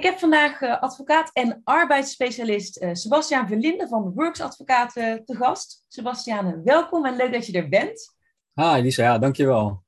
Ik 0.00 0.06
heb 0.06 0.18
vandaag 0.18 0.60
uh, 0.60 0.80
advocaat 0.80 1.30
en 1.32 1.60
arbeidsspecialist 1.64 2.82
uh, 2.82 2.90
Sebastiaan 2.92 3.46
Verlinde 3.48 3.88
van 3.88 4.12
Works 4.14 4.40
Advocaten 4.40 5.24
te 5.24 5.36
gast. 5.36 5.84
Sebastiaan, 5.88 6.62
welkom 6.64 7.06
en 7.06 7.16
leuk 7.16 7.32
dat 7.32 7.46
je 7.46 7.52
er 7.52 7.68
bent. 7.68 8.16
Hi 8.54 8.80
Lisa, 8.80 9.02
ja, 9.02 9.18
dankjewel. 9.18 9.82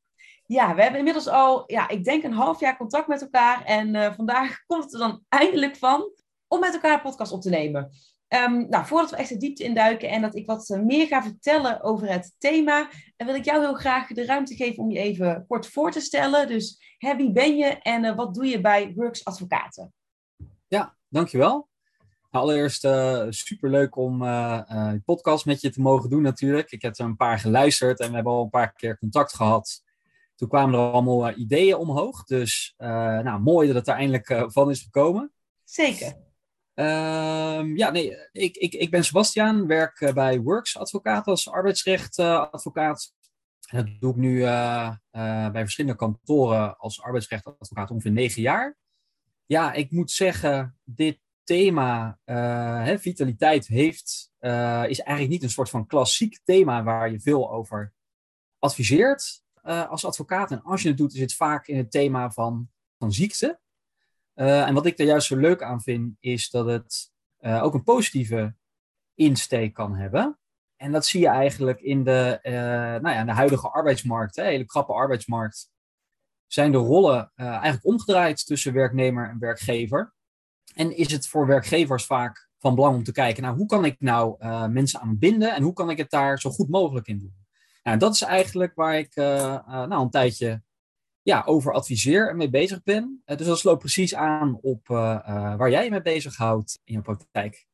Ja, 0.47 0.75
we 0.75 0.80
hebben 0.83 0.98
inmiddels 0.98 1.29
al, 1.29 1.65
ja, 1.66 1.88
ik 1.88 2.05
denk 2.05 2.25
een 2.25 2.33
half 2.33 2.61
jaar 2.61 2.77
contact 2.77 3.07
met 3.07 3.23
elkaar. 3.23 3.65
En 3.65 3.95
uh, 3.95 4.12
vandaag 4.15 4.59
komt 4.66 4.85
het 4.85 4.93
er 4.93 4.98
dan 4.98 5.25
eindelijk 5.29 5.77
van 5.77 6.13
om 6.49 6.60
met 6.60 6.74
elkaar 6.74 6.95
een 6.95 7.02
podcast 7.02 7.33
op 7.33 7.41
te 7.41 7.51
nemen. 7.51 7.91
Um, 8.29 8.69
nou, 8.69 8.87
voordat 8.87 9.10
we 9.10 9.16
echt 9.16 9.29
de 9.29 9.37
diepte 9.37 9.65
induiken 9.65 10.09
en 10.09 10.23
dat 10.23 10.37
ik 10.37 10.47
wat 10.47 10.80
meer 10.83 11.07
ga 11.07 11.23
vertellen 11.23 11.83
over 11.83 12.09
het 12.09 12.35
thema, 12.38 12.88
wil 13.16 13.35
ik 13.35 13.45
jou 13.45 13.60
heel 13.60 13.74
graag 13.74 14.07
de 14.07 14.24
ruimte 14.24 14.55
geven 14.55 14.83
om 14.83 14.91
je 14.91 14.99
even 14.99 15.45
kort 15.49 15.66
voor 15.66 15.91
te 15.91 16.01
stellen. 16.01 16.49
Dus 16.49 16.95
hè, 16.99 17.16
wie 17.16 17.33
ben 17.33 17.57
je 17.57 17.66
en 17.66 18.05
uh, 18.05 18.16
wat 18.16 18.35
doe 18.35 18.46
je 18.46 18.60
bij 18.60 18.93
Works 18.95 19.24
Advocaten? 19.24 19.93
Ja, 20.73 20.96
dankjewel. 21.09 21.68
Nou, 22.30 22.45
allereerst 22.45 22.84
uh, 22.84 23.26
superleuk 23.28 23.96
om 23.96 24.23
uh, 24.23 24.60
uh, 24.70 24.92
podcast 25.04 25.46
met 25.46 25.60
je 25.60 25.70
te 25.70 25.80
mogen 25.80 26.10
doen 26.10 26.23
natuurlijk. 26.23 26.70
Ik 26.70 26.82
heb 26.82 26.98
er 26.98 27.04
een 27.04 27.16
paar 27.16 27.38
geluisterd 27.38 28.01
en 28.01 28.09
we 28.09 28.15
hebben 28.15 28.32
al 28.32 28.42
een 28.42 28.51
paar 28.51 28.73
keer 28.73 28.98
contact 28.98 29.34
gehad. 29.34 29.82
Toen 30.34 30.48
kwamen 30.48 30.74
er 30.74 30.93
allemaal 30.93 31.32
ideeën 31.37 31.76
omhoog. 31.76 32.24
Dus 32.24 32.74
nou, 32.76 33.40
mooi 33.40 33.66
dat 33.66 33.76
het 33.76 33.88
er 33.88 33.95
eindelijk 33.95 34.52
van 34.52 34.70
is 34.70 34.82
gekomen. 34.82 35.32
Zeker. 35.65 36.16
Uh, 36.74 37.76
ja, 37.76 37.90
nee, 37.90 38.16
ik, 38.32 38.56
ik, 38.56 38.74
ik 38.74 38.90
ben 38.90 39.04
Sebastiaan, 39.04 39.66
werk 39.66 40.10
bij 40.15 40.40
Works 40.40 40.78
Advocaat 40.78 41.26
als 41.26 41.50
arbeidsrechtadvocaat. 41.50 43.15
dat 43.70 43.87
doe 44.00 44.10
ik 44.10 44.16
nu 44.16 44.40
bij 45.50 45.50
verschillende 45.52 45.96
kantoren 45.96 46.76
als 46.78 47.02
arbeidsrechtadvocaat 47.02 47.90
ongeveer 47.90 48.12
negen 48.12 48.43
jaar 48.43 48.80
ja, 49.46 49.73
ik 49.73 49.90
moet 49.90 50.10
zeggen, 50.10 50.79
dit 50.85 51.21
thema, 51.45 52.18
uh, 52.24 52.85
hè, 52.85 52.98
vitaliteit, 52.98 53.66
heeft, 53.66 54.32
uh, 54.40 54.84
is 54.88 55.01
eigenlijk 55.01 55.29
niet 55.29 55.43
een 55.43 55.51
soort 55.51 55.71
van 55.71 55.87
klassiek 55.87 56.38
thema 56.45 56.82
waar 56.82 57.10
je 57.10 57.21
veel 57.21 57.52
over 57.52 57.93
adviseert 58.59 59.43
uh, 59.65 59.90
als 59.90 60.04
advocaat. 60.04 60.51
En 60.51 60.62
als 60.62 60.82
je 60.82 60.88
het 60.88 60.96
doet, 60.96 61.15
is 61.15 61.21
het 61.21 61.34
vaak 61.34 61.66
in 61.66 61.76
het 61.76 61.90
thema 61.90 62.30
van, 62.30 62.68
van 62.99 63.12
ziekte. 63.12 63.60
en 64.34 64.75
wat 64.75 64.87
ik 64.87 64.99
er 64.99 65.06
juist 65.06 65.26
zo 65.26 65.37
leuk 65.37 65.62
aan 65.62 65.82
vind, 65.82 66.16
is 66.21 66.50
dat 66.50 66.66
het 66.66 67.10
ook 67.41 67.75
een 67.75 67.82
positieve 67.82 68.54
insteek 69.15 69.75
kan 69.75 69.94
hebben. 69.94 70.38
En 70.77 70.93
dat 70.93 71.06
zie 71.06 71.21
je 71.21 71.28
eigenlijk 71.28 71.81
in 71.81 72.04
de, 72.04 72.38
nou 73.03 73.15
ja, 73.15 73.25
de 73.25 73.32
huidige 73.32 73.69
arbeidsmarkt, 73.69 74.37
hè, 74.37 74.44
hele 74.44 74.65
krappe 74.65 74.93
arbeidsmarkt 74.93 75.72
zijn 76.53 76.72
de 76.72 76.78
rollen 76.78 77.33
uh, 77.37 77.47
eigenlijk 77.47 77.84
omgedraaid 77.84 78.47
tussen 78.47 78.72
werknemer 78.72 79.28
en 79.28 79.39
werkgever. 79.39 80.15
En 80.75 80.97
is 80.97 81.13
het 81.13 81.29
voor 81.29 81.47
werkgevers 81.47 82.07
vaak 82.07 82.49
van 82.59 82.75
belang 82.75 82.97
om 82.97 83.05
te 83.05 83.13
kijken, 83.13 83.43
nou, 83.43 83.57
hoe 83.57 83.67
kan 83.67 83.85
ik 83.85 83.97
nou 83.99 84.37
uh, 84.41 84.67
mensen 84.67 85.01
aan 85.01 85.19
binden 85.19 85.55
en 85.55 85.62
hoe 85.62 85.73
kan 85.73 85.91
ik 85.91 85.99
het 85.99 86.11
daar 86.11 86.41
zo 86.41 86.51
goed 86.51 86.69
mogelijk 86.69 87.07
in 87.07 87.19
doen? 87.19 87.35
Nou, 87.83 87.99
dat 87.99 88.15
is 88.15 88.23
eigenlijk 88.23 88.75
waar 88.75 88.99
ik 88.99 89.17
uh, 89.17 89.67
nou, 89.67 90.03
een 90.03 90.11
tijdje 90.11 90.62
ja, 91.23 91.43
over 91.47 91.73
adviseer 91.73 92.29
en 92.29 92.37
mee 92.37 92.51
bezig 92.51 92.83
ben. 92.83 93.23
dus 93.25 93.47
dat 93.47 93.59
sloot 93.59 93.79
precies 93.79 94.15
aan 94.15 94.59
op 94.61 94.87
waar 94.87 95.71
jij 95.71 95.85
je 95.85 95.91
mee 95.91 96.03
bezighoudt 96.03 96.81
in 96.85 96.95
je 96.95 97.01
praktijk. 97.01 97.67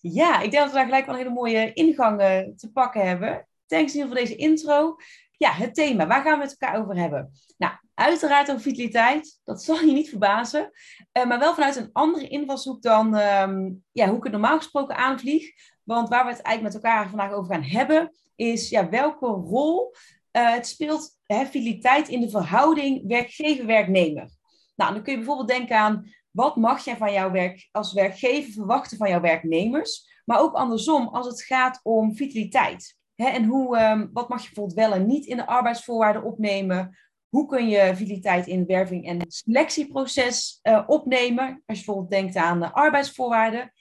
Ja, 0.00 0.40
ik 0.40 0.50
denk 0.50 0.62
dat 0.62 0.72
we 0.72 0.76
daar 0.76 0.84
gelijk 0.84 1.06
wel 1.06 1.14
een 1.14 1.20
hele 1.20 1.34
mooie 1.34 1.72
ingang 1.72 2.18
te 2.56 2.70
pakken 2.72 3.06
hebben. 3.06 3.48
Thanks 3.66 3.94
in 3.94 4.00
ieder 4.00 4.16
geval 4.16 4.26
voor 4.26 4.26
deze 4.26 4.36
intro. 4.36 4.96
Ja, 5.44 5.52
het 5.52 5.74
thema, 5.74 6.06
waar 6.06 6.22
gaan 6.22 6.38
we 6.38 6.44
het 6.44 6.56
elkaar 6.58 6.80
over 6.80 6.96
hebben? 6.96 7.30
Nou, 7.56 7.72
Uiteraard 7.94 8.50
over 8.50 8.62
vitaliteit, 8.62 9.40
dat 9.44 9.62
zal 9.62 9.80
je 9.80 9.92
niet 9.92 10.08
verbazen. 10.08 10.70
Uh, 11.12 11.26
maar 11.26 11.38
wel 11.38 11.54
vanuit 11.54 11.76
een 11.76 11.90
andere 11.92 12.28
invalshoek 12.28 12.82
dan 12.82 13.14
um, 13.14 13.84
ja, 13.92 14.08
hoe 14.08 14.16
ik 14.16 14.22
het 14.22 14.32
normaal 14.32 14.56
gesproken 14.56 14.96
aanvlieg. 14.96 15.50
Want 15.82 16.08
waar 16.08 16.24
we 16.24 16.30
het 16.30 16.40
eigenlijk 16.40 16.74
met 16.74 16.84
elkaar 16.84 17.08
vandaag 17.08 17.32
over 17.32 17.54
gaan 17.54 17.62
hebben, 17.62 18.14
is 18.36 18.68
ja, 18.68 18.88
welke 18.88 19.26
rol 19.26 19.94
uh, 20.32 20.52
het 20.52 20.66
speelt 20.66 21.18
hè, 21.26 21.46
vitaliteit 21.46 22.08
in 22.08 22.20
de 22.20 22.30
verhouding 22.30 23.08
werkgever-werknemer. 23.08 24.30
Nou, 24.76 24.92
dan 24.92 25.02
kun 25.02 25.12
je 25.12 25.18
bijvoorbeeld 25.18 25.48
denken 25.48 25.76
aan 25.76 26.12
wat 26.30 26.56
mag 26.56 26.84
jij 26.84 26.96
van 26.96 27.12
jouw 27.12 27.30
werk 27.30 27.68
als 27.72 27.92
werkgever 27.92 28.52
verwachten 28.52 28.96
van 28.96 29.08
jouw 29.08 29.20
werknemers, 29.20 30.22
maar 30.24 30.40
ook 30.40 30.54
andersom 30.54 31.08
als 31.08 31.26
het 31.26 31.42
gaat 31.42 31.80
om 31.82 32.16
vitaliteit. 32.16 32.96
Hè, 33.14 33.28
en 33.28 33.44
hoe, 33.44 33.78
um, 33.78 34.10
wat 34.12 34.28
mag 34.28 34.40
je 34.40 34.46
bijvoorbeeld 34.46 34.78
wel 34.78 34.92
en 34.92 35.06
niet 35.06 35.26
in 35.26 35.36
de 35.36 35.46
arbeidsvoorwaarden 35.46 36.22
opnemen? 36.22 36.98
Hoe 37.28 37.46
kun 37.46 37.68
je 37.68 37.96
vitaliteit 37.96 38.46
in 38.46 38.66
werving- 38.66 39.06
en 39.06 39.20
selectieproces 39.28 40.60
uh, 40.62 40.82
opnemen? 40.86 41.62
Als 41.66 41.78
je 41.78 41.84
bijvoorbeeld 41.84 42.10
denkt 42.10 42.36
aan 42.36 42.60
de 42.60 42.72
arbeidsvoorwaarden. 42.72 43.72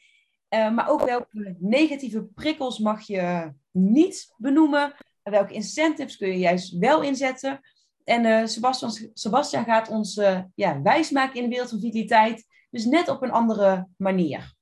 Uh, 0.50 0.72
maar 0.72 0.90
ook 0.90 1.06
welke 1.06 1.56
negatieve 1.60 2.24
prikkels 2.24 2.80
mag 2.80 3.08
je 3.08 3.54
niet 3.72 4.34
benoemen? 4.38 4.94
Welke 5.24 5.54
incentives 5.54 6.18
kun 6.18 6.28
je 6.28 6.38
juist 6.38 6.78
wel 6.78 7.02
inzetten? 7.02 7.60
En 8.04 8.26
uh, 8.26 8.46
Sebastian, 8.46 8.92
Sebastian, 9.14 9.64
gaat 9.64 9.90
ons 9.90 10.22
ja, 10.56 10.82
wijsmaken 10.82 11.36
in 11.36 11.44
de 11.44 11.50
wereld 11.50 11.70
van 11.70 11.80
vitaliteit. 11.80 12.46
Dus 12.70 12.86
net 12.86 13.10
op 13.10 13.22
een 13.22 13.32
andere 13.32 13.88
manier. 13.98 14.53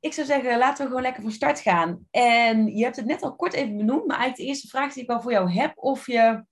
Ik 0.00 0.12
zou 0.12 0.26
zeggen, 0.26 0.58
laten 0.58 0.82
we 0.82 0.88
gewoon 0.88 1.02
lekker 1.02 1.22
van 1.22 1.32
start 1.32 1.60
gaan. 1.60 2.06
En 2.10 2.76
je 2.76 2.84
hebt 2.84 2.96
het 2.96 3.06
net 3.06 3.22
al 3.22 3.36
kort 3.36 3.52
even 3.52 3.76
benoemd, 3.76 4.06
maar 4.06 4.16
eigenlijk 4.16 4.36
de 4.36 4.44
eerste 4.44 4.68
vraag 4.68 4.92
die 4.92 5.02
ik 5.02 5.08
wel 5.08 5.20
voor 5.22 5.32
jou 5.32 5.50
heb, 5.50 5.72
of 5.74 6.06
je 6.06 6.44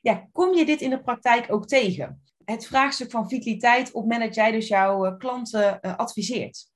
ja, 0.00 0.28
kom 0.32 0.54
je 0.54 0.64
dit 0.64 0.80
in 0.80 0.90
de 0.90 1.02
praktijk 1.02 1.52
ook 1.52 1.66
tegen? 1.66 2.22
Het 2.44 2.66
vraagstuk 2.66 3.10
van 3.10 3.28
vitaliteit 3.28 3.88
op 3.88 4.02
het 4.02 4.02
moment 4.02 4.20
dat 4.20 4.34
jij 4.34 4.50
dus 4.50 4.68
jouw 4.68 5.06
uh, 5.06 5.16
klanten 5.16 5.78
uh, 5.82 5.96
adviseert. 5.96 6.70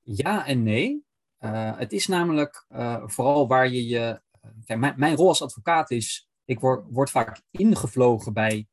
Ja 0.00 0.46
en 0.46 0.62
nee. 0.62 1.04
Uh, 1.40 1.78
het 1.78 1.92
is 1.92 2.06
namelijk 2.06 2.66
vooral 3.04 3.48
waar 3.48 3.68
je 3.68 3.86
je. 3.86 4.22
Kijk, 4.64 4.78
mijn, 4.78 4.94
mijn, 4.96 5.16
rol 5.16 5.28
als 5.28 5.42
advocaat 5.42 5.90
is. 5.90 6.28
Ik 6.44 6.60
word, 6.60 6.84
word 6.90 7.10
vaak 7.10 7.42
ingevlogen 7.50 8.32
bij 8.32 8.68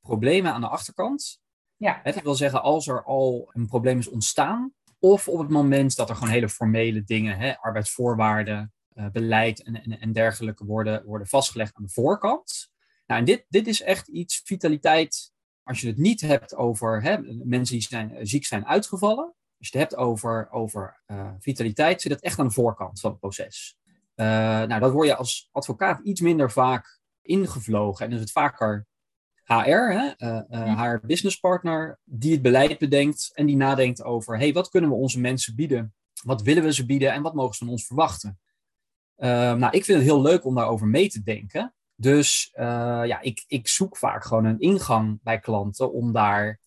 problemen 0.00 0.52
aan 0.52 0.60
de 0.60 0.68
achterkant. 0.68 1.40
Ja. 1.76 2.00
Het 2.02 2.22
wil 2.22 2.34
zeggen, 2.34 2.62
als 2.62 2.86
er 2.86 3.04
al 3.04 3.50
een 3.52 3.66
probleem 3.66 3.98
is 3.98 4.08
ontstaan, 4.08 4.72
of 4.98 5.28
op 5.28 5.38
het 5.38 5.48
moment 5.48 5.96
dat 5.96 6.08
er 6.08 6.14
gewoon 6.14 6.32
hele 6.32 6.48
formele 6.48 7.04
dingen, 7.04 7.38
hè, 7.38 7.58
arbeidsvoorwaarden, 7.58 8.72
uh, 8.94 9.06
beleid 9.10 9.62
en, 9.62 10.00
en, 10.00 10.12
dergelijke 10.12 10.64
worden, 10.64 11.04
worden 11.04 11.26
vastgelegd 11.26 11.76
aan 11.76 11.82
de 11.82 11.92
voorkant. 11.92 12.70
Nou, 13.06 13.20
en 13.20 13.26
dit, 13.26 13.44
dit 13.48 13.66
is 13.66 13.82
echt 13.82 14.08
iets, 14.08 14.40
vitaliteit, 14.44 15.32
als 15.62 15.80
je 15.80 15.86
het 15.86 15.96
niet 15.96 16.20
hebt 16.20 16.54
over 16.54 17.02
hè, 17.02 17.18
mensen 17.44 17.78
die 17.78 17.86
zijn, 17.88 18.14
eh, 18.14 18.20
ziek 18.22 18.44
zijn 18.44 18.66
uitgevallen. 18.66 19.34
Als 19.58 19.68
je 19.68 19.78
het 19.78 19.88
hebt 19.90 20.02
over, 20.02 20.50
over 20.50 21.02
uh, 21.06 21.30
vitaliteit, 21.38 22.00
zit 22.00 22.12
het 22.12 22.20
echt 22.20 22.38
aan 22.38 22.46
de 22.46 22.52
voorkant 22.52 23.00
van 23.00 23.10
het 23.10 23.20
proces. 23.20 23.76
Nou, 24.14 24.80
dat 24.80 24.92
word 24.92 25.06
je 25.06 25.16
als 25.16 25.48
advocaat 25.52 26.00
iets 26.02 26.20
minder 26.20 26.50
vaak 26.50 27.00
ingevlogen. 27.22 28.06
En 28.06 28.12
is 28.12 28.20
het 28.20 28.30
vaker 28.30 28.86
HR, 29.48 29.92
hè, 29.92 30.12
uh, 30.50 30.82
HR 30.82 31.06
business 31.06 31.36
partner, 31.40 31.98
die 32.04 32.32
het 32.32 32.42
beleid 32.42 32.78
bedenkt 32.78 33.30
en 33.34 33.46
die 33.46 33.56
nadenkt 33.56 34.02
over, 34.02 34.38
hey, 34.38 34.52
wat 34.52 34.68
kunnen 34.68 34.90
we 34.90 34.96
onze 34.96 35.20
mensen 35.20 35.54
bieden? 35.54 35.94
Wat 36.22 36.42
willen 36.42 36.62
we 36.62 36.72
ze 36.72 36.86
bieden 36.86 37.12
en 37.12 37.22
wat 37.22 37.34
mogen 37.34 37.54
ze 37.54 37.64
van 37.64 37.72
ons 37.72 37.86
verwachten? 37.86 38.38
nou, 39.16 39.68
ik 39.70 39.84
vind 39.84 39.98
het 39.98 40.06
heel 40.06 40.22
leuk 40.22 40.44
om 40.44 40.54
daarover 40.54 40.86
mee 40.86 41.08
te 41.08 41.22
denken. 41.22 41.74
Dus 41.94 42.52
uh, 42.54 42.64
ja, 43.04 43.20
ik, 43.20 43.44
ik 43.46 43.68
zoek 43.68 43.96
vaak 43.96 44.24
gewoon 44.24 44.44
een 44.44 44.60
ingang 44.60 45.18
bij 45.22 45.38
klanten 45.38 45.92
om 45.92 46.12
daar 46.12 46.60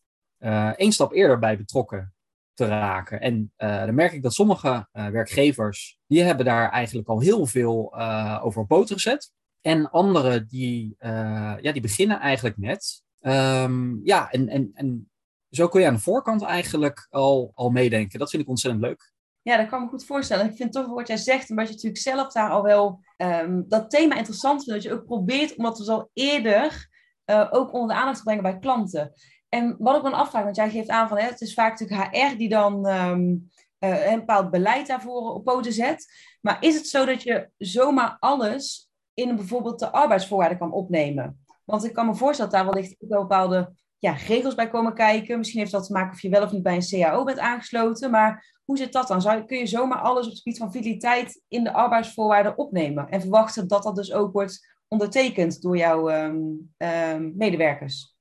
één 0.76 0.92
stap 0.92 1.14
eerder 1.14 1.40
bij 1.40 1.58
betrokken 1.58 2.14
te 2.54 2.66
raken. 2.66 3.22
En 3.22 3.54
dan 3.58 3.96
merk 3.96 4.12
ik 4.12 4.24
dat 4.24 4.34
sommige 4.34 4.88
werkgevers, 4.92 5.98
die 6.08 6.22
hebben 6.22 6.46
daar 6.46 6.70
eigenlijk 6.70 7.08
al 7.08 7.20
heel 7.20 7.46
veel 7.46 8.00
over 8.42 8.62
op 8.62 8.68
poten 8.68 8.96
gezet. 8.96 9.32
En 9.62 9.90
anderen, 9.90 10.48
die, 10.48 10.96
ja, 11.00 11.72
die 11.72 11.82
beginnen 11.82 12.20
eigenlijk 12.20 12.58
net. 12.58 13.04
Um, 13.22 14.00
ja, 14.04 14.32
en, 14.32 14.48
en, 14.48 14.72
en 14.74 15.10
zo 15.50 15.68
kun 15.68 15.82
je 15.82 15.88
aan 15.88 15.94
de 15.94 16.00
voorkant 16.00 16.42
eigenlijk 16.42 17.08
al, 17.10 17.52
al 17.54 17.70
meedenken. 17.70 18.20
Dat 18.20 18.30
vind 18.30 18.44
ik 18.44 18.50
ontzettend 18.50 18.84
leuk. 18.84 19.14
Ja, 19.42 19.58
dat 19.58 19.70
kan 19.70 19.82
me 19.82 19.88
goed 19.88 20.06
voorstellen. 20.06 20.46
Ik 20.46 20.56
vind 20.56 20.74
toch 20.74 20.88
wat 20.88 21.08
jij 21.08 21.18
zegt, 21.18 21.50
omdat 21.50 21.68
je 21.68 21.74
natuurlijk 21.74 22.02
zelf 22.02 22.32
daar 22.32 22.50
al 22.50 22.64
wel 22.64 23.04
um, 23.18 23.66
dat 23.68 23.90
thema 23.90 24.16
interessant 24.16 24.64
vindt. 24.64 24.84
Dat 24.84 24.92
je 24.92 25.00
ook 25.00 25.06
probeert 25.06 25.56
om 25.56 25.64
dat 25.64 25.78
dus 25.78 25.88
al 25.88 26.10
eerder 26.14 26.90
uh, 27.26 27.48
ook 27.52 27.74
onder 27.74 27.96
de 27.96 28.02
aandacht 28.02 28.18
te 28.18 28.24
brengen 28.24 28.44
bij 28.44 28.60
klanten. 28.60 29.14
En 29.50 29.76
wat 29.80 29.96
ik 29.96 30.04
me 30.04 30.10
afvraag, 30.10 30.44
want 30.44 30.56
jij 30.56 30.70
geeft 30.70 30.90
aan 30.90 31.08
van 31.08 31.18
hè, 31.18 31.24
het 31.24 31.42
is 31.42 31.54
vaak 31.54 31.80
natuurlijk 31.80 32.16
HR 32.16 32.38
die 32.38 32.50
dan 32.50 32.88
um, 32.88 33.50
uh, 33.80 34.12
een 34.12 34.20
bepaald 34.20 34.52
beleid 34.52 34.88
daarvoor 34.88 35.34
op 35.34 35.44
poten 35.44 35.74
zet. 35.74 36.06
Maar 36.42 36.58
is 36.64 36.76
het 36.76 36.88
zo 36.88 37.06
dat 37.06 37.24
je 37.24 37.50
zomaar 37.58 38.18
alles 38.20 38.91
in 39.14 39.36
bijvoorbeeld 39.36 39.80
de 39.80 39.92
arbeidsvoorwaarden 39.92 40.58
kan 40.58 40.72
opnemen? 40.72 41.46
Want 41.66 41.86
ik 41.86 41.94
kan 41.94 42.06
me 42.06 42.16
voorstellen 42.16 42.52
dat 42.52 42.62
daar 42.62 42.74
wellicht 42.74 42.96
ook 43.00 43.10
wel 43.10 43.22
bepaalde 43.22 43.74
ja, 43.98 44.12
regels 44.12 44.56
bij 44.56 44.70
komen 44.70 44.94
kijken. 44.94 45.38
Misschien 45.38 45.60
heeft 45.60 45.72
dat 45.72 45.86
te 45.86 45.94
maken 45.94 46.14
of 46.14 46.22
je 46.22 46.30
wel 46.30 46.44
of 46.44 46.52
niet 46.52 46.64
bij 46.64 46.76
een 46.76 46.90
CAO 46.90 47.24
bent 47.24 47.40
aangesloten. 47.40 48.12
Maar 48.12 48.60
hoe 48.66 48.78
zit 48.78 48.94
dat 48.94 49.08
dan? 49.08 49.22
Zou, 49.22 49.46
kun 49.46 49.58
je 49.58 49.66
zomaar 49.66 50.00
alles 50.00 50.26
op 50.26 50.32
het 50.32 50.42
gebied 50.42 50.58
van 50.58 50.72
vitaliteit 50.72 51.42
in 51.48 51.64
de 51.64 51.74
arbeidsvoorwaarden 51.74 52.58
opnemen? 52.58 53.10
En 53.10 53.22
verwachten 53.22 53.68
dat 53.68 53.84
dat 53.84 53.96
dus 53.96 54.14
ook 54.14 54.34
wordt 54.34 54.70
ondertekend 54.88 55.62
door 55.62 55.78
jouw 55.78 56.12
um, 56.12 56.74
um, 56.78 57.34
medewerkers? 57.36 58.16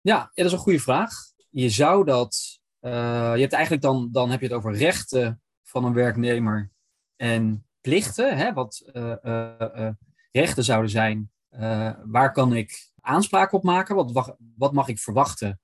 Ja, 0.00 0.30
dat 0.34 0.46
is 0.46 0.52
een 0.52 0.58
goede 0.58 0.80
vraag. 0.80 1.12
Je 1.50 1.68
zou 1.68 2.04
dat. 2.04 2.60
Uh, 2.80 2.92
je 3.34 3.40
hebt 3.40 3.52
eigenlijk 3.52 3.82
dan, 3.82 4.08
dan 4.12 4.30
heb 4.30 4.40
je 4.40 4.46
het 4.46 4.54
over 4.54 4.72
rechten 4.72 5.42
van 5.62 5.84
een 5.84 5.92
werknemer 5.92 6.70
en 7.16 7.66
plichten. 7.82 8.36
Hè, 8.36 8.52
wat 8.52 8.90
uh, 8.92 9.14
uh, 9.22 9.88
rechten 10.32 10.64
zouden 10.64 10.90
zijn. 10.90 11.30
waar 12.04 12.32
kan 12.32 12.52
ik 12.52 12.92
aanspraak 13.00 13.52
op 13.52 13.62
maken? 13.62 13.94
Wat, 13.94 14.36
wat 14.56 14.72
mag 14.72 14.88
ik 14.88 14.98
verwachten 14.98 15.60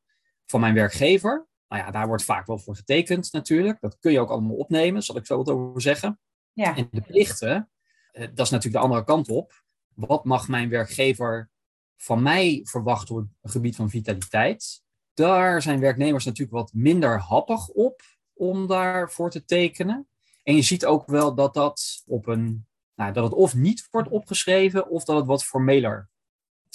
van 0.46 0.60
mijn 0.60 0.74
werkgever? 0.74 1.46
Nou 1.68 1.82
ja, 1.82 1.90
daar 1.90 2.06
wordt 2.06 2.24
vaak 2.24 2.46
wel 2.46 2.58
voor 2.58 2.76
getekend 2.76 3.32
natuurlijk. 3.32 3.80
Dat 3.80 3.98
kun 3.98 4.12
je 4.12 4.20
ook 4.20 4.30
allemaal 4.30 4.56
opnemen, 4.56 5.02
zal 5.02 5.16
ik 5.16 5.26
zo 5.26 5.36
wat 5.36 5.50
over 5.50 5.80
zeggen. 5.80 6.20
Ja. 6.52 6.76
En 6.76 6.88
de 6.90 7.00
plichten, 7.00 7.70
dat 8.12 8.46
is 8.46 8.50
natuurlijk 8.50 8.72
de 8.72 8.78
andere 8.78 9.04
kant 9.04 9.28
op. 9.28 9.62
Wat 9.94 10.24
mag 10.24 10.48
mijn 10.48 10.68
werkgever 10.68 11.50
van 11.96 12.22
mij 12.22 12.60
verwachten 12.62 13.14
op 13.14 13.26
het 13.40 13.50
gebied 13.50 13.76
van 13.76 13.90
vitaliteit? 13.90 14.82
Daar 15.14 15.62
zijn 15.62 15.80
werknemers 15.80 16.24
natuurlijk 16.24 16.56
wat 16.56 16.72
minder 16.72 17.18
happig 17.18 17.68
op 17.68 18.02
om 18.32 18.66
daarvoor 18.66 19.30
te 19.30 19.44
tekenen. 19.44 20.08
En 20.48 20.54
je 20.54 20.62
ziet 20.62 20.86
ook 20.86 21.06
wel 21.06 21.34
dat 21.34 21.54
dat 21.54 22.02
op 22.06 22.26
een, 22.26 22.66
nou, 22.94 23.12
dat 23.12 23.24
het 23.24 23.32
of 23.32 23.54
niet 23.54 23.88
wordt 23.90 24.08
opgeschreven, 24.08 24.88
of 24.88 25.04
dat 25.04 25.16
het 25.16 25.26
wat 25.26 25.44
formeler 25.44 26.08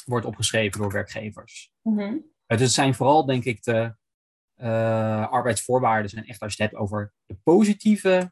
wordt 0.06 0.26
opgeschreven 0.26 0.82
door 0.82 0.92
werkgevers. 0.92 1.72
Mm 1.82 2.26
Dus 2.46 2.60
het 2.60 2.72
zijn 2.72 2.96
vooral, 2.96 3.26
denk 3.26 3.44
ik, 3.44 3.64
de 3.64 3.96
uh, 4.58 5.32
arbeidsvoorwaarden. 5.32 6.10
Zijn 6.10 6.26
echt 6.26 6.42
als 6.42 6.56
je 6.56 6.64
het 6.64 6.72
hebt 6.72 6.84
over 6.84 7.14
de 7.26 7.36
positieve 7.44 8.32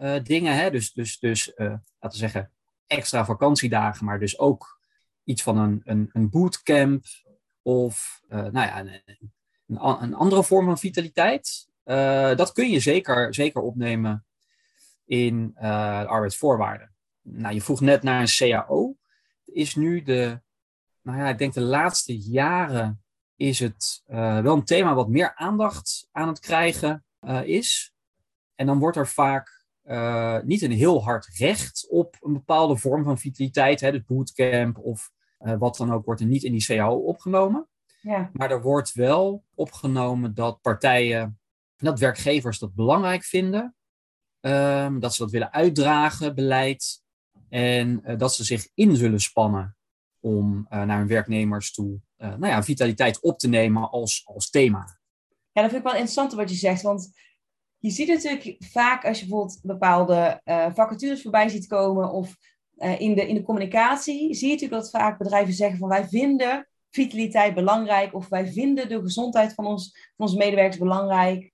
uh, 0.00 0.22
dingen. 0.22 0.56
Hè? 0.56 0.70
Dus, 0.70 0.92
dus, 0.92 1.18
dus 1.18 1.48
uh, 1.48 1.66
laten 1.66 1.80
we 1.98 2.16
zeggen, 2.16 2.52
extra 2.86 3.24
vakantiedagen, 3.24 4.04
maar 4.04 4.18
dus 4.18 4.38
ook 4.38 4.80
iets 5.24 5.42
van 5.42 5.58
een, 5.58 5.80
een, 5.84 6.10
een 6.12 6.30
bootcamp 6.30 7.04
of 7.62 8.22
nou 8.28 8.52
ja, 8.52 8.80
een, 8.80 9.02
een, 9.04 9.32
een, 10.02 10.14
andere 10.14 10.44
vorm 10.44 10.64
van 10.64 10.78
vitaliteit. 10.78 11.68
dat 12.36 12.52
kun 12.52 12.70
je 12.70 12.80
zeker, 12.80 13.34
zeker 13.34 13.62
opnemen 13.62 14.26
in 15.12 15.52
de 15.54 16.06
arbeidsvoorwaarden. 16.06 16.94
Nou, 17.22 17.54
je 17.54 17.62
vroeg 17.62 17.80
net 17.80 18.02
naar 18.02 18.20
een 18.20 18.50
CAO. 18.50 18.96
Is 19.44 19.74
nu 19.74 20.02
de 20.02 20.40
nou 21.02 21.18
ja, 21.18 21.28
ik 21.28 21.38
denk 21.38 21.54
de 21.54 21.60
laatste 21.60 22.18
jaren 22.18 23.02
is 23.36 23.58
het 23.58 24.02
uh, 24.08 24.40
wel 24.40 24.54
een 24.54 24.64
thema 24.64 24.94
wat 24.94 25.08
meer 25.08 25.34
aandacht 25.34 26.08
aan 26.12 26.28
het 26.28 26.40
krijgen 26.40 27.04
uh, 27.20 27.42
is. 27.44 27.94
En 28.54 28.66
dan 28.66 28.78
wordt 28.78 28.96
er 28.96 29.08
vaak 29.08 29.66
uh, 29.84 30.38
niet 30.40 30.62
een 30.62 30.72
heel 30.72 31.02
hard 31.04 31.26
recht 31.26 31.86
op 31.90 32.16
een 32.20 32.32
bepaalde 32.32 32.76
vorm 32.76 33.04
van 33.04 33.18
vitaliteit, 33.18 33.80
hè, 33.80 33.92
de 33.92 34.04
bootcamp 34.06 34.78
of 34.78 35.10
wat 35.36 35.76
dan 35.76 35.92
ook, 35.92 36.04
wordt 36.04 36.20
er 36.20 36.26
niet 36.26 36.42
in 36.42 36.52
die 36.52 36.64
CAO 36.64 36.96
opgenomen. 36.96 37.68
Ja. 38.00 38.30
Maar 38.32 38.50
er 38.50 38.62
wordt 38.62 38.92
wel 38.92 39.44
opgenomen 39.54 40.34
dat 40.34 40.60
partijen, 40.60 41.40
dat 41.76 41.98
werkgevers 41.98 42.58
dat 42.58 42.74
belangrijk 42.74 43.24
vinden, 43.24 43.74
um, 44.42 45.00
dat 45.00 45.14
ze 45.14 45.22
dat 45.22 45.30
willen 45.30 45.52
uitdragen, 45.52 46.34
beleid, 46.34 47.02
en 47.48 48.02
dat 48.18 48.34
ze 48.34 48.44
zich 48.44 48.68
in 48.74 48.96
zullen 48.96 49.20
spannen 49.20 49.76
om 50.20 50.66
uh, 50.70 50.82
naar 50.82 50.98
hun 50.98 51.06
werknemers 51.06 51.72
toe 51.72 52.00
uh, 52.18 52.28
nou 52.28 52.46
ja, 52.46 52.62
vitaliteit 52.62 53.20
op 53.20 53.38
te 53.38 53.48
nemen 53.48 53.90
als, 53.90 54.22
als 54.24 54.50
thema. 54.50 54.98
Ja, 55.52 55.62
dat 55.62 55.70
vind 55.70 55.84
ik 55.84 55.90
wel 55.90 55.92
interessant 55.92 56.32
wat 56.32 56.50
je 56.50 56.56
zegt. 56.56 56.82
Want 56.82 57.10
je 57.78 57.90
ziet 57.90 58.08
natuurlijk 58.08 58.56
vaak 58.58 59.04
als 59.04 59.20
je 59.20 59.26
bijvoorbeeld 59.26 59.60
bepaalde 59.62 60.40
vacatures 60.74 61.22
voorbij 61.22 61.48
ziet 61.48 61.66
komen 61.66 62.10
of 62.10 62.36
in, 62.98 63.14
de, 63.14 63.28
in 63.28 63.34
de 63.34 63.42
communicatie, 63.42 64.34
zie 64.34 64.48
je 64.48 64.54
natuurlijk 64.54 64.82
dat 64.82 64.90
vaak 64.90 65.18
bedrijven 65.18 65.54
zeggen 65.54 65.78
van 65.78 65.88
wij 65.88 66.08
vinden 66.08 66.68
vitaliteit 66.90 67.54
belangrijk 67.54 68.14
of 68.14 68.28
wij 68.28 68.52
vinden 68.52 68.88
de 68.88 69.00
gezondheid 69.00 69.54
van, 69.54 69.66
ons, 69.66 70.10
van 70.16 70.26
onze 70.26 70.36
medewerkers 70.36 70.78
belangrijk. 70.78 71.52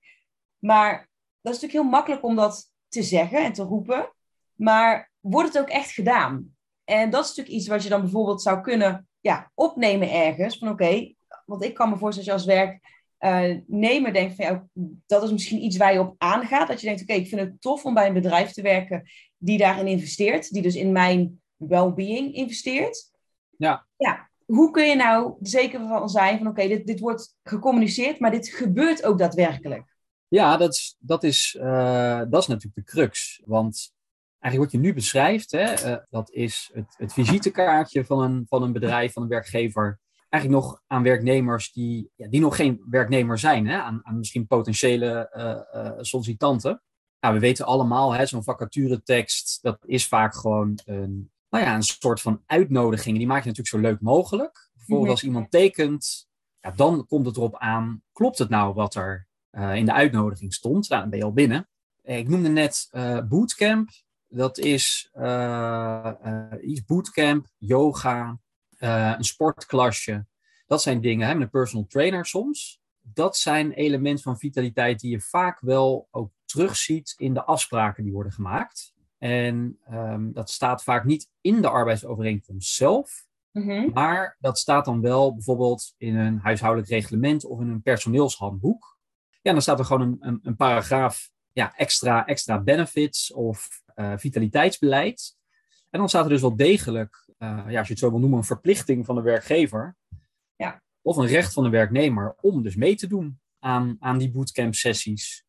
Maar 0.58 1.10
dat 1.40 1.54
is 1.54 1.60
natuurlijk 1.60 1.72
heel 1.72 1.98
makkelijk 1.98 2.24
om 2.24 2.36
dat 2.36 2.70
te 2.88 3.02
zeggen 3.02 3.44
en 3.44 3.52
te 3.52 3.62
roepen. 3.62 4.12
Maar 4.54 5.10
wordt 5.20 5.52
het 5.52 5.62
ook 5.62 5.68
echt 5.68 5.90
gedaan? 5.90 6.56
En 6.84 7.10
dat 7.10 7.22
is 7.22 7.28
natuurlijk 7.28 7.56
iets 7.56 7.68
wat 7.68 7.82
je 7.82 7.88
dan 7.88 8.00
bijvoorbeeld 8.00 8.42
zou 8.42 8.60
kunnen 8.60 9.08
ja, 9.20 9.50
opnemen 9.54 10.12
ergens. 10.12 10.58
Van 10.58 10.68
oké, 10.68 11.14
want 11.44 11.64
ik 11.64 11.74
kan 11.74 11.88
me 11.90 11.96
voorstellen 11.96 12.32
als 12.32 12.44
je 12.44 12.50
als 12.50 12.80
werknemer 13.18 14.08
uh, 14.08 14.12
denkt 14.12 14.34
van 14.34 14.44
ja, 14.44 14.66
dat 15.06 15.22
is 15.22 15.30
misschien 15.30 15.64
iets 15.64 15.76
waar 15.76 15.92
je 15.92 16.00
op 16.00 16.14
aangaat. 16.18 16.68
Dat 16.68 16.80
je 16.80 16.86
denkt, 16.86 17.02
oké, 17.02 17.12
ik 17.12 17.28
vind 17.28 17.40
het 17.40 17.60
tof 17.60 17.84
om 17.84 17.94
bij 17.94 18.06
een 18.06 18.12
bedrijf 18.12 18.50
te 18.50 18.62
werken 18.62 19.10
die 19.36 19.58
daarin 19.58 19.86
investeert. 19.86 20.52
Die 20.52 20.62
dus 20.62 20.74
in 20.74 20.92
mijn 20.92 21.40
well-being 21.56 22.34
investeert. 22.34 23.10
Ja. 23.56 23.86
ja. 23.96 24.30
Hoe 24.44 24.70
kun 24.70 24.86
je 24.86 24.96
nou 24.96 25.34
zeker 25.40 25.88
van 25.88 26.08
zijn 26.08 26.38
van 26.38 26.46
oké, 26.46 26.68
dit, 26.68 26.86
dit 26.86 27.00
wordt 27.00 27.36
gecommuniceerd, 27.42 28.18
maar 28.18 28.30
dit 28.30 28.48
gebeurt 28.48 29.04
ook 29.04 29.18
daadwerkelijk? 29.18 29.96
Ja, 30.28 30.56
dat 30.56 30.74
is, 30.74 30.96
dat 30.98 31.24
is, 31.24 31.56
uh, 31.60 32.22
dat 32.28 32.42
is 32.42 32.46
natuurlijk 32.46 32.74
de 32.74 32.82
crux. 32.92 33.42
Want 33.44 33.92
eigenlijk 34.38 34.72
wat 34.72 34.80
je 34.82 34.88
nu 34.88 34.94
beschrijft, 34.94 35.50
hè, 35.50 35.90
uh, 35.90 35.96
dat 36.10 36.30
is 36.30 36.70
het, 36.72 36.94
het 36.96 37.12
visitekaartje 37.12 38.04
van 38.04 38.22
een, 38.22 38.46
van 38.48 38.62
een 38.62 38.72
bedrijf, 38.72 39.12
van 39.12 39.22
een 39.22 39.28
werkgever. 39.28 40.00
Eigenlijk 40.28 40.62
nog 40.62 40.82
aan 40.86 41.02
werknemers 41.02 41.72
die, 41.72 42.10
ja, 42.14 42.28
die 42.28 42.40
nog 42.40 42.56
geen 42.56 42.84
werknemer 42.90 43.38
zijn, 43.38 43.66
hè, 43.66 43.78
aan, 43.78 44.00
aan 44.02 44.18
misschien 44.18 44.46
potentiële 44.46 45.30
uh, 45.36 45.82
uh, 45.82 45.92
sollicitanten. 46.00 46.82
Nou, 47.20 47.34
we 47.34 47.40
weten 47.40 47.66
allemaal, 47.66 48.26
zo'n 48.26 48.42
vacaturetekst, 48.42 49.62
dat 49.62 49.78
is 49.86 50.08
vaak 50.08 50.34
gewoon 50.34 50.78
een, 50.84 51.30
nou 51.48 51.64
ja, 51.64 51.74
een 51.74 51.82
soort 51.82 52.20
van 52.20 52.42
uitnodiging. 52.46 53.16
Die 53.16 53.26
maak 53.26 53.42
je 53.42 53.48
natuurlijk 53.48 53.76
zo 53.76 53.90
leuk 53.90 54.00
mogelijk. 54.00 54.70
Bijvoorbeeld 54.74 55.10
als 55.10 55.22
iemand 55.22 55.50
tekent, 55.50 56.28
ja, 56.60 56.70
dan 56.70 57.06
komt 57.06 57.26
het 57.26 57.36
erop 57.36 57.56
aan, 57.56 58.02
klopt 58.12 58.38
het 58.38 58.48
nou 58.48 58.74
wat 58.74 58.94
er 58.94 59.27
in 59.50 59.84
de 59.84 59.92
uitnodiging 59.92 60.54
stond? 60.54 60.88
Nou, 60.88 61.00
dan 61.00 61.10
ben 61.10 61.18
je 61.18 61.24
al 61.24 61.32
binnen. 61.32 61.68
Ik 62.02 62.28
noemde 62.28 62.48
net 62.48 62.88
bootcamp. 63.28 63.90
Dat 64.28 64.58
is 64.58 65.10
uh, 65.14 66.12
iets 66.60 66.84
bootcamp, 66.84 67.46
yoga, 67.58 68.38
een 68.78 69.24
sportklasje. 69.24 70.26
Dat 70.66 70.82
zijn 70.82 71.00
dingen, 71.00 71.28
hè, 71.28 71.34
met 71.34 71.42
een 71.42 71.50
personal 71.50 71.86
trainer 71.86 72.26
soms. 72.26 72.80
Dat 73.00 73.36
zijn 73.36 73.72
elementen 73.72 74.22
van 74.22 74.38
vitaliteit 74.38 75.00
die 75.00 75.10
je 75.10 75.20
vaak 75.20 75.60
wel 75.60 76.08
ook 76.10 76.30
terugziet 76.44 77.14
in 77.16 77.34
de 77.34 77.44
afspraken 77.44 78.04
die 78.04 78.12
worden 78.12 78.32
gemaakt. 78.32 78.94
En 79.18 79.78
um, 79.90 80.32
dat 80.32 80.50
staat 80.50 80.82
vaak 80.82 81.04
niet 81.04 81.30
in 81.40 81.62
de 81.62 81.68
arbeidsovereenkomst 81.68 82.74
zelf, 82.74 83.26
mm-hmm. 83.52 83.90
maar 83.92 84.36
dat 84.40 84.58
staat 84.58 84.84
dan 84.84 85.00
wel 85.00 85.34
bijvoorbeeld 85.34 85.94
in 85.96 86.16
een 86.16 86.38
huishoudelijk 86.38 86.90
reglement 86.90 87.44
of 87.44 87.60
in 87.60 87.68
een 87.68 87.82
personeelshandboek. 87.82 88.97
Ja, 89.40 89.52
dan 89.52 89.62
staat 89.62 89.78
er 89.78 89.84
gewoon 89.84 90.02
een, 90.02 90.16
een, 90.20 90.40
een 90.42 90.56
paragraaf 90.56 91.30
ja, 91.52 91.76
extra, 91.76 92.26
extra 92.26 92.60
benefits 92.60 93.32
of 93.32 93.82
uh, 93.94 94.12
vitaliteitsbeleid. 94.16 95.36
En 95.90 95.98
dan 95.98 96.08
staat 96.08 96.24
er 96.24 96.30
dus 96.30 96.40
wel 96.40 96.56
degelijk, 96.56 97.28
uh, 97.38 97.64
ja, 97.68 97.78
als 97.78 97.86
je 97.86 97.92
het 97.92 98.02
zo 98.02 98.10
wil 98.10 98.18
noemen, 98.18 98.38
een 98.38 98.44
verplichting 98.44 99.06
van 99.06 99.14
de 99.14 99.22
werkgever. 99.22 99.96
Ja. 100.56 100.82
Of 101.02 101.16
een 101.16 101.26
recht 101.26 101.52
van 101.52 101.64
de 101.64 101.70
werknemer 101.70 102.34
om 102.40 102.62
dus 102.62 102.76
mee 102.76 102.96
te 102.96 103.06
doen 103.06 103.40
aan, 103.58 103.96
aan 104.00 104.18
die 104.18 104.30
bootcamp 104.30 104.74
sessies. 104.74 105.44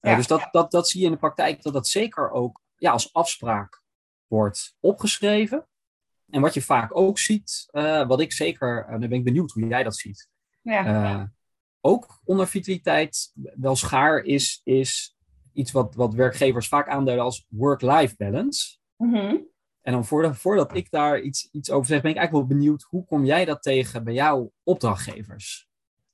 Uh, 0.00 0.10
ja. 0.10 0.16
dus 0.16 0.26
dat, 0.26 0.48
dat, 0.50 0.70
dat 0.70 0.88
zie 0.88 1.00
je 1.00 1.06
in 1.06 1.12
de 1.12 1.18
praktijk 1.18 1.62
dat 1.62 1.72
dat 1.72 1.88
zeker 1.88 2.30
ook 2.30 2.60
ja, 2.76 2.90
als 2.90 3.12
afspraak 3.12 3.82
wordt 4.26 4.76
opgeschreven. 4.80 5.68
En 6.30 6.40
wat 6.40 6.54
je 6.54 6.62
vaak 6.62 6.96
ook 6.96 7.18
ziet, 7.18 7.68
wat 8.06 8.20
ik 8.20 8.32
zeker, 8.32 8.86
dan 8.90 9.00
ben 9.00 9.12
ik 9.12 9.24
benieuwd 9.24 9.50
hoe 9.50 9.66
jij 9.66 9.82
dat 9.82 9.96
ziet. 9.96 10.28
Ja. 10.62 11.33
Ook 11.86 12.20
onder 12.24 12.48
vitaliteit 12.48 13.32
wel 13.54 13.76
schaar 13.76 14.22
is, 14.22 14.60
is 14.64 15.16
iets 15.52 15.72
wat, 15.72 15.94
wat 15.94 16.14
werkgevers 16.14 16.68
vaak 16.68 16.88
aanduiden 16.88 17.24
als 17.24 17.46
work-life 17.48 18.14
balance. 18.16 18.78
Mm 18.96 19.46
En 19.82 19.92
dan 19.92 20.04
voordat, 20.04 20.36
voordat 20.36 20.76
ik 20.76 20.90
daar 20.90 21.20
iets, 21.20 21.48
iets 21.52 21.70
over 21.70 21.86
zeg, 21.86 22.00
ben 22.00 22.10
ik 22.10 22.16
eigenlijk 22.16 22.48
wel 22.48 22.58
benieuwd, 22.58 22.82
hoe 22.82 23.04
kom 23.04 23.24
jij 23.24 23.44
dat 23.44 23.62
tegen 23.62 24.04
bij 24.04 24.14
jouw 24.14 24.52
opdrachtgevers? 24.62 25.68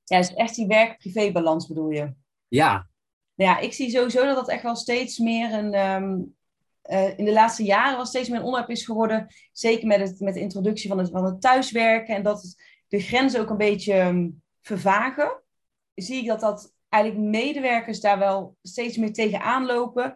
Ja, 0.05 0.19
dus 0.19 0.35
echt 0.35 0.55
die 0.55 0.67
werk-privé-balans 0.67 1.67
bedoel 1.67 1.91
je? 1.91 2.15
Ja. 2.49 2.89
Ja, 3.35 3.59
ik 3.59 3.73
zie 3.73 3.91
sowieso 3.91 4.25
dat 4.25 4.37
dat 4.37 4.49
echt 4.49 4.63
wel 4.63 4.77
steeds 4.77 5.19
meer 5.19 5.53
een, 5.53 5.75
um, 5.75 6.37
uh, 6.85 7.19
in 7.19 7.25
de 7.25 7.33
laatste 7.33 7.65
jaren 7.65 7.97
wel 7.97 8.07
steeds 8.07 8.29
meer 8.29 8.39
een 8.39 8.45
onderwerp 8.45 8.71
is 8.71 8.85
geworden. 8.85 9.27
Zeker 9.53 9.87
met, 9.87 10.01
het, 10.01 10.21
met 10.21 10.35
de 10.35 10.41
introductie 10.41 10.89
van 10.89 10.99
het, 10.99 11.11
van 11.11 11.25
het 11.25 11.41
thuiswerken. 11.41 12.15
En 12.15 12.23
dat 12.23 12.55
de 12.89 13.01
grenzen 13.01 13.41
ook 13.41 13.51
een 13.51 13.57
beetje 13.57 13.93
ehm, 13.93 14.29
vervagen, 14.61 15.43
zie 15.95 16.21
ik 16.21 16.27
dat 16.27 16.41
dat 16.41 16.73
eigenlijk 16.89 17.25
medewerkers 17.25 18.01
daar 18.01 18.19
wel 18.19 18.57
steeds 18.63 18.97
meer 18.97 19.13
tegenaan 19.13 19.67
lopen. 19.67 20.15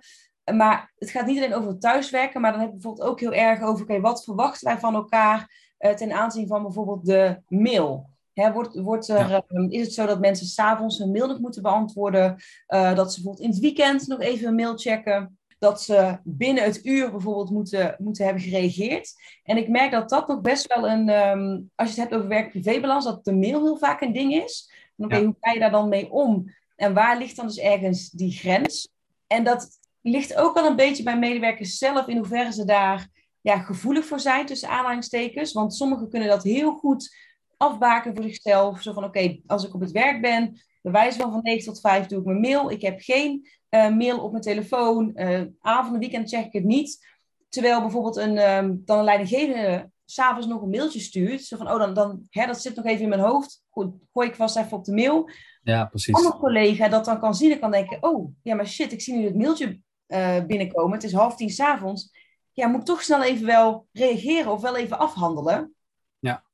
Maar 0.52 0.92
het 0.98 1.10
gaat 1.10 1.26
niet 1.26 1.36
alleen 1.36 1.54
over 1.54 1.78
thuiswerken, 1.78 2.40
maar 2.40 2.50
dan 2.50 2.60
heb 2.60 2.68
je 2.68 2.74
bijvoorbeeld 2.74 3.08
ook 3.08 3.20
heel 3.20 3.34
erg 3.34 3.62
over, 3.62 3.84
oké, 3.84 4.00
wat 4.00 4.24
verwachten 4.24 4.68
wij 4.68 4.78
van 4.78 4.94
elkaar 4.94 5.50
uh, 5.78 5.90
ten 5.90 6.12
aanzien 6.12 6.46
van 6.46 6.62
bijvoorbeeld 6.62 7.06
de 7.06 7.42
mail? 7.48 8.12
Hè, 8.32 8.52
wordt, 8.52 8.80
wordt 8.80 9.08
er, 9.08 9.44
ehm, 9.48 9.68
is 9.68 9.80
het 9.80 9.94
zo 9.94 10.06
dat 10.06 10.20
mensen 10.20 10.46
s'avonds 10.46 10.98
hun 10.98 11.10
mail 11.10 11.26
nog 11.26 11.38
moeten 11.38 11.62
beantwoorden? 11.62 12.36
Uh, 12.68 12.94
dat 12.94 13.12
ze 13.12 13.14
bijvoorbeeld 13.14 13.44
in 13.46 13.50
het 13.50 13.60
weekend 13.60 14.06
nog 14.06 14.20
even 14.20 14.48
een 14.48 14.54
mail 14.54 14.76
checken? 14.76 15.38
Dat 15.58 15.82
ze 15.82 16.18
binnen 16.22 16.64
het 16.64 16.84
uur 16.84 17.10
bijvoorbeeld 17.10 17.50
moeten, 17.50 17.96
moeten 17.98 18.24
hebben 18.24 18.42
gereageerd? 18.42 19.12
En 19.42 19.56
ik 19.56 19.68
merk 19.68 19.90
dat 19.90 20.08
dat 20.08 20.28
nog 20.28 20.40
best 20.40 20.74
wel 20.74 20.88
een, 20.88 21.08
um, 21.08 21.70
als 21.74 21.94
je 21.94 22.00
het 22.00 22.02
hebt 22.02 22.14
over 22.14 22.28
werk-privébalans, 22.28 23.04
dat 23.04 23.24
de 23.24 23.34
mail 23.34 23.62
heel 23.62 23.78
vaak 23.78 24.00
een 24.00 24.12
ding 24.12 24.34
is. 24.34 24.72
Oké, 24.96 25.24
hoe 25.24 25.36
ga 25.40 25.52
je 25.52 25.58
daar 25.58 25.70
dan 25.70 25.88
mee 25.88 26.10
om? 26.10 26.54
En 26.76 26.94
waar 26.94 27.18
ligt 27.18 27.36
dan 27.36 27.46
dus 27.46 27.58
ergens 27.58 28.10
die 28.10 28.32
grens? 28.32 28.88
En 29.26 29.44
dat 29.44 29.68
ligt 30.00 30.36
ook 30.36 30.54
wel 30.54 30.66
een 30.66 30.76
beetje 30.76 31.02
bij 31.02 31.18
medewerkers 31.18 31.78
zelf, 31.78 32.06
in 32.06 32.16
hoeverre 32.16 32.52
ze 32.52 32.64
daar 32.64 33.08
ja, 33.40 33.58
gevoelig 33.58 34.06
voor 34.06 34.20
zijn, 34.20 34.46
tussen 34.46 34.68
aanhalingstekens. 34.68 35.52
Want 35.52 35.74
sommigen 35.74 36.10
kunnen 36.10 36.28
dat 36.28 36.42
heel 36.42 36.72
goed 36.72 37.16
afbaken 37.56 38.14
voor 38.14 38.24
zichzelf. 38.24 38.82
Zo 38.82 38.92
van, 38.92 39.04
oké, 39.04 39.40
als 39.46 39.64
ik 39.64 39.74
op 39.74 39.80
het 39.80 39.90
werk 39.90 40.20
ben, 40.20 40.60
bewijs 40.82 41.16
van 41.16 41.32
van 41.32 41.42
9 41.42 41.64
tot 41.64 41.80
5 41.80 42.06
doe 42.06 42.18
ik 42.18 42.24
mijn 42.24 42.40
mail. 42.40 42.70
Ik 42.70 42.82
heb 42.82 43.00
geen 43.00 43.48
uh, 43.70 43.96
mail 43.96 44.18
op 44.18 44.30
mijn 44.30 44.42
telefoon. 44.42 45.12
Uh, 45.14 45.42
avond 45.60 45.94
en 45.94 46.00
weekend 46.00 46.28
check 46.28 46.44
ik 46.44 46.52
het 46.52 46.64
niet. 46.64 47.06
Terwijl 47.48 47.80
bijvoorbeeld 47.80 48.16
een, 48.16 48.38
um, 48.38 48.82
dan 48.84 48.98
een 48.98 49.04
leidinggevende 49.04 49.90
s'avonds 50.04 50.46
nog 50.46 50.62
een 50.62 50.70
mailtje 50.70 51.00
stuurt. 51.00 51.44
Zo 51.44 51.56
van, 51.56 51.70
oh, 51.70 51.78
dan, 51.78 51.94
dan 51.94 52.26
hè, 52.30 52.46
dat 52.46 52.60
zit 52.60 52.76
nog 52.76 52.84
even 52.84 53.02
in 53.02 53.08
mijn 53.08 53.20
hoofd. 53.20 53.62
Goed, 53.70 53.94
gooi 54.12 54.28
ik 54.28 54.34
vast 54.34 54.56
even 54.56 54.76
op 54.76 54.84
de 54.84 54.94
mail. 54.94 55.30
Ja, 55.62 55.84
precies. 55.84 56.24
Een 56.24 56.32
collega 56.32 56.88
dat 56.88 57.04
dan 57.04 57.20
kan 57.20 57.34
zien 57.34 57.52
en 57.52 57.60
kan 57.60 57.70
denken, 57.70 58.02
oh, 58.02 58.34
ja, 58.42 58.54
maar 58.54 58.66
shit, 58.66 58.92
ik 58.92 59.00
zie 59.00 59.16
nu 59.16 59.24
het 59.24 59.36
mailtje 59.36 59.80
uh, 60.06 60.44
binnenkomen. 60.44 60.92
Het 60.92 61.04
is 61.04 61.12
half 61.12 61.36
tien 61.36 61.50
s'avonds. 61.50 62.10
Ja, 62.52 62.66
moet 62.66 62.86
toch 62.86 63.02
snel 63.02 63.22
even 63.22 63.46
wel 63.46 63.86
reageren 63.92 64.52
of 64.52 64.60
wel 64.60 64.76
even 64.76 64.98
afhandelen. 64.98 65.74
Ja. 66.18 66.44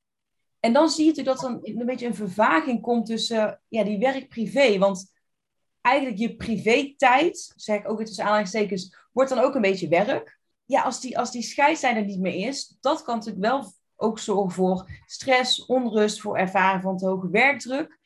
En 0.61 0.73
dan 0.73 0.91
zie 0.91 1.05
je 1.05 1.11
natuurlijk 1.11 1.41
dat 1.41 1.51
er 1.51 1.57
een, 1.57 1.81
een 1.81 1.87
beetje 1.87 2.07
een 2.07 2.15
vervaging 2.15 2.81
komt 2.81 3.07
tussen 3.07 3.63
ja, 3.69 3.85
die 3.85 3.99
werk-privé. 3.99 4.79
Want 4.79 5.13
eigenlijk 5.81 6.19
je 6.19 6.37
privé-tijd, 6.37 7.53
zeg 7.57 7.79
ik 7.79 7.91
ook 7.91 8.05
tussen 8.05 8.25
aanhalingstekens, 8.25 8.97
wordt 9.13 9.31
dan 9.31 9.39
ook 9.39 9.55
een 9.55 9.61
beetje 9.61 9.89
werk. 9.89 10.40
Ja, 10.71 10.83
als 10.83 11.01
die, 11.01 11.19
als 11.19 11.31
die 11.31 11.43
scheidslijn 11.43 11.97
er 11.97 12.05
niet 12.05 12.21
meer 12.21 12.49
is, 12.49 12.77
dat 12.81 13.03
kan 13.03 13.17
natuurlijk 13.17 13.47
wel 13.47 13.73
ook 13.97 14.19
zorgen 14.19 14.51
voor 14.51 14.91
stress, 15.07 15.67
onrust, 15.67 16.21
voor 16.21 16.37
ervaren 16.37 16.81
van 16.81 16.97
te 16.97 17.07
hoge 17.07 17.31
werkdruk. 17.31 17.99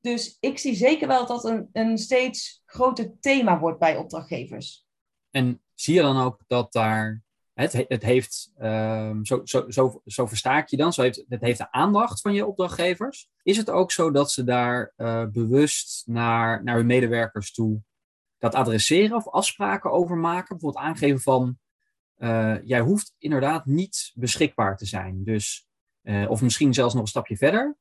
Dus 0.00 0.36
ik 0.40 0.58
zie 0.58 0.74
zeker 0.74 1.08
wel 1.08 1.26
dat 1.26 1.42
dat 1.42 1.44
een, 1.44 1.68
een 1.72 1.98
steeds 1.98 2.62
groter 2.66 3.12
thema 3.20 3.58
wordt 3.58 3.78
bij 3.78 3.96
opdrachtgevers. 3.96 4.86
En 5.30 5.62
zie 5.74 5.94
je 5.94 6.00
dan 6.00 6.20
ook 6.20 6.42
dat 6.46 6.72
daar, 6.72 7.22
het, 7.52 7.84
het 7.88 8.02
heeft, 8.02 8.52
um, 8.58 9.24
zo, 9.24 9.40
zo, 9.44 9.70
zo, 9.70 10.02
zo 10.06 10.26
versta 10.26 10.58
ik 10.58 10.68
je 10.68 10.76
dan, 10.76 10.92
zo 10.92 11.02
heeft, 11.02 11.24
het 11.28 11.40
heeft 11.40 11.58
de 11.58 11.72
aandacht 11.72 12.20
van 12.20 12.32
je 12.32 12.46
opdrachtgevers. 12.46 13.28
Is 13.42 13.56
het 13.56 13.70
ook 13.70 13.92
zo 13.92 14.10
dat 14.10 14.30
ze 14.30 14.44
daar 14.44 14.92
uh, 14.96 15.24
bewust 15.26 16.06
naar, 16.06 16.64
naar 16.64 16.76
hun 16.76 16.86
medewerkers 16.86 17.52
toe 17.52 17.80
dat 18.38 18.54
adresseren 18.54 19.16
of 19.16 19.28
afspraken 19.28 19.92
over 19.92 20.16
maken? 20.16 20.48
Bijvoorbeeld 20.48 20.84
aangeven 20.84 21.20
van, 21.20 21.58
uh, 22.20 22.56
jij 22.64 22.80
hoeft 22.80 23.14
inderdaad 23.18 23.66
niet 23.66 24.12
beschikbaar 24.14 24.76
te 24.76 24.86
zijn. 24.86 25.24
Dus, 25.24 25.68
uh, 26.02 26.30
of 26.30 26.42
misschien 26.42 26.74
zelfs 26.74 26.94
nog 26.94 27.02
een 27.02 27.08
stapje 27.08 27.36
verder. 27.36 27.76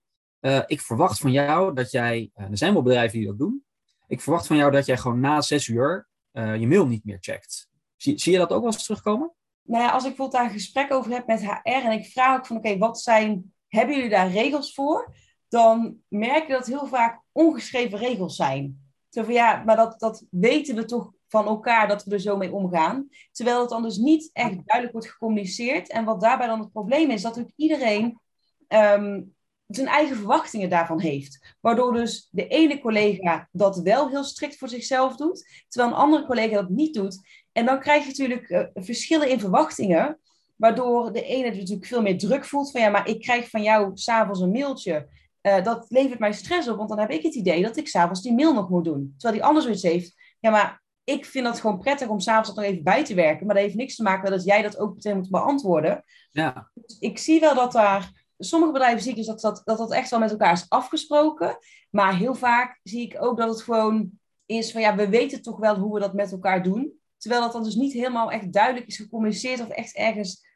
ik 0.66 0.82
verwacht 0.82 1.20
van 1.20 1.32
jou 1.32 1.74
dat 1.76 1.92
jij, 1.92 2.32
er 2.34 2.58
zijn 2.58 2.74
wel 2.74 2.82
bedrijven 2.82 3.18
die 3.18 3.28
dat 3.28 3.38
doen, 3.38 3.64
ik 4.08 4.22
verwacht 4.22 4.48
van 4.48 4.56
jou 4.56 4.72
dat 4.72 4.86
jij 4.86 4.98
gewoon 4.98 5.20
na 5.20 5.42
zes 5.42 5.68
uur 5.68 6.08
je 6.32 6.68
mail 6.68 6.88
niet 6.88 7.06
meer 7.06 7.18
checkt. 7.22 7.70
Zie, 7.96 8.20
zie 8.20 8.32
je 8.32 8.38
dat 8.38 8.52
ook 8.52 8.64
wel 8.64 8.72
eens 8.72 8.84
terugkomen? 8.84 9.34
Nou 9.70 9.84
ja, 9.84 9.90
als 9.90 10.04
ik 10.04 10.10
bijvoorbeeld 10.10 10.42
daar 10.42 10.46
een 10.46 10.60
gesprek 10.60 10.94
over 10.94 11.12
heb 11.12 11.28
met 11.28 11.46
HR 11.46 11.60
en 11.64 11.92
ik 11.92 12.06
vraag 12.06 12.38
ook 12.38 12.46
van 12.46 12.58
oké, 12.58 12.78
wat 12.78 13.02
zijn, 13.02 13.54
hebben 13.68 13.96
jullie 13.96 14.10
daar 14.10 14.32
regels 14.32 14.74
voor? 14.74 15.16
Dan 15.48 15.98
merk 16.08 16.48
je 16.48 16.54
dat 16.54 16.66
heel 16.66 16.88
vaak 16.88 17.22
ongeschreven 17.32 17.98
regels 17.98 18.36
zijn. 18.36 18.92
Zo 19.10 19.24
van 19.24 19.34
ja, 19.34 19.64
maar 19.66 19.76
dat, 19.76 20.00
dat 20.00 20.26
weten 20.30 20.76
we 20.76 20.86
toch 20.86 21.12
van 21.30 21.46
elkaar 21.46 21.88
dat 21.88 22.04
we 22.04 22.12
er 22.12 22.20
zo 22.20 22.38
mee 22.38 22.54
omgaan. 22.54 23.10
Terwijl 23.32 23.60
het 23.60 23.70
dan 23.70 23.84
dus 23.84 23.98
niet 23.98 24.30
echt 24.34 24.56
duidelijk 24.66 24.92
wordt 24.92 25.10
gecommuniceerd. 25.10 25.90
En 25.90 26.06
wat 26.06 26.22
daarbij 26.22 26.48
dan 26.48 26.60
het 26.60 26.72
probleem 26.72 27.10
is, 27.10 27.22
dat 27.22 27.40
ook 27.40 27.52
iedereen 27.56 28.20
um, 28.68 29.36
zijn 29.68 29.88
eigen 29.88 30.16
verwachtingen 30.16 30.70
daarvan 30.70 31.00
heeft. 31.00 31.56
Waardoor 31.60 31.94
dus 31.94 32.28
de 32.32 32.48
ene 32.48 32.80
collega 32.80 33.50
dat 33.52 33.80
wel 33.80 34.10
heel 34.10 34.24
strikt 34.24 34.58
voor 34.58 34.70
zichzelf 34.70 35.16
doet, 35.16 35.66
terwijl 35.68 35.94
een 35.94 36.00
andere 36.00 36.26
collega 36.26 36.56
dat 36.56 36.70
niet 36.70 36.94
doet. 36.94 37.20
En 37.52 37.66
dan 37.66 37.80
krijg 37.80 38.02
je 38.02 38.08
natuurlijk 38.08 38.50
uh, 38.50 38.64
verschillen 38.74 39.30
in 39.30 39.40
verwachtingen, 39.40 40.20
waardoor 40.56 41.14
de 41.14 41.24
ene 41.24 41.50
natuurlijk 41.50 41.86
veel 41.86 42.02
meer 42.02 42.18
druk 42.18 42.46
voelt 42.46 42.72
van 42.72 42.82
ja, 42.82 42.90
maar 42.90 43.08
ik 43.08 43.22
krijg 43.22 43.50
van 43.50 43.64
jou 43.64 43.92
s'avonds 43.94 44.40
een 44.40 44.52
mailtje. 44.52 45.08
Uh, 45.42 45.64
dat 45.64 45.86
levert 45.90 46.20
mij 46.20 46.34
stress 46.34 46.68
op, 46.68 46.78
want 46.78 46.90
dan 46.90 47.00
heb 47.00 47.12
ik 47.12 47.24
het 47.24 47.36
idee 47.36 47.62
dat 47.62 47.78
ik 47.78 47.88
s'avonds 47.88 48.22
die 48.22 48.34
mail 48.34 48.54
nog 48.54 48.70
moet 48.70 48.84
doen. 48.84 49.14
Terwijl 49.18 49.40
die 49.40 49.50
ander 49.50 49.64
zoiets 49.64 49.84
heeft, 49.84 50.16
ja, 50.40 50.50
maar 50.50 50.79
ik 51.10 51.26
vind 51.26 51.48
het 51.48 51.60
gewoon 51.60 51.80
prettig 51.80 52.08
om 52.08 52.20
s'avonds 52.20 52.50
nog 52.50 52.66
even 52.66 52.84
bij 52.84 53.06
te 53.06 53.14
werken, 53.14 53.46
maar 53.46 53.56
dat 53.56 53.64
heeft 53.64 53.76
niks 53.76 53.96
te 53.96 54.04
maken 54.04 54.22
met 54.22 54.32
dat 54.32 54.48
jij 54.48 54.62
dat 54.62 54.78
ook 54.78 54.94
meteen 54.94 55.18
moet 55.18 55.30
beantwoorden. 55.30 56.04
Ja. 56.32 56.70
Dus 56.74 57.00
ik 57.00 57.18
zie 57.18 57.40
wel 57.40 57.56
dat 57.56 57.72
daar 57.72 58.28
sommige 58.38 58.72
bedrijven 58.72 59.02
zie 59.02 59.12
ik 59.12 59.18
dus 59.18 59.26
dat 59.26 59.42
dat, 59.42 59.62
dat 59.66 59.78
dat 59.78 59.92
echt 59.92 60.10
wel 60.10 60.20
met 60.20 60.32
elkaar 60.32 60.54
is 60.54 60.66
afgesproken. 60.70 61.58
Maar 61.90 62.18
heel 62.18 62.36
vaak 62.36 62.80
zie 62.84 63.02
ik 63.02 63.16
ook 63.20 63.38
dat 63.38 63.50
het 63.50 63.62
gewoon 63.62 64.12
is 64.46 64.72
van 64.72 64.82
ja, 64.82 64.96
we 64.96 65.10
weten 65.10 65.42
toch 65.42 65.58
wel 65.58 65.76
hoe 65.76 65.94
we 65.94 66.00
dat 66.00 66.14
met 66.14 66.32
elkaar 66.32 66.64
doen. 66.64 66.94
Terwijl 67.18 67.42
dat 67.42 67.52
dan 67.52 67.64
dus 67.64 67.76
niet 67.76 67.94
helemaal 67.94 68.32
echt 68.32 68.54
duidelijk 68.54 68.88
is 68.88 68.98
gecommuniceerd 68.98 69.62
of 69.62 69.70
echt 69.70 69.96
ergens 69.96 70.48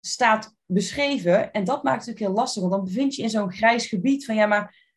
staat 0.00 0.54
beschreven. 0.66 1.52
En 1.52 1.64
dat 1.64 1.82
maakt 1.82 1.96
het 1.96 2.06
natuurlijk 2.06 2.26
heel 2.26 2.44
lastig, 2.44 2.62
want 2.62 2.74
dan 2.74 2.84
bevind 2.84 3.14
je 3.14 3.22
in 3.22 3.30
zo'n 3.30 3.52
grijs 3.52 3.86
gebied 3.86 4.24
van 4.24 4.34
ja, 4.34 4.46
maar 4.46 4.88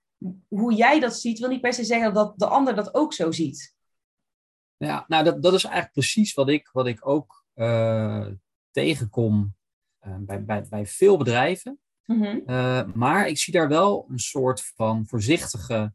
hoe 0.48 0.74
jij 0.74 1.00
dat 1.00 1.20
ziet, 1.20 1.40
wil 1.40 1.50
niet 1.50 1.62
per 1.62 1.74
se 1.74 1.84
zeggen 1.84 2.14
dat 2.14 2.34
de 2.40 2.46
ander 2.46 2.76
dat 2.76 2.96
ook 2.96 3.14
zo 3.14 3.32
ziet. 3.32 3.74
Ja, 4.84 5.06
nou 5.08 5.24
dat, 5.24 5.42
dat 5.42 5.54
is 5.54 5.64
eigenlijk 5.64 5.94
precies 5.94 6.34
wat 6.34 6.50
ik, 6.50 6.70
wat 6.72 6.88
ik 6.88 7.08
ook 7.08 7.46
uh, 7.56 8.28
tegenkom 8.72 9.56
uh, 10.08 10.16
bij, 10.20 10.44
bij, 10.44 10.66
bij 10.70 10.86
veel 10.86 11.18
bedrijven. 11.18 11.80
Mhm. 12.06 12.40
Uh, 12.46 12.84
maar 12.94 13.28
ik 13.28 13.38
zie 13.38 13.54
daar 13.54 13.68
wel 13.68 14.06
een 14.10 14.20
soort 14.20 14.66
van 14.76 15.08
voorzichtige 15.08 15.94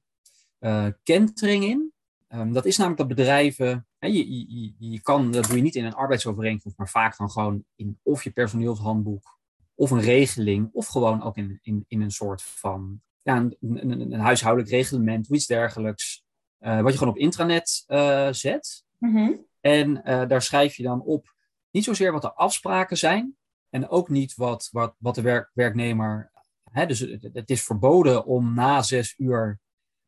kentering 1.02 1.64
in. 1.64 1.92
Um, 2.28 2.52
dat 2.52 2.64
is 2.64 2.76
namelijk 2.76 3.08
dat 3.08 3.16
bedrijven, 3.16 3.86
hè, 3.98 4.08
je, 4.08 4.28
je, 4.28 4.72
je 4.78 5.02
kan, 5.02 5.32
dat 5.32 5.46
doe 5.46 5.56
je 5.56 5.62
niet 5.62 5.74
in 5.74 5.84
een 5.84 5.94
arbeidsovereenkomst, 5.94 6.78
maar 6.78 6.88
vaak 6.88 7.16
dan 7.16 7.30
gewoon 7.30 7.64
in 7.74 7.98
of 8.02 8.24
je 8.24 8.30
personeelshandboek, 8.30 9.38
of 9.74 9.90
een 9.90 10.00
regeling, 10.00 10.68
of 10.72 10.86
gewoon 10.86 11.22
ook 11.22 11.36
in, 11.36 11.58
in, 11.62 11.84
in 11.88 12.00
een 12.00 12.10
soort 12.10 12.42
van 12.42 13.02
ja, 13.22 13.36
een, 13.36 13.56
een, 13.60 14.12
een 14.12 14.20
huishoudelijk 14.20 14.72
reglement 14.72 15.28
of 15.28 15.36
iets 15.36 15.46
dergelijks, 15.46 16.24
wat 16.58 16.92
je 16.92 16.98
gewoon 16.98 17.14
op 17.14 17.18
intranet 17.18 17.84
zet. 18.30 18.84
Mm-hmm. 18.98 19.46
En 19.60 20.02
daar 20.28 20.42
schrijf 20.42 20.76
je 20.76 20.82
dan 20.82 21.02
op 21.02 21.34
niet 21.70 21.84
zozeer 21.84 22.12
wat 22.12 22.22
de 22.22 22.34
afspraken 22.34 22.96
zijn, 22.96 23.36
en 23.70 23.88
ook 23.88 24.08
niet 24.08 24.34
wat, 24.34 24.68
wat, 24.72 24.94
wat 24.98 25.14
de 25.14 25.22
werk, 25.22 25.50
werknemer. 25.54 26.30
Hè, 26.70 26.86
dus 26.86 26.98
het, 26.98 27.28
het, 27.32 27.50
is 27.50 27.64
verboden 27.64 28.24
om 28.24 28.54
na 28.54 28.82
zes 28.82 29.14
uur 29.18 29.60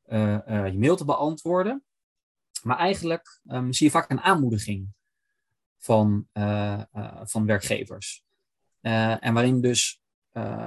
je 0.09 0.75
mail 0.76 0.97
te 0.97 1.04
beantwoorden. 1.04 1.85
Maar 2.62 2.78
eigenlijk 2.78 3.40
um, 3.47 3.73
zie 3.73 3.87
je 3.87 3.92
vaak 3.92 4.11
een 4.11 4.21
aanmoediging 4.21 4.88
van, 5.78 6.26
uh, 6.33 6.83
van 7.23 7.47
werkgevers. 7.47 8.25
en 8.80 9.35
waarin 9.35 9.61
dus, 9.61 10.02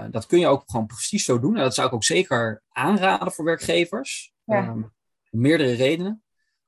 dat 0.09 0.25
kun 0.25 0.39
je 0.39 0.47
ook 0.47 0.63
gewoon 0.65 0.85
precies 0.85 1.25
zo 1.25 1.39
doen. 1.39 1.55
En 1.55 1.63
dat 1.63 1.73
zou 1.73 1.87
ik 1.87 1.93
ook 1.93 2.03
zeker 2.03 2.63
aanraden 2.69 3.31
voor 3.31 3.45
werkgevers. 3.45 4.33
Ja. 4.43 4.67
Um, 4.67 4.93
meerdere 5.33 5.73
redenen. 5.73 6.23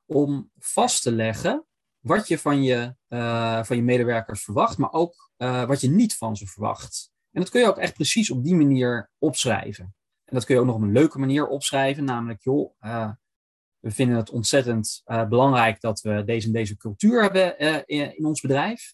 Om 0.05 0.51
vast 0.57 1.01
te 1.01 1.12
leggen 1.12 1.65
wat 2.00 2.27
je 2.27 2.39
van 2.39 2.63
je, 2.63 2.95
uh, 3.10 3.63
van 3.63 3.75
je 3.75 3.84
medewerkers 3.84 4.43
verwacht, 4.43 4.77
maar 4.77 4.91
ook 4.91 5.31
uh, 5.38 5.65
wat 5.65 5.81
je 5.81 5.89
niet 5.89 6.17
van 6.17 6.36
ze 6.36 6.48
verwacht. 6.48 7.12
En 7.31 7.41
dat 7.41 7.50
kun 7.50 7.62
je 7.62 7.67
ook 7.67 7.77
echt 7.77 7.93
precies 7.93 8.31
op 8.31 8.43
die 8.43 8.55
manier 8.55 9.10
opschrijven. 9.17 9.95
En 10.25 10.36
dat 10.36 10.45
kun 10.45 10.55
je 10.55 10.62
ook 10.62 10.67
nog 10.67 10.75
op 10.75 10.81
een 10.81 10.91
leuke 10.91 11.19
manier 11.19 11.48
opschrijven, 11.48 12.03
namelijk, 12.03 12.43
joh, 12.43 12.74
uh, 12.81 13.12
we 13.79 13.91
vinden 13.91 14.17
het 14.17 14.29
ontzettend 14.29 15.01
belangrijk 15.05 15.81
dat 15.81 16.01
we 16.01 16.24
deze 16.24 16.48
en 16.48 16.53
deze 16.53 16.77
cultuur 16.77 17.22
hebben 17.22 17.57
in, 17.88 18.17
in, 18.17 18.25
ons 18.25 18.41
bedrijf. 18.41 18.93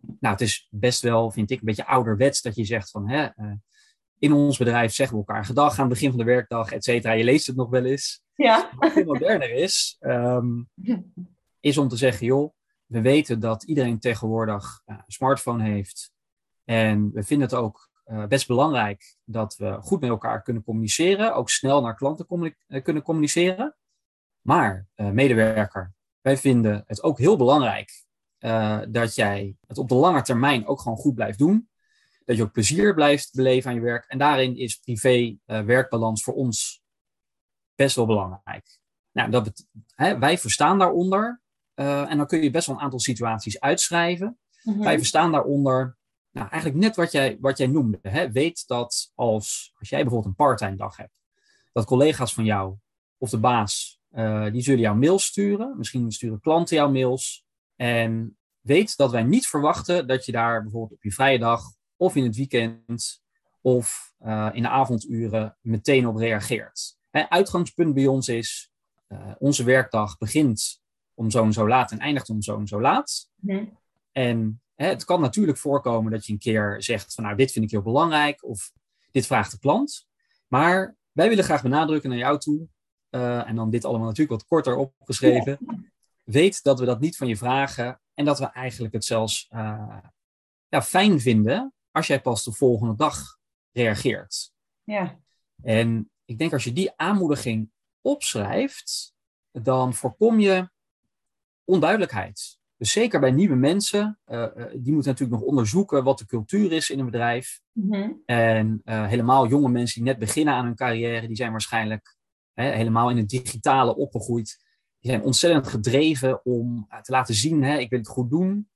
Nou, 0.00 0.34
het 0.34 0.40
is 0.40 0.68
best 0.70 1.02
wel, 1.02 1.30
vind 1.30 1.50
ik, 1.50 1.58
een 1.58 1.66
beetje 1.66 1.86
ouderwets 1.86 2.42
dat 2.42 2.54
je 2.56 2.64
zegt 2.64 2.90
van, 2.90 3.08
hè, 3.08 3.28
in 4.22 4.32
ons 4.32 4.58
bedrijf 4.58 4.92
zeggen 4.92 5.18
we 5.18 5.24
elkaar 5.26 5.44
gedag 5.44 5.72
aan 5.72 5.84
het 5.84 5.88
begin 5.88 6.08
van 6.08 6.18
de 6.18 6.24
werkdag, 6.24 6.72
et 6.72 6.84
cetera. 6.84 7.12
Je 7.12 7.24
leest 7.24 7.46
het 7.46 7.56
nog 7.56 7.70
wel 7.70 7.84
eens. 7.84 8.22
Ja. 8.34 8.70
Wat 8.76 8.92
veel 8.92 9.04
moderner 9.04 9.50
is, 9.50 9.96
um, 10.00 10.68
is 11.60 11.78
om 11.78 11.88
te 11.88 11.96
zeggen, 11.96 12.26
joh, 12.26 12.52
we 12.86 13.00
weten 13.00 13.40
dat 13.40 13.62
iedereen 13.62 13.98
tegenwoordig 13.98 14.82
uh, 14.86 14.96
een 14.96 15.12
smartphone 15.12 15.62
heeft. 15.64 16.12
En 16.64 17.10
we 17.12 17.22
vinden 17.22 17.48
het 17.48 17.56
ook 17.56 17.90
best 18.28 18.46
belangrijk 18.46 19.16
dat 19.24 19.56
we 19.56 19.78
goed 19.80 20.00
met 20.00 20.10
elkaar 20.10 20.42
kunnen 20.42 20.62
communiceren, 20.62 21.34
ook 21.34 21.50
snel 21.50 21.80
naar 21.80 21.96
klanten 21.96 22.54
kunnen 22.82 23.02
communiceren. 23.02 23.76
Maar 24.40 24.86
medewerker, 24.94 25.92
wij 26.20 26.36
vinden 26.36 26.84
het 26.86 27.02
ook 27.02 27.18
heel 27.18 27.36
belangrijk 27.36 28.04
dat 28.88 29.14
jij 29.14 29.56
het 29.66 29.78
op 29.78 29.88
de 29.88 29.94
lange 29.94 30.22
termijn 30.22 30.66
ook 30.66 30.80
gewoon 30.80 30.98
goed 30.98 31.14
blijft 31.14 31.38
doen. 31.38 31.68
Dat 32.24 32.36
je 32.36 32.42
ook 32.42 32.52
plezier 32.52 32.94
blijft 32.94 33.34
beleven 33.34 33.70
aan 33.70 33.76
je 33.76 33.82
werk. 33.82 34.04
En 34.06 34.18
daarin 34.18 34.56
is 34.56 34.76
privé-werkbalans 34.76 36.22
voor 36.22 36.34
ons 36.34 36.82
best 37.74 37.96
wel 37.96 38.06
belangrijk. 38.06 38.80
Nou, 39.12 39.30
dat 39.30 39.66
hè, 39.94 40.18
wij 40.18 40.38
verstaan 40.38 40.78
daaronder, 40.78 41.42
uh, 41.74 42.10
en 42.10 42.16
dan 42.16 42.26
kun 42.26 42.42
je 42.42 42.50
best 42.50 42.66
wel 42.66 42.76
een 42.76 42.82
aantal 42.82 43.00
situaties 43.00 43.60
uitschrijven. 43.60 44.38
Mhm. 44.62 44.78
Wij 44.78 44.98
verstaan 44.98 45.32
daaronder, 45.32 45.96
nou, 46.30 46.48
eigenlijk 46.48 46.82
net 46.82 46.96
wat 46.96 47.12
jij, 47.12 47.38
wat 47.40 47.58
jij 47.58 47.66
noemde. 47.66 47.98
Hè. 48.02 48.32
Weet 48.32 48.66
dat 48.66 49.12
als, 49.14 49.72
als 49.78 49.88
jij 49.88 50.00
bijvoorbeeld 50.00 50.30
een 50.30 50.46
parttime 50.46 50.76
dag 50.76 50.96
hebt, 50.96 51.20
dat 51.72 51.84
collega's 51.84 52.34
van 52.34 52.44
jou 52.44 52.76
of 53.18 53.30
de 53.30 53.38
baas, 53.38 54.00
uh, 54.10 54.50
die 54.52 54.62
zullen 54.62 54.80
jou 54.80 54.96
mails 54.96 55.24
sturen. 55.24 55.74
Misschien 55.78 56.12
sturen 56.12 56.40
klanten 56.40 56.76
jou 56.76 56.92
mails. 56.92 57.44
En 57.76 58.38
weet 58.60 58.96
dat 58.96 59.10
wij 59.10 59.22
niet 59.22 59.46
verwachten 59.46 60.06
dat 60.06 60.24
je 60.24 60.32
daar 60.32 60.62
bijvoorbeeld 60.62 60.92
op 60.92 61.02
je 61.02 61.12
vrije 61.12 61.38
dag 61.38 61.62
of 62.02 62.16
in 62.16 62.24
het 62.24 62.36
weekend 62.36 63.22
of 63.60 64.14
uh, 64.24 64.50
in 64.52 64.62
de 64.62 64.68
avonduren 64.68 65.56
meteen 65.60 66.06
op 66.06 66.16
reageert. 66.16 66.98
Hè, 67.10 67.30
uitgangspunt 67.30 67.94
bij 67.94 68.06
ons 68.06 68.28
is, 68.28 68.72
uh, 69.08 69.32
onze 69.38 69.64
werkdag 69.64 70.18
begint 70.18 70.82
om 71.14 71.30
zo 71.30 71.44
en 71.44 71.52
zo 71.52 71.68
laat 71.68 71.90
en 71.90 71.98
eindigt 71.98 72.30
om 72.30 72.42
zo 72.42 72.58
en 72.58 72.66
zo 72.66 72.80
laat. 72.80 73.30
Mhm. 73.34 73.64
En 74.12 74.62
hè, 74.74 74.86
het 74.86 75.04
kan 75.04 75.20
natuurlijk 75.20 75.58
voorkomen 75.58 76.12
dat 76.12 76.26
je 76.26 76.32
een 76.32 76.38
keer 76.38 76.82
zegt 76.82 77.14
van 77.14 77.24
nou, 77.24 77.36
dit 77.36 77.52
vind 77.52 77.64
ik 77.64 77.70
heel 77.70 77.82
belangrijk 77.82 78.44
of 78.44 78.72
dit 79.10 79.26
vraagt 79.26 79.50
de 79.50 79.58
klant. 79.58 80.06
Maar 80.48 80.96
wij 81.12 81.28
willen 81.28 81.44
graag 81.44 81.62
benadrukken 81.62 82.10
naar 82.10 82.18
jou 82.18 82.38
toe, 82.38 82.68
uh, 83.10 83.48
en 83.48 83.56
dan 83.56 83.70
dit 83.70 83.84
allemaal 83.84 84.06
natuurlijk 84.06 84.40
wat 84.40 84.48
korter 84.48 84.76
opgeschreven. 84.76 85.58
Weet 86.22 86.62
dat 86.62 86.78
we 86.78 86.84
dat 86.84 87.00
niet 87.00 87.16
van 87.16 87.28
je 87.28 87.36
vragen 87.36 88.00
en 88.14 88.24
dat 88.24 88.38
we 88.38 88.46
eigenlijk 88.46 88.94
het 88.94 89.04
zelfs 89.04 89.46
ja, 90.68 90.82
fijn 90.82 91.20
vinden 91.20 91.72
als 91.92 92.06
jij 92.06 92.20
pas 92.20 92.44
de 92.44 92.52
volgende 92.52 92.94
dag 92.94 93.38
reageert. 93.72 94.52
Ja. 94.84 95.20
En 95.62 96.10
ik 96.24 96.38
denk 96.38 96.52
als 96.52 96.64
je 96.64 96.72
die 96.72 96.92
aanmoediging 96.96 97.70
opschrijft, 98.00 99.14
dan 99.50 99.94
voorkom 99.94 100.40
je 100.40 100.70
onduidelijkheid. 101.64 102.60
Dus 102.76 102.92
zeker 102.92 103.20
bij 103.20 103.30
nieuwe 103.30 103.54
mensen, 103.54 104.18
uh, 104.26 104.46
die 104.56 104.92
moeten 104.92 105.10
natuurlijk 105.10 105.40
nog 105.40 105.48
onderzoeken 105.48 106.04
wat 106.04 106.18
de 106.18 106.26
cultuur 106.26 106.72
is 106.72 106.90
in 106.90 106.98
een 106.98 107.04
bedrijf. 107.04 107.60
Mhm. 107.72 108.10
En 108.24 108.82
uh, 108.84 109.06
helemaal 109.06 109.48
jonge 109.48 109.68
mensen 109.68 110.02
die 110.02 110.10
net 110.10 110.18
beginnen 110.18 110.54
aan 110.54 110.64
hun 110.64 110.74
carrière, 110.74 111.26
die 111.26 111.36
zijn 111.36 111.50
waarschijnlijk 111.50 112.16
hè, 112.52 112.70
helemaal 112.70 113.10
in 113.10 113.16
het 113.16 113.28
digitale 113.28 113.96
opgegroeid. 113.96 114.58
Die 114.98 115.10
zijn 115.10 115.22
ontzettend 115.22 115.66
gedreven 115.66 116.44
om 116.44 116.88
te 117.02 117.12
laten 117.12 117.34
zien, 117.34 117.62
hè, 117.62 117.78
ik 117.78 117.90
wil 117.90 117.98
het 117.98 118.08
goed 118.08 118.30
doen. 118.30 118.70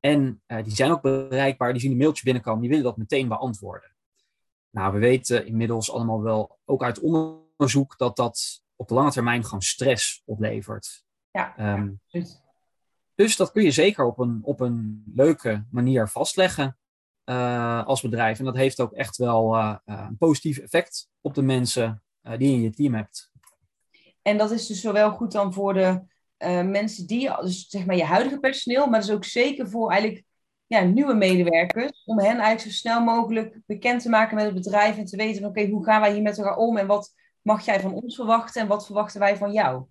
En 0.00 0.42
die 0.46 0.74
zijn 0.74 0.90
ook 0.90 1.02
bereikbaar, 1.02 1.72
die 1.72 1.80
zien 1.80 1.90
een 1.90 1.96
mailtje 1.96 2.24
binnenkomen, 2.24 2.60
die 2.60 2.68
willen 2.68 2.84
dat 2.84 2.96
meteen 2.96 3.28
beantwoorden. 3.28 3.94
Nou, 4.70 4.92
we 4.92 4.98
weten 4.98 5.46
inmiddels 5.46 5.92
allemaal 5.92 6.22
wel, 6.22 6.58
ook 6.64 6.82
uit 6.82 7.00
onderzoek, 7.00 7.98
dat 7.98 8.16
dat 8.16 8.62
op 8.76 8.88
de 8.88 8.94
lange 8.94 9.10
termijn 9.10 9.44
gewoon 9.44 9.62
stress 9.62 10.22
oplevert. 10.24 11.04
Ja, 11.30 11.74
um, 11.74 12.00
dus 13.14 13.36
dat 13.36 13.52
kun 13.52 13.62
je 13.62 13.70
zeker 13.70 14.04
op 14.04 14.18
een, 14.18 14.40
op 14.42 14.60
een 14.60 15.02
leuke 15.14 15.66
manier 15.70 16.08
vastleggen 16.08 16.78
uh, 17.24 17.86
als 17.86 18.00
bedrijf. 18.00 18.38
En 18.38 18.44
dat 18.44 18.56
heeft 18.56 18.80
ook 18.80 18.92
echt 18.92 19.16
wel 19.16 19.56
uh, 19.56 19.76
een 19.84 20.16
positief 20.16 20.58
effect 20.58 21.08
op 21.20 21.34
de 21.34 21.42
mensen 21.42 22.02
uh, 22.22 22.38
die 22.38 22.48
je 22.48 22.54
in 22.54 22.62
je 22.62 22.70
team 22.70 22.94
hebt. 22.94 23.32
En 24.22 24.38
dat 24.38 24.50
is 24.50 24.66
dus 24.66 24.80
zowel 24.80 25.10
goed 25.10 25.32
dan 25.32 25.52
voor 25.52 25.74
de 25.74 26.02
mensen 26.48 27.06
die, 27.06 27.30
dus 27.40 27.68
zeg 27.68 27.86
maar 27.86 27.96
je 27.96 28.04
huidige 28.04 28.38
personeel, 28.38 28.86
maar 28.86 29.00
dus 29.00 29.10
ook 29.10 29.24
zeker 29.24 29.68
voor 29.68 29.90
eigenlijk 29.90 30.24
ja, 30.66 30.80
nieuwe 30.80 31.14
medewerkers. 31.14 32.02
Om 32.04 32.18
hen 32.18 32.38
eigenlijk 32.38 32.60
zo 32.60 32.70
snel 32.70 33.04
mogelijk 33.04 33.58
bekend 33.66 34.02
te 34.02 34.08
maken 34.08 34.36
met 34.36 34.44
het 34.44 34.54
bedrijf 34.54 34.96
en 34.96 35.04
te 35.04 35.16
weten, 35.16 35.44
oké, 35.44 35.66
hoe 35.66 35.84
gaan 35.84 36.00
wij 36.00 36.12
hier 36.12 36.22
met 36.22 36.38
elkaar 36.38 36.56
om 36.56 36.76
en 36.76 36.86
wat 36.86 37.14
mag 37.42 37.64
jij 37.64 37.80
van 37.80 37.92
ons 37.92 38.14
verwachten 38.14 38.62
en 38.62 38.68
wat 38.68 38.86
verwachten 38.86 39.20
wij 39.20 39.36
van 39.36 39.52
jou? 39.52 39.84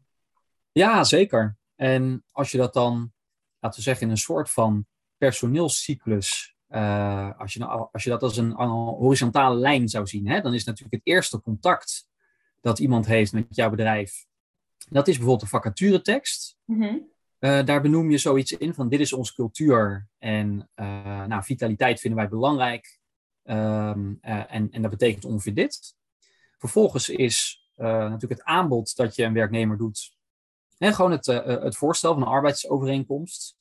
Ja, 0.71 1.03
zeker. 1.03 1.57
En 1.75 2.23
als 2.31 2.51
je 2.51 2.57
dat 2.57 2.73
dan, 2.73 3.11
laten 3.59 3.77
we 3.79 3.85
zeggen, 3.85 4.05
in 4.05 4.11
een 4.11 4.17
soort 4.17 4.49
van 4.49 4.85
personeelscyclus, 5.17 6.55
uh, 6.69 7.39
als, 7.39 7.53
je, 7.53 7.59
nou, 7.59 7.87
als 7.91 8.03
je 8.03 8.09
dat 8.09 8.23
als 8.23 8.37
een, 8.37 8.51
horizontale 8.51 9.55
lijn 9.55 9.87
zou 9.87 10.07
zien, 10.07 10.27
hè, 10.27 10.41
dan 10.41 10.53
is 10.53 10.63
natuurlijk 10.63 10.93
het 10.93 11.13
eerste 11.13 11.41
contact 11.41 12.07
dat 12.61 12.79
iemand 12.79 13.05
heeft 13.05 13.33
met 13.33 13.45
jouw 13.49 13.69
bedrijf, 13.69 14.25
dat 14.89 15.07
is 15.07 15.17
bijvoorbeeld 15.17 15.49
de 15.51 15.57
vacaturetekst. 15.57 16.57
Mm 16.65 17.07
uh, 17.39 17.65
daar 17.65 17.81
benoem 17.81 18.11
je 18.11 18.17
zoiets 18.17 18.51
in 18.51 18.73
van 18.73 18.89
dit 18.89 18.99
is 18.99 19.13
onze 19.13 19.33
cultuur 19.33 20.07
en 20.17 20.69
uh, 20.75 21.25
nou, 21.25 21.43
vitaliteit 21.43 21.99
vinden 21.99 22.19
wij 22.19 22.29
belangrijk. 22.29 22.99
Um, 23.43 24.17
en, 24.21 24.71
en 24.71 24.81
dat 24.81 24.91
betekent 24.91 25.25
ongeveer 25.25 25.53
dit. 25.53 25.95
Vervolgens 26.57 27.09
is 27.09 27.67
natuurlijk 27.75 28.31
het 28.31 28.43
aanbod 28.43 28.95
dat 28.95 29.15
je 29.15 29.23
een 29.23 29.33
werknemer 29.33 29.77
doet, 29.77 30.17
en 30.77 30.93
gewoon 30.93 31.11
het, 31.11 31.25
het 31.25 31.77
voorstel 31.77 32.13
van 32.13 32.21
een 32.21 32.27
arbeidsovereenkomst. 32.27 33.57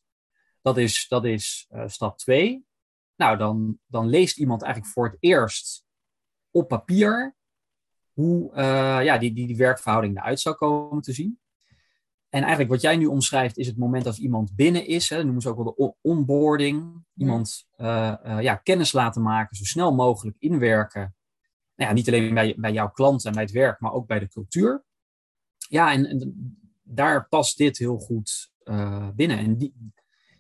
Dat 0.62 0.76
is, 0.76 1.06
dat 1.08 1.24
is 1.24 1.68
stap 1.86 2.18
2. 2.18 2.64
Nou, 3.16 3.36
dan, 3.36 3.78
dan 3.86 4.08
leest 4.08 4.38
iemand 4.38 4.62
eigenlijk 4.62 4.92
voor 4.92 5.04
het 5.04 5.16
eerst 5.20 5.84
op 6.50 6.68
papier 6.68 7.36
hoe 8.18 8.50
uh, 8.50 8.58
ja, 9.04 9.18
die, 9.18 9.32
die, 9.32 9.46
die 9.46 9.56
werkverhouding 9.56 10.16
eruit 10.16 10.40
zou 10.40 10.56
komen 10.56 11.02
te 11.02 11.12
zien. 11.12 11.40
En 12.28 12.40
eigenlijk 12.40 12.70
wat 12.70 12.80
jij 12.80 12.96
nu 12.96 13.06
omschrijft 13.06 13.58
is 13.58 13.66
het 13.66 13.76
moment 13.76 14.06
als 14.06 14.18
iemand 14.18 14.56
binnen 14.56 14.86
is. 14.86 15.08
Hè, 15.08 15.16
dat 15.16 15.24
noemen 15.24 15.42
ze 15.42 15.48
ook 15.48 15.56
wel 15.56 15.74
de 15.76 15.94
onboarding. 16.00 17.04
Iemand 17.14 17.68
ja, 18.40 18.54
kennis 18.62 18.92
laten 18.92 19.22
maken, 19.22 19.56
zo 19.56 19.64
snel 19.64 19.94
mogelijk 19.94 20.36
inwerken. 20.38 21.16
Nou 21.74 21.90
ja, 21.90 21.96
niet 21.96 22.08
alleen 22.08 22.34
bij, 22.34 22.54
bij 22.56 22.72
jouw 22.72 22.90
klant 22.90 23.24
en 23.24 23.32
bij 23.32 23.42
het 23.42 23.52
werk, 23.52 23.80
maar 23.80 23.92
ook 23.92 24.06
bij 24.06 24.18
de 24.18 24.28
cultuur. 24.28 24.84
Ja, 25.68 25.92
en, 25.92 26.58
daar 26.82 27.28
past 27.28 27.56
dit 27.56 27.78
heel 27.78 27.98
goed 27.98 28.52
binnen. 29.14 29.38
En 29.38 29.56
die, 29.56 29.92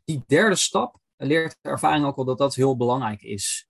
die 0.04 0.22
derde 0.26 0.56
stap 0.56 1.00
leert 1.16 1.58
ervaring 1.60 2.04
ook 2.04 2.16
wel 2.16 2.24
dat 2.24 2.38
dat 2.38 2.54
heel 2.54 2.76
belangrijk 2.76 3.22
is. 3.22 3.68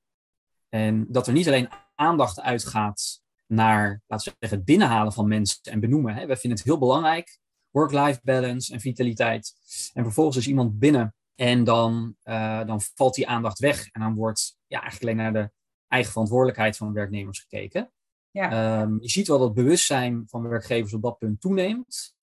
En 0.69 1.07
dat 1.09 1.27
er 1.27 1.33
niet 1.33 1.47
alleen 1.47 1.69
aandacht 1.95 2.41
uitgaat 2.41 3.27
naar, 3.49 4.03
laten 4.07 4.31
we 4.31 4.37
zeggen, 4.39 4.59
het 4.59 4.67
binnenhalen 4.67 5.13
van 5.13 5.29
mensen 5.29 5.59
en 5.63 5.81
benoemen. 5.81 6.15
Hè. 6.15 6.27
We 6.27 6.37
vinden 6.37 6.59
het 6.59 6.69
heel 6.69 6.79
belangrijk, 6.79 7.39
work-life 7.71 8.21
balance 8.23 8.73
en 8.73 8.81
vitaliteit. 8.81 9.55
En 9.93 10.05
vervolgens 10.05 10.37
is 10.37 10.49
iemand 10.49 10.79
binnen 10.79 11.15
en 11.35 11.65
dan, 11.65 12.17
uh, 12.25 12.67
dan 12.67 12.81
valt 12.81 13.15
die 13.15 13.29
aandacht 13.29 13.59
weg. 13.59 13.89
En 13.91 14.01
dan 14.01 14.15
wordt 14.15 14.59
ja, 14.67 14.81
eigenlijk 14.81 15.03
alleen 15.03 15.33
naar 15.33 15.43
de 15.43 15.51
eigen 15.89 16.13
verantwoordelijkheid 16.13 16.77
van 16.77 16.93
werknemers 16.93 17.41
gekeken. 17.41 17.93
Ja. 18.31 18.81
Um, 18.81 18.99
je 19.01 19.09
ziet 19.09 19.29
wel 19.29 19.39
dat 19.39 19.55
bewustzijn 19.55 20.25
van 20.27 20.49
werkgevers 20.49 20.93
op 20.93 21.03
dat 21.03 21.19
punt 21.19 21.41
toeneemt. 21.41 22.15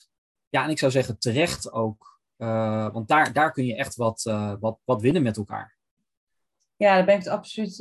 Ja, 0.49 0.63
en 0.63 0.69
ik 0.69 0.79
zou 0.79 0.91
zeggen 0.91 1.19
terecht 1.19 1.71
ook. 1.71 2.19
Uh, 2.37 2.91
want 2.93 3.07
daar, 3.07 3.33
daar 3.33 3.51
kun 3.51 3.65
je 3.65 3.75
echt 3.75 3.95
wat, 3.95 4.25
uh, 4.27 4.53
wat, 4.59 4.79
wat 4.83 5.01
winnen 5.01 5.23
met 5.23 5.37
elkaar. 5.37 5.77
Ja, 6.75 6.95
daar 6.95 7.05
ben 7.05 7.15
ik 7.15 7.23
het 7.23 7.33
absoluut 7.33 7.77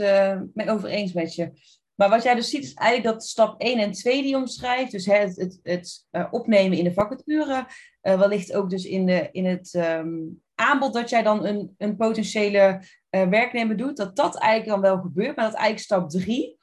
mee 0.54 0.70
over 0.70 0.88
eens 0.88 1.12
met 1.12 1.34
je. 1.34 1.52
Maar 1.94 2.08
wat 2.08 2.22
jij 2.22 2.34
dus 2.34 2.50
ziet 2.50 2.64
is 2.64 2.74
eigenlijk 2.74 3.14
dat 3.14 3.24
stap 3.24 3.60
1 3.60 3.78
en 3.78 3.92
2 3.92 4.22
die 4.22 4.36
omschrijft, 4.36 4.92
dus 4.92 5.06
het, 5.06 5.36
het, 5.36 5.60
het 5.62 6.06
opnemen 6.30 6.78
in 6.78 6.84
de 6.84 6.92
vacature, 6.92 7.66
wellicht 8.00 8.52
ook 8.52 8.70
dus 8.70 8.84
in, 8.84 9.06
de, 9.06 9.28
in 9.32 9.44
het 9.44 9.74
um, 9.74 10.42
aanbod 10.54 10.92
dat 10.92 11.10
jij 11.10 11.22
dan 11.22 11.44
een, 11.44 11.74
een 11.78 11.96
potentiële 11.96 12.82
werknemer 13.10 13.76
doet, 13.76 13.96
dat 13.96 14.16
dat 14.16 14.36
eigenlijk 14.36 14.70
dan 14.72 14.90
wel 14.90 15.02
gebeurt, 15.02 15.36
maar 15.36 15.44
dat 15.44 15.54
eigenlijk 15.54 15.84
stap 15.84 16.10
3, 16.10 16.58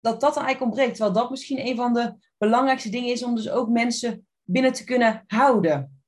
dat 0.00 0.20
dat 0.20 0.34
dan 0.34 0.44
eigenlijk 0.44 0.60
ontbreekt. 0.60 0.96
Terwijl 0.96 1.14
dat 1.14 1.30
misschien 1.30 1.66
een 1.66 1.76
van 1.76 1.94
de 1.94 2.14
belangrijkste 2.38 2.90
dingen 2.90 3.12
is 3.12 3.22
om 3.22 3.34
dus 3.34 3.50
ook 3.50 3.68
mensen 3.68 4.26
binnen 4.42 4.72
te 4.72 4.84
kunnen 4.84 5.24
houden. 5.26 6.02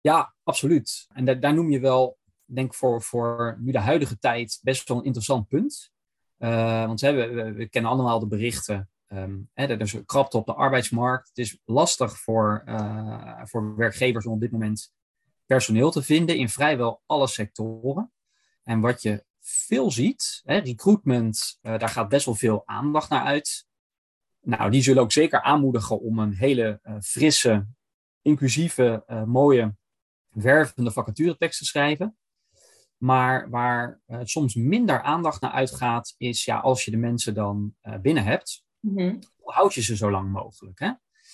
Ja, 0.00 0.34
absoluut. 0.42 1.06
En 1.12 1.24
daar, 1.24 1.40
daar 1.40 1.54
noem 1.54 1.70
je 1.70 1.80
wel, 1.80 2.18
denk 2.44 2.74
voor, 2.74 3.02
voor 3.02 3.56
nu 3.60 3.72
de 3.72 3.78
huidige 3.78 4.18
tijd, 4.18 4.58
best 4.62 4.88
wel 4.88 4.98
een 4.98 5.04
interessant 5.04 5.48
punt. 5.48 5.92
Uh, 6.40 6.86
want 6.86 7.00
we, 7.00 7.68
kennen 7.70 7.90
allemaal 7.90 8.18
de 8.18 8.26
berichten. 8.26 8.90
Um, 9.08 9.50
hè, 9.52 9.66
er 9.66 9.80
is 9.80 9.96
krapte 10.06 10.36
op 10.36 10.46
de 10.46 10.54
arbeidsmarkt. 10.54 11.28
Het 11.28 11.38
is 11.38 11.58
lastig 11.64 12.18
voor, 12.18 12.62
uh, 12.66 13.40
voor 13.44 13.76
werkgevers 13.76 14.26
om 14.26 14.32
op 14.32 14.40
dit 14.40 14.50
moment 14.50 14.92
personeel 15.46 15.90
te 15.90 16.02
vinden 16.02 16.36
in 16.36 16.48
vrijwel 16.48 17.02
alle 17.06 17.26
sectoren. 17.26 18.12
En 18.62 18.80
wat 18.80 19.02
je 19.02 19.24
veel 19.40 19.90
ziet, 19.90 20.40
hè, 20.44 20.58
recruitment, 20.58 21.58
uh, 21.62 21.78
daar 21.78 21.88
gaat 21.88 22.08
best 22.08 22.24
wel 22.26 22.34
veel 22.34 22.62
aandacht 22.66 23.08
naar 23.08 23.24
uit. 23.24 23.66
Nou, 24.40 24.70
die 24.70 24.82
zullen 24.82 25.02
ook 25.02 25.12
zeker 25.12 25.42
aanmoedigen 25.42 26.00
om 26.00 26.18
een 26.18 26.34
hele 26.34 26.80
frisse, 27.00 27.66
inclusieve, 28.22 29.04
mooie, 29.26 29.74
wervende 30.28 30.90
vacaturetekst 30.90 31.58
te 31.58 31.64
schrijven. 31.64 32.18
Maar 33.02 33.50
waar 33.50 34.00
het 34.06 34.30
soms 34.30 34.54
minder 34.54 35.02
aandacht 35.02 35.40
naar 35.40 35.50
uitgaat, 35.50 36.14
is 36.16 36.44
ja, 36.44 36.58
als 36.58 36.84
je 36.84 36.90
de 36.90 36.96
mensen 36.96 37.34
dan 37.34 37.74
binnen 38.00 38.24
hebt, 38.24 38.64
hoe 39.36 39.52
houd 39.52 39.74
je 39.74 39.82
ze 39.82 39.96
zo 39.96 40.10
lang 40.10 40.32
mogelijk? 40.32 40.78
Hè? 40.78 40.90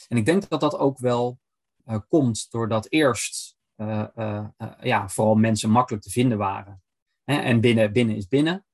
En 0.09 0.17
ik 0.17 0.25
denk 0.25 0.49
dat 0.49 0.61
dat 0.61 0.79
ook 0.79 0.99
wel 0.99 1.39
eh, 1.85 1.99
komt 2.09 2.51
doordat 2.51 2.87
eerst 2.89 3.57
eh, 3.75 4.07
eh, 4.15 4.47
eh, 4.57 4.69
ja, 4.81 5.09
vooral 5.09 5.35
mensen 5.35 5.71
makkelijk 5.71 6.03
te 6.03 6.11
vinden 6.11 6.39
waren. 6.39 6.83
Hè? 7.25 7.37
En 7.37 7.61
binnen, 7.61 7.93
binnen 7.93 8.17
is 8.17 8.29
binnen. 8.29 8.67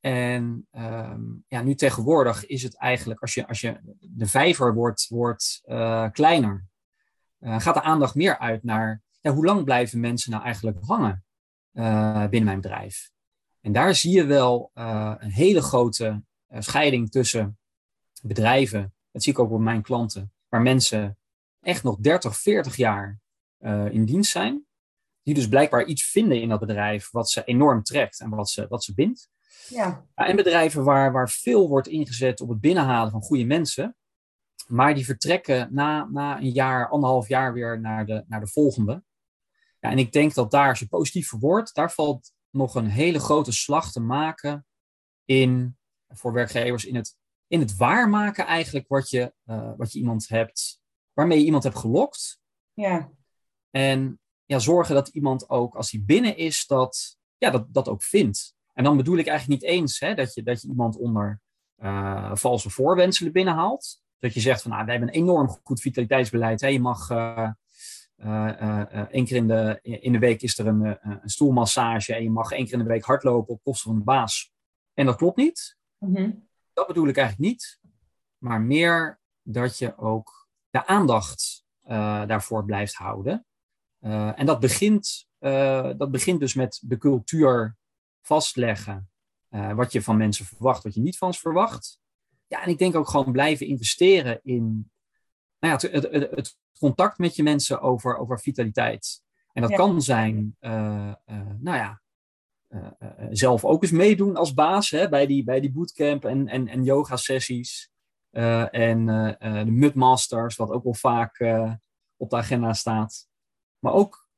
En 0.00 0.66
ehm, 0.70 1.22
ja, 1.48 1.62
nu 1.62 1.74
tegenwoordig 1.74 2.46
is 2.46 2.62
het 2.62 2.76
eigenlijk, 2.76 3.20
als 3.20 3.34
je, 3.34 3.46
als 3.48 3.60
je 3.60 3.96
de 4.00 4.26
vijver 4.26 4.74
wordt, 4.74 5.06
wordt 5.08 5.60
eh, 5.64 6.10
kleiner, 6.10 6.66
eh, 7.38 7.60
gaat 7.60 7.74
de 7.74 7.82
aandacht 7.82 8.14
meer 8.14 8.38
uit 8.38 8.62
naar 8.62 9.02
ja, 9.20 9.32
hoe 9.32 9.44
lang 9.44 9.64
blijven 9.64 10.00
mensen 10.00 10.30
nou 10.30 10.42
eigenlijk 10.42 10.78
hangen 10.80 11.24
eh, 11.72 12.20
binnen 12.20 12.44
mijn 12.44 12.60
bedrijf. 12.60 13.10
En 13.60 13.72
daar 13.72 13.94
zie 13.94 14.12
je 14.12 14.24
wel 14.24 14.70
eh, 14.74 15.14
een 15.18 15.30
hele 15.30 15.62
grote 15.62 16.22
eh, 16.46 16.60
scheiding 16.60 17.10
tussen 17.10 17.58
bedrijven, 18.22 18.94
dat 19.10 19.22
zie 19.22 19.32
ik 19.32 19.38
ook 19.38 19.48
bij 19.48 19.58
mijn 19.58 19.82
klanten, 19.82 20.32
waar 20.48 20.62
mensen 20.62 21.18
echt 21.60 21.82
nog 21.82 21.96
30, 21.96 22.36
40 22.36 22.76
jaar 22.76 23.20
in 23.90 24.04
dienst 24.04 24.30
zijn, 24.30 24.66
die 25.22 25.34
dus 25.34 25.48
blijkbaar 25.48 25.84
iets 25.84 26.04
vinden 26.04 26.40
in 26.40 26.48
dat 26.48 26.60
bedrijf 26.60 27.10
wat 27.10 27.30
ze 27.30 27.44
enorm 27.44 27.82
trekt 27.82 28.20
en 28.20 28.30
wat 28.30 28.50
ze, 28.50 28.66
wat 28.68 28.84
ze 28.84 28.94
bindt. 28.94 29.30
Ja, 29.68 30.06
en 30.14 30.36
bedrijven 30.36 30.84
waar, 30.84 31.12
waar 31.12 31.30
veel 31.30 31.68
wordt 31.68 31.88
ingezet 31.88 32.40
op 32.40 32.48
het 32.48 32.60
binnenhalen 32.60 33.10
van 33.10 33.22
goede 33.22 33.44
mensen, 33.44 33.96
maar 34.66 34.94
die 34.94 35.04
vertrekken 35.04 35.68
na, 35.70 36.08
na 36.10 36.38
een 36.38 36.50
jaar, 36.50 36.88
anderhalf 36.88 37.28
jaar 37.28 37.52
weer 37.52 37.80
naar 37.80 38.06
de, 38.06 38.24
naar 38.26 38.40
de 38.40 38.46
volgende. 38.46 39.02
Ja, 39.82 39.90
en 39.90 39.98
ik 39.98 40.12
denk 40.12 40.34
dat 40.34 40.50
daar, 40.50 40.68
als 40.68 40.78
je 40.78 40.88
positief 40.88 41.28
verwoordt, 41.28 41.74
daar 41.74 41.92
valt 41.92 42.32
nog 42.50 42.74
een 42.74 42.86
hele 42.86 43.18
grote 43.18 43.52
slag 43.52 43.92
te 43.92 44.00
maken 44.00 44.66
in, 45.24 45.76
voor 46.08 46.32
werkgevers 46.32 46.84
in 46.84 46.94
het, 46.94 47.16
in 47.46 47.60
het 47.60 47.76
waarmaken 47.76 48.46
eigenlijk 48.46 48.88
wat 48.88 49.10
je, 49.10 49.34
eh, 49.44 49.72
wat 49.76 49.92
je 49.92 49.98
iemand 49.98 50.28
hebt, 50.28 50.80
waarmee 51.12 51.38
je 51.38 51.44
iemand 51.44 51.62
hebt 51.62 51.78
gelokt. 51.78 52.40
Ja. 52.72 53.10
En 53.70 54.20
ja, 54.44 54.58
zorgen 54.58 54.94
dat 54.94 55.08
iemand 55.08 55.50
ook, 55.50 55.74
als 55.74 55.90
hij 55.90 56.02
binnen 56.04 56.36
is, 56.36 56.66
dat, 56.66 57.18
ja, 57.36 57.50
dat, 57.50 57.74
dat 57.74 57.88
ook 57.88 58.02
vindt. 58.02 58.54
En 58.72 58.84
dan 58.84 58.96
bedoel 58.96 59.16
ik 59.16 59.26
eigenlijk 59.26 59.60
niet 59.60 59.70
eens 59.70 60.00
hè, 60.00 60.14
dat, 60.14 60.34
je, 60.34 60.42
dat 60.42 60.62
je 60.62 60.68
iemand 60.68 60.96
onder 60.96 61.40
uh, 61.78 62.34
valse 62.34 62.70
voorwenselen 62.70 63.32
binnenhaalt. 63.32 64.02
Dat 64.18 64.34
je 64.34 64.40
zegt 64.40 64.62
van 64.62 64.70
nou, 64.70 64.84
we 64.84 64.90
hebben 64.90 65.08
een 65.08 65.14
enorm 65.14 65.48
goed 65.64 65.80
vitaliteitsbeleid. 65.80 66.60
Hè. 66.60 66.66
Je 66.66 66.80
mag 66.80 67.10
uh, 67.10 67.50
uh, 68.24 69.12
één 69.12 69.24
keer 69.24 69.36
in 69.36 69.48
de, 69.48 69.78
in 69.82 70.12
de 70.12 70.18
week 70.18 70.42
is 70.42 70.58
er 70.58 70.66
een, 70.66 70.98
een, 71.02 71.20
stoelmassage 71.24 72.14
en 72.14 72.22
je 72.22 72.30
mag 72.30 72.50
één 72.50 72.64
keer 72.64 72.72
in 72.72 72.78
de 72.78 72.84
week 72.84 73.04
hardlopen 73.04 73.54
op 73.54 73.62
kosten 73.62 73.90
van 73.90 73.98
de 73.98 74.04
baas. 74.04 74.52
En 74.94 75.06
dat 75.06 75.16
klopt 75.16 75.36
niet. 75.36 75.76
Mm 75.98 76.16
-hmm. 76.16 76.48
Dat 76.72 76.86
bedoel 76.86 77.08
ik 77.08 77.16
eigenlijk 77.16 77.48
niet. 77.50 77.80
Maar 78.38 78.60
meer 78.60 79.20
dat 79.42 79.78
je 79.78 79.98
ook 79.98 80.48
de 80.70 80.86
aandacht 80.86 81.64
daarvoor 82.26 82.64
blijft 82.64 82.94
houden. 82.94 83.46
en 84.00 84.46
dat 84.46 84.60
begint, 84.60 85.28
dat 85.96 86.10
begint 86.10 86.40
dus 86.40 86.54
met 86.54 86.80
de 86.82 86.98
cultuur 86.98 87.76
vastleggen 88.20 89.10
uh, 89.54 89.72
wat 89.72 89.92
je 89.92 90.02
van 90.02 90.16
mensen 90.16 90.44
verwacht, 90.44 90.82
wat 90.82 90.94
je 90.94 91.00
niet 91.00 91.18
van 91.18 91.34
ze 91.34 91.40
verwacht. 91.40 92.00
Ja, 92.46 92.62
en 92.62 92.70
ik 92.70 92.78
denk 92.78 92.94
ook 92.94 93.08
gewoon 93.08 93.32
blijven 93.32 93.66
investeren 93.66 94.40
in 94.42 94.90
nou 95.62 95.74
ja, 95.74 95.88
het, 95.90 96.12
het, 96.12 96.30
het, 96.30 96.56
contact 96.78 97.18
met 97.18 97.36
je 97.36 97.42
mensen 97.42 97.80
over, 97.80 98.16
over 98.16 98.40
vitaliteit. 98.40 99.22
En 99.52 99.62
dat 99.62 99.70
ja. 99.70 99.76
kan 99.76 100.02
zijn, 100.02 100.56
uh, 100.60 101.12
uh, 101.26 101.40
nou 101.58 101.76
ja, 101.76 102.00
zelf 103.30 103.64
ook 103.64 103.82
eens 103.82 103.90
meedoen 103.90 104.36
als 104.36 104.54
baas 104.54 104.90
hè, 104.90 105.08
bij, 105.08 105.26
die, 105.26 105.44
bij 105.44 105.60
die 105.60 105.72
bootcamp 105.72 106.24
en, 106.24 106.48
en, 106.48 106.68
en 106.68 106.84
yoga 106.84 107.16
sessies. 107.16 107.90
en 108.30 109.06
de 109.38 109.70
Mudmasters, 109.70 110.56
wat 110.56 110.70
ook 110.70 110.84
wel 110.84 110.94
vaak 110.94 111.40
op 112.16 112.30
de 112.30 112.36
agenda 112.36 112.72
staat. 112.72 113.28
Maar 113.78 113.92
ook 113.92 114.28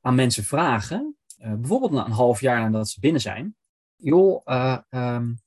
aan 0.00 0.14
mensen 0.14 0.44
vragen, 0.44 1.16
bijvoorbeeld 1.36 1.92
na 1.92 2.04
een 2.04 2.10
half 2.10 2.40
jaar 2.40 2.60
nadat 2.60 2.88
ze 2.88 3.00
binnen 3.00 3.20
zijn, 3.20 3.56
joh, 3.96 4.42
um, 4.90 5.40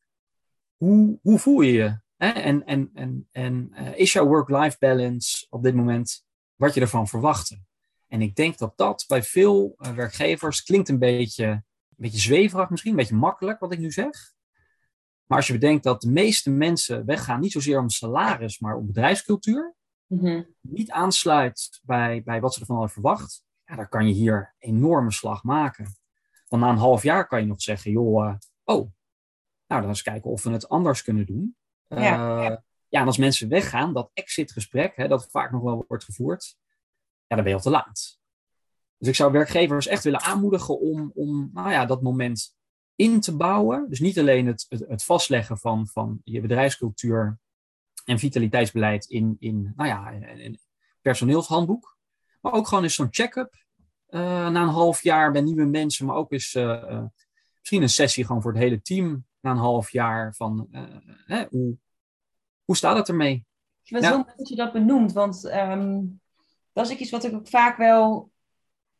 hoe, 0.77 1.19
hoe 1.21 1.39
voel 1.39 1.61
je 1.61 1.71
je? 1.71 1.99
Hè? 2.19 2.29
En, 2.29 2.65
en, 2.65 2.89
en, 2.93 3.27
en 3.31 3.71
uh, 3.73 3.97
is 3.97 4.13
jouw 4.13 4.25
work-life 4.25 4.77
balance 4.79 5.45
op 5.49 5.63
dit 5.63 5.75
moment 5.75 6.25
wat 6.55 6.73
je 6.73 6.81
ervan 6.81 7.07
verwachtte? 7.07 7.61
En 8.07 8.21
ik 8.21 8.35
denk 8.35 8.57
dat 8.57 8.77
dat 8.77 9.05
bij 9.07 9.23
veel 9.23 9.75
werkgevers 9.77 10.63
klinkt 10.63 10.89
een 10.89 10.99
beetje, 10.99 11.45
een 11.45 11.63
beetje 11.95 12.19
zweverig 12.19 12.69
misschien, 12.69 12.91
een 12.91 12.97
beetje 12.97 13.15
makkelijk 13.15 13.59
wat 13.59 13.71
ik 13.71 13.79
nu 13.79 13.91
zeg. 13.91 14.33
Maar 15.25 15.37
als 15.37 15.47
je 15.47 15.53
bedenkt 15.53 15.83
dat 15.83 16.01
de 16.01 16.11
meeste 16.11 16.49
mensen 16.49 17.05
weggaan 17.05 17.39
niet 17.39 17.51
zozeer 17.51 17.79
om 17.79 17.89
salaris, 17.89 18.59
maar 18.59 18.75
om 18.75 18.85
bedrijfscultuur, 18.85 19.75
mm 20.07 20.19
-hmm. 20.19 20.55
niet 20.61 20.91
aansluit 20.91 21.79
bij, 21.83 22.23
bij 22.23 22.41
wat 22.41 22.53
ze 22.53 22.59
ervan 22.59 22.75
hadden 22.75 22.93
verwacht, 22.93 23.43
ja, 23.65 23.75
dan 23.75 23.89
kan 23.89 24.07
je 24.07 24.13
hier 24.13 24.55
enorme 24.57 25.11
slag 25.11 25.43
maken. 25.43 25.97
Want 26.47 26.61
na 26.63 26.69
een 26.69 26.77
half 26.77 27.03
jaar 27.03 27.27
kan 27.27 27.39
je 27.39 27.45
nog 27.45 27.61
zeggen, 27.61 27.91
joh, 27.91 28.25
uh, 28.25 28.35
oh, 28.63 28.91
nou 29.67 29.81
dan 29.81 29.87
eens 29.89 30.01
kijken 30.01 30.31
of 30.31 30.43
we 30.43 30.49
het 30.49 30.69
anders 30.69 31.03
kunnen 31.03 31.25
doen. 31.25 31.57
Ja, 31.89 31.99
uh, 31.99 32.57
ja. 32.89 32.99
en 32.99 33.05
als 33.05 33.17
mensen 33.17 33.49
weggaan, 33.49 33.93
dat 33.93 34.11
exitgesprek, 34.13 34.95
hè, 34.95 35.07
dat 35.07 35.27
vaak 35.31 35.51
nog 35.51 35.61
wel 35.61 35.85
wordt 35.87 36.03
gevoerd, 36.03 36.57
ja, 37.27 37.35
dan 37.35 37.43
ben 37.43 37.47
je 37.47 37.55
al 37.55 37.63
te 37.63 37.69
laat. 37.69 38.19
Dus 38.97 39.07
ik 39.07 39.15
zou 39.15 39.31
werkgevers 39.31 39.87
echt 39.87 40.03
willen 40.03 40.21
aanmoedigen 40.21 40.79
om, 40.79 41.11
om 41.13 41.49
nou 41.53 41.71
ja, 41.71 41.85
dat 41.85 42.01
moment 42.01 42.57
in 42.95 43.19
te 43.19 43.35
bouwen. 43.35 43.89
Dus 43.89 43.99
niet 43.99 44.19
alleen 44.19 44.47
het, 44.47 44.65
het, 44.69 45.03
vastleggen 45.03 45.57
van, 45.57 45.87
van 45.87 46.21
je 46.23 46.41
bedrijfscultuur 46.41 47.39
en 48.05 48.19
vitaliteitsbeleid 48.19 49.05
in, 49.05 49.35
in, 49.39 49.73
nou 49.75 49.89
ja, 49.89 50.09
in 50.09 50.59
personeelshandboek. 51.01 51.97
Maar 52.41 52.53
ook 52.53 52.67
gewoon 52.67 52.83
eens 52.83 52.95
zo'n 52.95 53.07
check-up 53.11 53.53
uh, 54.09 54.49
na 54.49 54.61
een 54.61 54.67
half 54.67 55.03
jaar 55.03 55.31
bij 55.31 55.41
nieuwe 55.41 55.65
mensen. 55.65 56.05
Maar 56.05 56.15
ook 56.15 56.31
eens 56.31 56.53
uh, 56.53 57.03
misschien 57.59 57.81
een 57.81 57.89
sessie 57.89 58.25
gewoon 58.25 58.41
voor 58.41 58.51
het 58.51 58.61
hele 58.61 58.81
team 58.81 59.25
na 59.41 59.51
een 59.51 59.57
half 59.57 59.91
jaar. 59.91 60.35
Van 60.35 60.67
hè, 61.25 61.45
hoe, 61.49 61.77
hoe 62.65 62.75
staat 62.75 62.97
het 62.97 63.09
ermee? 63.09 63.33
Ik 63.81 63.87
vind 63.87 63.99
het 63.99 64.09
ja. 64.09 64.15
heel 64.15 64.33
dat 64.37 64.49
je 64.49 64.55
dat 64.55 64.73
benoemt. 64.73 65.13
Want 65.13 65.45
um, 65.45 66.21
dat 66.73 66.89
is 66.89 66.97
iets 66.97 67.11
wat 67.11 67.23
ik 67.23 67.33
ook 67.33 67.47
vaak 67.47 67.77
wel 67.77 68.31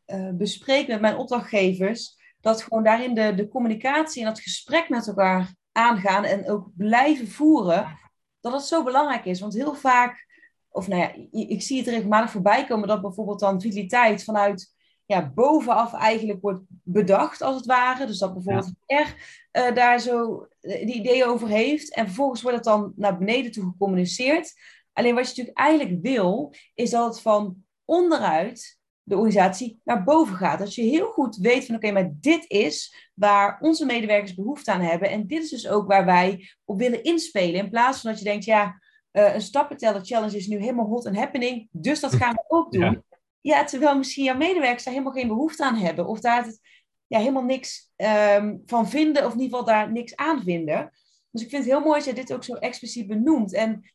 uh, 0.06 0.30
bespreek 0.30 0.88
met 0.88 1.00
mijn 1.00 1.16
opdrachtgevers. 1.16 2.18
Dat 2.40 2.62
gewoon 2.62 2.84
daarin 2.84 3.14
de, 3.14 3.34
de 3.34 3.48
communicatie 3.48 4.22
en 4.22 4.28
het 4.28 4.40
gesprek 4.40 4.88
met 4.88 5.08
elkaar 5.08 5.54
aangaan. 5.72 6.24
En 6.24 6.50
ook 6.50 6.70
blijven 6.76 7.28
voeren. 7.28 7.98
Dat 8.40 8.52
het 8.52 8.62
zo 8.62 8.84
belangrijk 8.84 9.24
is. 9.24 9.40
Want 9.40 9.54
heel 9.54 9.74
vaak 9.74 10.28
of 10.70 10.88
nou 10.88 11.00
ja, 11.00 11.28
ik 11.30 11.62
zie 11.62 11.78
het 11.78 11.88
regelmatig 11.88 12.30
voorbij 12.30 12.64
komen 12.64 12.88
dat 12.88 13.00
bijvoorbeeld 13.00 13.40
dan 13.40 13.60
vitaliteit 13.60 14.24
vanuit 14.24 14.74
ja, 15.10 15.30
bovenaf 15.34 15.92
eigenlijk 15.92 16.40
wordt 16.40 16.60
bedacht, 16.68 17.42
als 17.42 17.56
het 17.56 17.66
ware. 17.66 18.06
Dus 18.06 18.18
dat 18.18 18.34
bijvoorbeeld 18.34 18.72
ja. 18.86 19.02
R 19.02 19.14
uh, 19.52 19.74
daar 19.74 20.00
zo 20.00 20.46
die 20.60 20.94
ideeën 20.94 21.24
over 21.24 21.48
heeft. 21.48 21.94
En 21.94 22.06
vervolgens 22.06 22.42
wordt 22.42 22.56
het 22.56 22.66
dan 22.66 22.92
naar 22.96 23.18
beneden 23.18 23.52
toe 23.52 23.64
gecommuniceerd. 23.64 24.52
Alleen 24.92 25.14
wat 25.14 25.22
je 25.22 25.28
natuurlijk 25.28 25.58
eigenlijk 25.58 25.98
wil, 26.02 26.54
is 26.74 26.90
dat 26.90 27.06
het 27.06 27.22
van 27.22 27.56
onderuit 27.84 28.78
de 29.02 29.16
organisatie 29.16 29.80
naar 29.84 30.04
boven 30.04 30.36
gaat. 30.36 30.58
Dat 30.58 30.74
je 30.74 30.82
heel 30.82 31.06
goed 31.06 31.36
weet 31.36 31.66
van 31.66 31.74
oké, 31.74 31.88
okay, 31.88 32.02
maar 32.02 32.12
dit 32.20 32.44
is 32.48 33.08
waar 33.14 33.58
onze 33.60 33.86
medewerkers 33.86 34.34
behoefte 34.34 34.72
aan 34.72 34.80
hebben. 34.80 35.10
En 35.10 35.26
dit 35.26 35.42
is 35.42 35.50
dus 35.50 35.68
ook 35.68 35.88
waar 35.88 36.04
wij 36.04 36.50
op 36.64 36.78
willen 36.78 37.02
inspelen. 37.02 37.60
In 37.60 37.70
plaats 37.70 38.00
van 38.00 38.10
dat 38.10 38.18
je 38.18 38.24
denkt, 38.24 38.44
ja, 38.44 38.80
uh, 39.12 39.34
een 39.34 39.40
stappenteller 39.40 40.04
challenge 40.04 40.36
is 40.36 40.46
nu 40.46 40.58
helemaal 40.58 40.86
hot 40.86 41.06
en 41.06 41.16
happening, 41.16 41.68
dus 41.70 42.00
dat 42.00 42.14
gaan 42.14 42.34
we 42.34 42.44
ook 42.48 42.72
doen. 42.72 42.82
Ja, 42.82 43.02
ja 43.40 43.64
terwijl 43.64 43.96
misschien 43.96 44.24
jouw 44.24 44.36
medewerkers 44.36 44.84
daar 44.84 44.92
helemaal 44.92 45.14
geen 45.14 45.28
behoefte 45.28 45.64
aan 45.64 45.76
hebben. 45.76 46.06
Of 46.06 46.20
daar 46.20 46.44
het, 46.44 46.60
ja, 47.06 47.18
helemaal 47.18 47.44
niks 47.44 47.90
um, 48.36 48.62
van 48.66 48.88
vinden, 48.88 49.26
of 49.26 49.32
in 49.32 49.40
ieder 49.40 49.58
geval 49.58 49.74
daar 49.74 49.92
niks 49.92 50.16
aan 50.16 50.42
vinden. 50.42 50.92
Dus 51.30 51.42
ik 51.42 51.48
vind 51.50 51.64
het 51.64 51.72
heel 51.72 51.82
mooi 51.82 51.94
dat 51.94 52.04
jij 52.04 52.14
dit 52.14 52.32
ook 52.32 52.44
zo 52.44 52.54
expliciet 52.54 53.06
benoemt. 53.06 53.54
En 53.54 53.90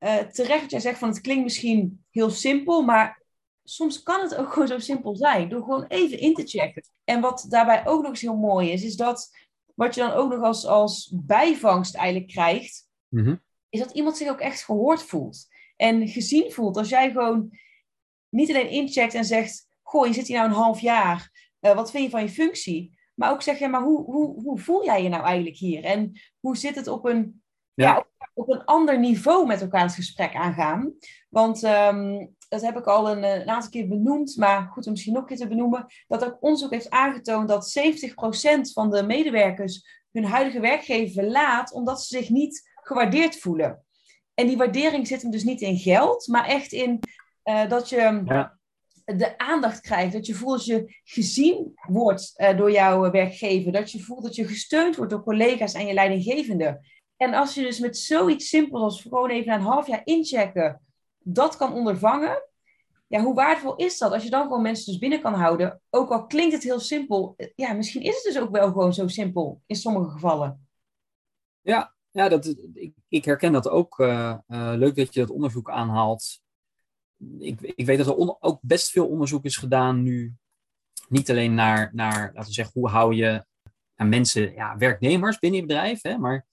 uh, 0.00 0.16
terecht 0.16 0.60
wat 0.60 0.70
jij 0.70 0.80
zegt 0.80 0.98
van 0.98 1.08
het 1.08 1.20
klinkt 1.20 1.42
misschien 1.42 2.04
heel 2.10 2.30
simpel, 2.30 2.82
maar 2.82 3.22
soms 3.64 4.02
kan 4.02 4.20
het 4.20 4.34
ook 4.34 4.52
gewoon 4.52 4.68
zo 4.68 4.78
simpel 4.78 5.16
zijn. 5.16 5.48
Door 5.48 5.62
gewoon 5.62 5.84
even 5.84 6.18
in 6.18 6.34
te 6.34 6.46
checken. 6.46 6.84
En 7.04 7.20
wat 7.20 7.46
daarbij 7.48 7.86
ook 7.86 8.02
nog 8.02 8.10
eens 8.10 8.20
heel 8.20 8.36
mooi 8.36 8.70
is, 8.70 8.84
is 8.84 8.96
dat 8.96 9.30
wat 9.74 9.94
je 9.94 10.00
dan 10.00 10.12
ook 10.12 10.30
nog 10.30 10.42
als, 10.42 10.66
als 10.66 11.12
bijvangst 11.14 11.94
eigenlijk 11.94 12.32
krijgt, 12.32 12.88
mm 13.08 13.24
-hmm. 13.24 13.40
is 13.68 13.80
dat 13.80 13.90
iemand 13.90 14.16
zich 14.16 14.28
ook 14.28 14.40
echt 14.40 14.64
gehoord 14.64 15.02
voelt. 15.02 15.48
En 15.76 16.08
gezien 16.08 16.52
voelt. 16.52 16.76
Als 16.76 16.88
jij 16.88 17.10
gewoon 17.10 17.58
niet 18.30 18.48
alleen 18.48 18.70
incheckt 18.70 19.14
en 19.14 19.24
zegt, 19.24 19.66
goh, 19.82 20.06
je 20.06 20.12
zit 20.12 20.26
hier 20.26 20.36
nou 20.36 20.48
een 20.48 20.56
half 20.56 20.80
jaar. 20.80 21.30
Uh, 21.60 21.74
wat 21.74 21.90
vind 21.90 22.04
je 22.04 22.10
van 22.10 22.22
je 22.22 22.28
functie? 22.28 22.98
Maar 23.14 23.30
ook 23.30 23.42
zeg 23.42 23.58
je, 23.58 23.68
maar 23.68 23.82
hoe, 23.82 24.04
hoe, 24.04 24.42
hoe 24.42 24.58
voel 24.58 24.84
jij 24.84 25.02
je 25.02 25.08
nou 25.08 25.24
eigenlijk 25.24 25.56
hier? 25.56 25.84
En 25.84 26.12
hoe 26.40 26.56
zit 26.56 26.74
het 26.74 26.88
op 26.88 27.04
een 27.04 27.42
ja. 27.74 27.96
op, 27.96 28.30
op, 28.34 28.48
een 28.48 28.64
ander 28.64 28.98
niveau 28.98 29.46
met 29.46 29.60
elkaar 29.60 29.82
het 29.82 29.94
gesprek 29.94 30.34
aangaan. 30.34 30.94
Want 31.28 31.62
ehm, 31.62 32.26
dat 32.48 32.62
heb 32.62 32.76
ik 32.76 32.86
al 32.86 33.10
een, 33.10 33.22
een, 33.22 33.48
aantal 33.48 33.70
keer 33.70 33.88
benoemd, 33.88 34.36
maar 34.36 34.68
goed 34.72 34.86
om 34.86 34.92
misschien 34.92 35.12
nog 35.12 35.22
een 35.22 35.28
keer 35.28 35.36
te 35.36 35.48
benoemen, 35.48 35.86
dat 36.06 36.24
ook 36.24 36.36
onderzoek 36.40 36.70
heeft 36.70 36.90
aangetoond 36.90 37.48
dat 37.48 37.78
70% 37.78 38.72
van 38.72 38.90
de 38.90 39.02
medewerkers 39.02 40.02
hun 40.12 40.24
huidige 40.24 40.60
werkgever 40.60 41.22
verlaat 41.22 41.72
omdat 41.72 42.02
ze 42.02 42.16
zich 42.16 42.28
niet 42.28 42.70
gewaardeerd 42.74 43.38
voelen. 43.38 43.84
En 44.34 44.46
die 44.46 44.56
waardering 44.56 45.06
zit 45.06 45.22
hem 45.22 45.30
dus 45.30 45.44
niet 45.44 45.60
in 45.60 45.78
geld, 45.78 46.26
maar 46.26 46.46
echt 46.46 46.72
in 46.72 47.00
uh, 47.50 47.68
dat 47.68 47.88
je 47.88 48.22
ja. 48.24 48.58
de 49.04 49.38
aandacht 49.38 49.80
krijgt. 49.80 50.12
Dat 50.12 50.26
je 50.26 50.34
voelt 50.34 50.56
dat 50.56 50.66
je 50.66 51.00
gezien 51.04 51.72
wordt 51.88 52.32
uh, 52.36 52.56
door 52.56 52.70
jouw 52.70 53.10
werkgever. 53.10 53.72
Dat 53.72 53.90
je 53.90 54.00
voelt 54.00 54.22
dat 54.22 54.34
je 54.34 54.46
gesteund 54.46 54.96
wordt 54.96 55.10
door 55.10 55.22
collega's 55.22 55.74
en 55.74 55.86
je 55.86 55.94
leidinggevende. 55.94 56.80
En 57.16 57.34
als 57.34 57.54
je 57.54 57.62
dus 57.62 57.78
met 57.78 57.96
zoiets 57.96 58.48
simpels 58.48 58.82
als 58.82 59.02
gewoon 59.02 59.30
even 59.30 59.52
een 59.52 59.60
half 59.60 59.86
jaar 59.86 60.00
inchecken, 60.04 60.80
dat 61.18 61.56
kan 61.56 61.72
ondervangen. 61.72 62.42
Ja, 63.06 63.22
hoe 63.22 63.34
waardevol 63.34 63.76
is 63.76 63.98
dat 63.98 64.12
als 64.12 64.22
je 64.22 64.30
dan 64.30 64.42
gewoon 64.42 64.62
mensen 64.62 64.92
dus 64.92 65.00
binnen 65.00 65.20
kan 65.20 65.34
houden? 65.34 65.80
Ook 65.90 66.10
al 66.10 66.26
klinkt 66.26 66.54
het 66.54 66.62
heel 66.62 66.80
simpel. 66.80 67.36
Ja, 67.54 67.72
misschien 67.72 68.02
is 68.02 68.14
het 68.14 68.24
dus 68.24 68.38
ook 68.38 68.50
wel 68.50 68.66
gewoon 68.66 68.94
zo 68.94 69.08
simpel 69.08 69.60
in 69.66 69.76
sommige 69.76 70.10
gevallen. 70.10 70.68
Ja, 71.60 71.94
ja 72.10 72.28
dat, 72.28 72.54
ik, 72.74 72.94
ik 73.08 73.24
herken 73.24 73.52
dat 73.52 73.68
ook. 73.68 73.98
Uh, 73.98 74.36
uh, 74.48 74.72
leuk 74.76 74.96
dat 74.96 75.14
je 75.14 75.20
dat 75.20 75.30
onderzoek 75.30 75.70
aanhaalt. 75.70 76.40
Ik, 77.38 77.60
ik 77.60 77.86
weet 77.86 77.98
dat 77.98 78.06
er 78.06 78.14
on, 78.14 78.36
ook 78.40 78.58
best 78.62 78.90
veel 78.90 79.08
onderzoek 79.08 79.44
is 79.44 79.56
gedaan 79.56 80.02
nu. 80.02 80.34
Niet 81.08 81.30
alleen 81.30 81.54
naar, 81.54 81.90
naar 81.92 82.26
laten 82.26 82.48
we 82.48 82.52
zeggen, 82.52 82.80
hoe 82.80 82.88
hou 82.88 83.14
je 83.14 83.46
aan 83.94 84.08
mensen, 84.08 84.52
ja, 84.52 84.76
werknemers 84.76 85.38
binnen 85.38 85.60
je 85.60 85.66
bedrijf. 85.66 86.02
Hè, 86.02 86.18
maar 86.18 86.46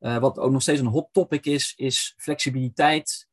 uh, 0.00 0.18
wat 0.18 0.38
ook 0.38 0.52
nog 0.52 0.62
steeds 0.62 0.80
een 0.80 0.86
hot 0.86 1.08
topic 1.12 1.46
is, 1.46 1.72
is 1.76 2.14
flexibiliteit. 2.16 3.28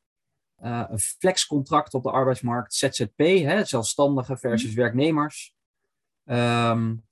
een 0.56 1.00
flexcontract 1.00 1.94
op 1.94 2.04
de 2.04 2.12
arbeidsmarkt, 2.12 2.74
ZZP, 2.74 3.18
hè, 3.18 3.66
zelfstandigen 3.66 4.38
versus 4.38 4.70
mhm. 4.70 4.80
werknemers. 4.80 5.54
Um, 6.26 7.04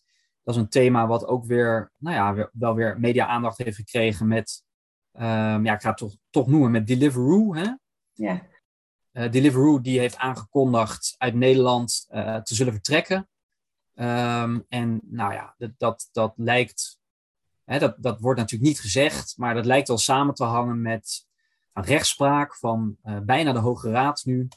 dat 0.44 0.56
is 0.56 0.62
een 0.64 0.70
thema 0.70 1.08
wat 1.08 1.26
ook 1.26 1.46
weer, 1.46 1.92
nou 1.98 2.16
ja, 2.16 2.50
wel 2.54 2.76
weer 2.76 3.00
media-aandacht 3.00 3.58
heeft 3.58 3.76
gekregen 3.76 4.28
met, 4.28 4.64
um, 5.14 5.66
ja, 5.66 5.74
ik 5.74 5.82
ga 5.82 5.90
het 5.90 5.98
toch, 5.98 6.16
toch 6.30 6.48
noemen 6.48 6.72
met 6.72 6.88
Deliveroo. 6.88 7.56
Hè? 7.56 7.74
Ja. 8.14 8.48
Uh, 9.20 9.32
Deliveroo 9.32 9.82
die 9.82 10.00
heeft 10.00 10.18
aangekondigd 10.18 11.16
uit 11.18 11.34
Nederland 11.34 12.08
uh, 12.12 12.36
te 12.36 12.56
zullen 12.56 12.74
vertrekken. 12.74 13.30
Um, 13.96 14.66
en 14.70 15.02
nou 15.04 15.34
ja, 15.34 15.56
dat, 15.58 15.72
dat, 15.78 16.10
dat 16.12 16.34
lijkt, 16.36 17.00
hè, 17.64 17.80
dat, 17.80 17.96
dat 17.98 18.20
wordt 18.20 18.40
natuurlijk 18.40 18.70
niet 18.70 18.80
gezegd, 18.80 19.34
maar 19.38 19.54
dat 19.54 19.66
lijkt 19.66 19.88
wel 19.88 19.98
samen 19.98 20.34
te 20.34 20.44
hangen 20.44 20.82
met 20.82 21.28
een 21.74 21.84
rechtspraak 21.84 22.56
van 22.56 22.98
uh, 23.04 23.20
bijna 23.20 23.52
de 23.52 23.60
Hoge 23.60 23.92
Raad 23.92 24.26
nu. 24.26 24.48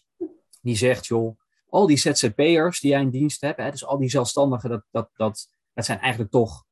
Die 0.61 0.77
zegt, 0.77 1.07
joh, 1.07 1.41
al 1.69 1.87
die 1.87 1.97
ZZP'ers 1.97 2.81
die 2.81 2.91
jij 2.91 3.01
in 3.01 3.11
dienst 3.11 3.41
hebt, 3.41 3.59
hè, 3.59 3.71
dus 3.71 3.85
al 3.85 3.99
die 3.99 4.11
zelfstandigen, 4.11 4.71
dat, 4.71 4.85
dat, 4.91 5.11
dat, 5.15 5.49
dat 5.73 5.85
zijn 5.85 5.99
eigenlijk 5.99 6.33
toch 6.33 6.65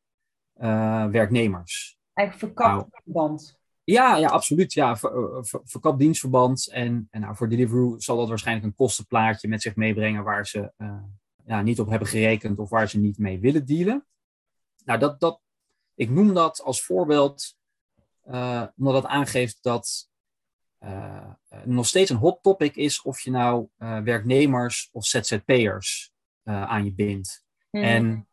werknemers. 1.11 1.99
Eigenlijk 2.13 2.55
verkapdienstverband. 2.55 3.41
Nou, 3.41 3.60
ja, 3.91 4.17
ja, 4.17 4.29
absoluut. 4.29 4.73
Ja, 4.73 4.91
eh, 4.91 5.39
ver, 5.41 5.61
verkapdienstverband. 5.65 6.69
En, 6.69 7.09
en 7.11 7.21
nou, 7.21 7.37
voor 7.37 7.49
Deliveroo 7.49 7.99
zal 7.99 8.17
dat 8.17 8.29
waarschijnlijk 8.29 8.67
een 8.67 8.75
kostenplaatje 8.75 9.49
met 9.49 9.63
zich 9.63 9.77
meebrengen 9.77 10.25
waar 10.25 10.47
ze 10.47 10.73
uh, 10.79 11.03
ja, 11.45 11.63
niet 11.63 11.81
op 11.81 11.89
hebben 11.89 12.09
gerekend 12.09 12.59
of 12.59 12.71
waar 12.71 12.89
ze 12.89 12.99
niet 12.99 13.19
mee 13.19 13.41
willen 13.41 13.67
dealen. 13.67 14.07
Nou, 14.85 14.99
dat, 14.99 15.21
dat, 15.21 15.41
ik 15.95 16.11
noem 16.11 16.35
dat 16.35 16.63
als 16.63 16.85
voorbeeld, 16.85 17.57
uh, 18.29 18.67
omdat 18.77 18.95
dat 18.95 19.07
aangeeft 19.07 19.59
dat 19.63 20.09
nog 21.65 21.87
steeds 21.87 22.11
een 22.11 22.17
hot 22.17 22.43
topic 22.43 22.77
is 22.77 23.03
of 23.03 23.21
je 23.21 23.31
nou 23.31 23.69
werknemers 24.05 24.89
of 24.93 25.07
ZZP'ers 25.07 26.13
aan 26.45 26.85
je 26.85 26.93
bindt. 26.93 27.45
Hmm. 27.71 27.83
En 27.83 28.29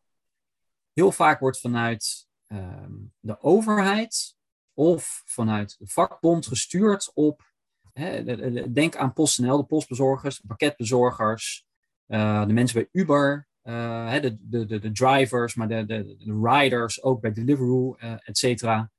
heel 0.93 1.11
vaak 1.11 1.39
wordt 1.39 1.59
vanuit 1.59 2.27
ehm, 2.47 2.93
de 3.19 3.41
overheid 3.41 4.36
of 4.77 5.21
vanuit 5.25 5.75
de 5.79 5.87
vakbond 5.87 6.47
gestuurd 6.47 7.11
op, 7.13 7.51
hè, 7.93 8.71
denk 8.71 8.95
aan 8.95 9.13
PostNL, 9.13 9.57
de 9.57 9.63
postbezorgers, 9.63 10.37
de 10.37 10.47
pakketbezorgers, 10.47 11.65
uh, 12.07 12.45
de 12.45 12.53
mensen 12.53 12.79
bij 12.79 13.01
Uber, 13.01 13.47
uh, 13.63 14.21
de, 14.21 14.37
de, 14.39 14.79
de, 14.79 14.91
drivers, 14.91 15.55
maar 15.55 15.67
de, 15.67 15.85
de, 15.85 16.15
de 16.17 16.39
riders 16.43 17.03
ook 17.03 17.21
bij 17.21 17.31
Deliveroo, 17.31 17.95
uh, 17.99 18.11
et 18.11 18.37
cetera. 18.37 18.91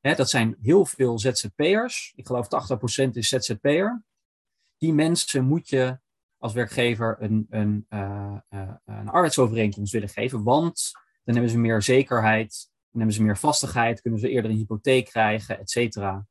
dat 0.00 0.30
zijn 0.30 0.56
heel 0.60 0.84
veel 0.84 1.18
ZZP'ers. 1.18 2.12
Ik 2.16 2.26
geloof 2.26 2.46
80% 3.06 3.10
is 3.12 3.28
ZZP'er. 3.28 4.04
Die 4.78 4.92
mensen 4.92 5.44
moet 5.44 5.68
je 5.68 5.98
als 6.38 6.52
werkgever 6.52 7.16
een, 7.20 7.46
een, 7.50 7.86
een 8.84 9.08
arbeidsovereenkomst 9.08 9.92
willen 9.92 10.08
geven, 10.08 10.42
want 10.42 10.90
dan 11.24 11.34
hebben 11.34 11.52
ze 11.52 11.58
meer 11.58 11.82
zekerheid, 11.82 12.71
hebben 12.98 13.12
ze 13.12 13.22
meer 13.22 13.38
vastigheid, 13.38 14.00
kunnen 14.00 14.20
ze 14.20 14.28
eerder 14.28 14.50
een 14.50 14.56
hypotheek 14.56 15.04
krijgen, 15.04 15.58
et 15.58 15.70
cetera. 15.70 16.26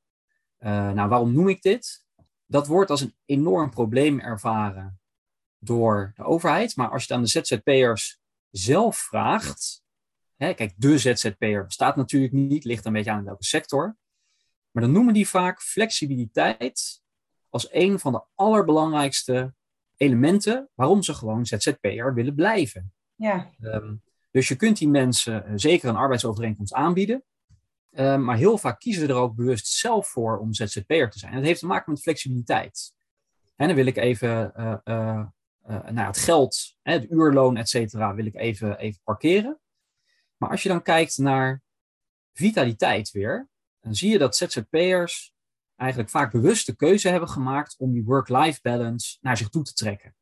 Uh, 0.60 0.92
nou, 0.92 1.10
waarom 1.10 1.34
noem 1.34 1.50
ik 1.50 1.62
dit? 1.62 2.06
Dat 2.46 2.68
wordt 2.68 2.90
als 2.90 3.02
een 3.02 3.16
enorm 3.26 3.70
probleem 3.70 4.20
ervaren 4.20 5.00
door 5.58 6.12
de 6.16 6.24
overheid. 6.24 6.76
Maar 6.76 6.90
als 6.90 7.06
je 7.06 7.08
het 7.08 7.18
aan 7.18 7.24
de 7.24 7.30
ZZP'ers 7.30 8.20
zelf 8.50 8.98
vraagt, 8.98 9.84
hè, 10.36 10.54
kijk, 10.54 10.74
de 10.76 10.98
ZZP'er 10.98 11.66
bestaat 11.66 11.96
natuurlijk 11.96 12.34
niet, 12.34 12.64
ligt 12.64 12.86
een 12.86 12.94
beetje 12.94 13.12
aan 13.12 13.24
welke 13.24 13.46
sector. 13.46 13.98
Maar 14.72 14.84
dan 14.84 14.92
noemen 14.92 15.14
die 15.14 15.28
vaak 15.28 15.62
flexibiliteit 15.62 17.02
als 17.50 17.74
een 17.74 18.00
van 18.00 18.12
de 18.12 18.24
allerbelangrijkste 18.36 19.54
elementen 19.96 20.70
waarom 20.74 21.04
ze 21.04 21.14
gewoon 21.14 21.46
ZZP'er 21.46 22.14
willen 22.14 22.36
blijven. 22.36 22.94
Ja. 23.16 23.52
Um, 23.62 24.02
dus 24.32 24.48
je 24.48 24.56
kunt 24.56 24.78
die 24.78 24.90
mensen 24.90 25.46
eh, 25.46 25.52
zeker 25.56 25.90
een 25.90 25.96
arbeidsovereenkomst 25.96 26.74
aanbieden. 26.74 27.24
Uh, 27.92 28.18
maar 28.18 28.38
heel 28.38 28.58
vaak 28.58 28.80
kiezen 28.80 29.02
ze 29.02 29.08
er 29.08 29.20
ook 29.20 29.36
bewust 29.36 29.68
zelf 29.68 30.08
voor 30.08 30.38
om 30.38 30.54
ZZP'er 30.54 31.10
te 31.10 31.20
zijn. 31.20 31.32
En 31.32 31.38
dat 31.38 31.48
heeft 31.48 31.60
te 31.60 31.66
maken 31.66 31.92
met 31.92 32.02
flexibiliteit. 32.02 32.94
En 33.56 33.68
dan 33.68 33.76
wil 33.76 33.86
ik 33.86 33.98
even 33.98 34.52
uh, 34.56 35.26
nou, 35.66 36.08
het 36.08 36.18
geld, 36.18 36.76
het 36.82 37.10
uurloon, 37.10 37.58
et 37.58 37.70
cetera, 37.70 38.16
wil 38.16 38.26
ik 38.26 38.36
even, 38.36 38.78
even 38.78 39.02
parkeren. 39.04 39.60
Maar 40.38 40.50
als 40.50 40.64
je 40.64 40.70
dan 40.70 40.82
kijkt 40.82 41.18
naar 41.18 41.62
vitaliteit 42.34 43.12
weer, 43.12 43.50
dan 43.80 43.96
zie 43.96 44.12
je 44.12 44.18
dat 44.18 44.36
ZZP'ers 44.36 45.34
eigenlijk 45.76 46.10
vaak 46.10 46.32
bewust 46.32 46.66
de 46.66 46.76
keuze 46.76 47.10
hebben 47.10 47.30
gemaakt 47.30 47.76
om 47.78 47.92
die 47.92 48.04
work-life 48.04 48.60
balance 48.62 49.18
naar 49.22 49.38
zich 49.38 49.50
toe 49.50 49.64
te 49.64 49.74
trekken. 49.74 50.16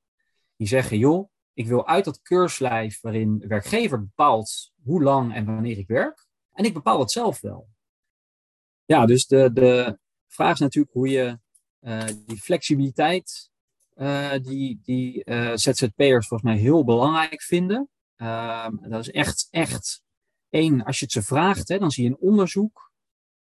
Die 0.56 0.68
zeggen, 0.68 0.98
joh, 0.98 1.30
ik 1.60 1.68
wil 1.68 1.88
uit 1.88 2.06
dat 2.06 2.22
keurslijf 2.22 3.02
waarin 3.02 3.44
werkgever 3.48 4.00
bepaalt 4.00 4.72
hoe 4.84 5.04
lang 5.04 5.34
en 5.34 5.46
wanneer 5.46 5.78
ik 5.78 5.88
werk. 5.88 6.28
En 6.52 6.66
ik 6.66 6.74
bepaal 6.74 7.00
het 7.00 7.12
zelf 7.12 7.42
wel. 7.42 7.70
Ja, 8.86 9.06
dus 9.06 9.28
de, 9.28 9.54
de 9.54 10.00
vraag 10.28 10.54
is 10.54 10.60
natuurlijk 10.60 10.94
hoe 10.94 11.10
je 11.10 11.40
uh, 11.82 12.06
die 12.26 12.42
flexibiliteit, 12.42 13.52
uh, 13.96 14.32
die, 14.42 14.80
die 14.84 15.22
uh, 15.26 15.52
ZZP'ers 15.56 16.28
volgens 16.28 16.52
mij 16.52 16.58
heel 16.58 16.84
belangrijk 16.84 17.42
vinden. 17.42 17.90
Ehm, 18.16 18.90
dat 18.90 19.00
is 19.00 19.12
echt, 19.12 19.48
echt 19.50 20.04
één, 20.50 20.84
als 20.84 21.00
je 21.00 21.06
het 21.06 21.14
ze 21.14 21.22
vraagt, 21.22 21.68
hè, 21.68 21.78
dan 21.78 21.92
zie 21.92 22.04
je 22.04 22.10
een 22.10 22.20
onderzoek 22.20 22.92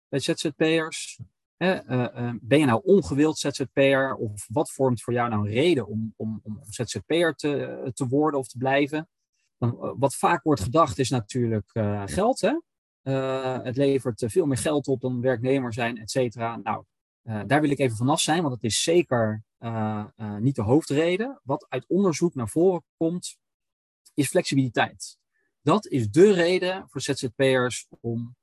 bij 0.09 0.18
ZZP'ers. 0.18 1.20
Eh, 1.59 1.90
eh, 1.90 2.35
ben 2.40 2.59
je 2.59 2.64
nou 2.64 2.81
ongewild 2.85 3.38
ZZP'er 3.38 4.14
of 4.14 4.47
wat 4.49 4.71
vormt 4.71 5.03
voor 5.03 5.12
jou 5.12 5.29
nou 5.29 5.47
een 5.47 5.53
reden 5.55 5.87
om, 5.87 6.14
om, 6.16 6.40
om 6.42 6.61
ZZP'er 6.62 7.35
te, 7.35 7.90
te 7.94 8.07
worden 8.07 8.40
of 8.40 8.49
te 8.49 8.59
blijven? 8.59 9.09
Dan, 9.59 9.83
eh, 9.83 9.92
wat 9.97 10.14
vaak 10.14 10.42
wordt 10.42 10.61
gedacht 10.61 10.99
is 10.99 11.11
natuurlijk 11.11 11.71
geld. 12.05 12.40
Hè? 12.40 12.57
het 13.62 13.77
levert 13.77 14.25
veel 14.27 14.47
meer 14.47 14.57
geld 14.57 14.88
op 14.88 15.01
dan 15.01 15.21
werknemer 15.21 15.73
zijn, 15.73 15.99
et 15.99 16.11
cetera. 16.11 16.57
Nou, 16.57 16.85
daar 17.47 17.61
wil 17.61 17.71
ik 17.71 17.79
even 17.79 17.97
vanaf 17.97 18.21
zijn, 18.21 18.42
want 18.42 18.55
het 18.55 18.64
is 18.64 18.83
zeker 18.83 19.44
niet 20.38 20.55
de 20.55 20.62
hoofdreden. 20.62 21.40
Wat 21.42 21.66
uit 21.68 21.85
onderzoek 21.87 22.35
naar 22.35 22.49
voren 22.49 22.85
komt, 22.97 23.37
is 24.14 24.29
flexibiliteit. 24.29 25.18
Dat 25.62 25.87
is 25.87 26.11
de 26.11 26.33
reden 26.33 26.88
voor 26.88 27.01
ZZP'ers 27.01 27.87
om 28.01 28.37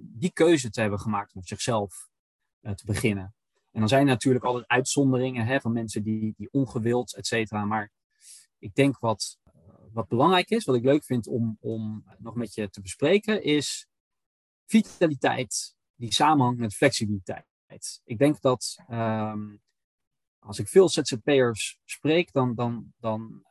die 0.00 0.32
keuze 0.32 0.70
te 0.70 0.80
hebben 0.80 1.00
gemaakt 1.00 1.34
om 1.34 1.44
zichzelf 1.44 2.08
eh, 2.15 2.15
te 2.74 2.84
beginnen. 2.84 3.34
En 3.70 3.80
dan 3.80 3.88
zijn 3.88 4.00
er 4.00 4.12
natuurlijk 4.12 4.44
altijd 4.44 4.66
uitzonderingen 4.66 5.46
hè, 5.46 5.60
van 5.60 5.72
mensen 5.72 6.02
die, 6.02 6.34
die 6.36 6.48
ongewild, 6.50 7.14
et 7.14 7.26
cetera. 7.26 7.64
Maar 7.64 7.90
ik 8.58 8.74
denk 8.74 8.98
wat, 8.98 9.38
eh, 9.44 9.52
wat 9.92 10.08
belangrijk 10.08 10.50
is, 10.50 10.64
wat 10.64 10.76
ik 10.76 10.84
leuk 10.84 11.04
vind 11.04 11.26
om, 11.26 11.56
om 11.60 12.04
nog 12.18 12.34
met 12.34 12.54
je 12.54 12.70
te 12.70 12.80
bespreken, 12.80 13.42
is 13.42 13.88
vitaliteit 14.66 15.74
die 15.94 16.12
samenhangt 16.12 16.58
met 16.58 16.74
flexibiliteit. 16.74 17.46
Ik 18.04 18.18
denk 18.18 18.40
dat 18.40 18.76
um, 18.90 19.62
als 20.38 20.58
ik 20.58 20.68
veel 20.68 20.88
ZZP'ers 20.88 21.78
spreek, 21.84 22.32
dan, 22.32 22.54
dan, 22.54 22.92
dan, 22.98 23.44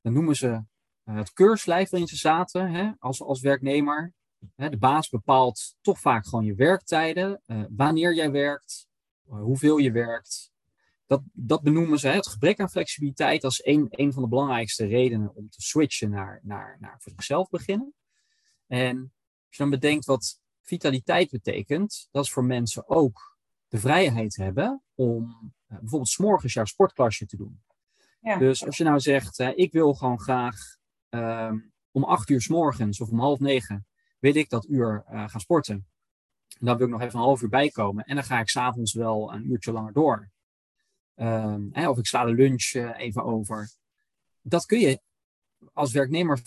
dan 0.00 0.12
noemen 0.12 0.36
ze 0.36 0.64
het 1.04 1.32
keurslijf 1.32 1.90
waarin 1.90 2.08
ze 2.08 2.16
zaten 2.16 2.70
hè, 2.70 2.90
als, 2.98 3.22
als 3.22 3.40
werknemer. 3.40 4.14
Hè, 4.54 4.68
de 4.68 4.78
baas 4.78 5.08
bepaalt 5.08 5.76
toch 5.80 6.00
vaak 6.00 6.26
gewoon 6.26 6.44
je 6.44 6.54
werktijden, 6.54 7.42
uh, 7.46 7.64
wanneer 7.70 8.14
jij 8.14 8.30
werkt, 8.30 8.88
uh, 9.28 9.40
hoeveel 9.40 9.76
je 9.76 9.90
werkt. 9.90 10.52
Dat, 11.06 11.22
dat 11.32 11.62
benoemen 11.62 11.98
ze, 11.98 12.08
het 12.08 12.28
gebrek 12.28 12.60
aan 12.60 12.70
flexibiliteit, 12.70 13.44
als 13.44 13.64
een, 13.64 13.86
een 13.90 14.12
van 14.12 14.22
de 14.22 14.28
belangrijkste 14.28 14.86
redenen 14.86 15.34
om 15.34 15.48
te 15.50 15.62
switchen 15.62 16.10
naar, 16.10 16.40
naar, 16.42 16.76
naar 16.80 16.96
voor 17.00 17.12
zichzelf 17.12 17.48
beginnen. 17.48 17.94
En 18.66 18.96
als 19.46 19.56
je 19.56 19.62
dan 19.62 19.70
bedenkt 19.70 20.04
wat 20.04 20.40
vitaliteit 20.62 21.30
betekent, 21.30 22.08
dat 22.10 22.24
is 22.24 22.32
voor 22.32 22.44
mensen 22.44 22.88
ook 22.88 23.38
de 23.68 23.78
vrijheid 23.78 24.36
hebben 24.36 24.82
om 24.94 25.22
uh, 25.68 25.78
bijvoorbeeld 25.78 26.10
s'morgens 26.10 26.52
jouw 26.52 26.64
sportklasje 26.64 27.26
te 27.26 27.36
doen. 27.36 27.62
Ja. 28.20 28.38
Dus 28.38 28.66
als 28.66 28.76
je 28.76 28.84
nou 28.84 29.00
zegt, 29.00 29.38
ik 29.38 29.72
wil 29.72 29.94
gewoon 29.94 30.20
graag 30.20 30.56
ehm, 31.08 31.58
om 31.90 32.04
acht 32.04 32.28
uur 32.28 32.40
s 32.40 32.48
morgens 32.48 33.00
of 33.00 33.10
om 33.10 33.20
half 33.20 33.38
negen 33.38 33.86
wil 34.32 34.42
ik 34.42 34.50
dat 34.50 34.66
uur 34.66 35.04
uh, 35.10 35.28
gaan 35.28 35.40
sporten. 35.40 35.74
En 36.58 36.66
dan 36.66 36.76
wil 36.76 36.86
ik 36.86 36.92
nog 36.92 37.02
even 37.02 37.18
een 37.18 37.24
half 37.24 37.42
uur 37.42 37.48
bijkomen. 37.48 38.04
En 38.04 38.14
dan 38.14 38.24
ga 38.24 38.40
ik 38.40 38.48
s'avonds 38.48 38.92
wel 38.92 39.32
een 39.32 39.50
uurtje 39.50 39.72
langer 39.72 39.92
door. 39.92 40.30
Um, 41.14 41.68
hè, 41.72 41.88
of 41.88 41.98
ik 41.98 42.06
sla 42.06 42.24
de 42.24 42.34
lunch 42.34 42.72
uh, 42.72 42.98
even 42.98 43.24
over. 43.24 43.70
Dat 44.42 44.66
kun 44.66 44.80
je 44.80 45.00
als 45.72 45.92
werknemer 45.92 46.42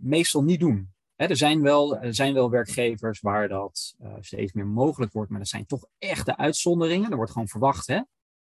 meestal 0.00 0.42
niet 0.42 0.60
doen. 0.60 0.94
Hè, 1.14 1.26
er, 1.26 1.36
zijn 1.36 1.62
wel, 1.62 1.98
er 1.98 2.14
zijn 2.14 2.34
wel 2.34 2.50
werkgevers 2.50 3.20
waar 3.20 3.48
dat 3.48 3.94
uh, 4.02 4.14
steeds 4.20 4.52
meer 4.52 4.66
mogelijk 4.66 5.12
wordt, 5.12 5.30
maar 5.30 5.38
dat 5.38 5.48
zijn 5.48 5.66
toch 5.66 5.86
echte 5.98 6.36
uitzonderingen. 6.36 7.10
Er 7.10 7.16
wordt 7.16 7.32
gewoon 7.32 7.48
verwacht, 7.48 7.86
hè? 7.86 8.00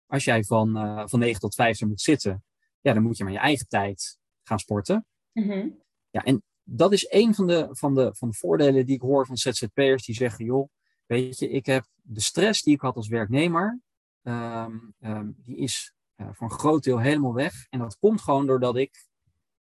als 0.06 0.24
jij 0.24 0.44
van, 0.44 0.72
van 1.08 1.18
9 1.18 1.40
tot 1.40 1.54
5 1.54 1.80
moet 1.80 2.00
zitten, 2.00 2.44
ja, 2.80 2.92
dan 2.92 3.02
moet 3.02 3.16
je 3.16 3.24
maar 3.24 3.32
je 3.32 3.38
eigen 3.38 3.68
tijd 3.68 4.18
gaan 4.42 4.58
sporten. 4.58 5.06
Mm 5.32 5.50
-hmm. 5.50 5.82
Ja, 6.10 6.22
en 6.22 6.42
dat 6.68 6.92
is 6.92 7.06
een 7.10 7.34
van 7.34 7.46
de, 7.46 7.68
van, 7.70 7.94
de, 7.94 8.14
van 8.14 8.28
de 8.28 8.36
voordelen 8.36 8.86
die 8.86 8.94
ik 8.94 9.00
hoor 9.00 9.26
van 9.26 9.36
ZZP'ers 9.36 10.04
die 10.04 10.14
zeggen, 10.14 10.44
joh, 10.44 10.68
weet 11.06 11.38
je, 11.38 11.48
ik 11.48 11.66
heb 11.66 11.86
de 12.02 12.20
stress 12.20 12.62
die 12.62 12.74
ik 12.74 12.80
had 12.80 12.96
als 12.96 13.08
werknemer, 13.08 13.80
um, 14.22 14.94
um, 15.00 15.36
die 15.44 15.56
is 15.56 15.94
uh, 16.16 16.28
voor 16.32 16.50
een 16.50 16.58
groot 16.58 16.84
deel 16.84 17.00
helemaal 17.00 17.34
weg. 17.34 17.66
En 17.70 17.78
dat 17.78 17.98
komt 17.98 18.20
gewoon 18.20 18.46
doordat 18.46 18.76
ik 18.76 19.06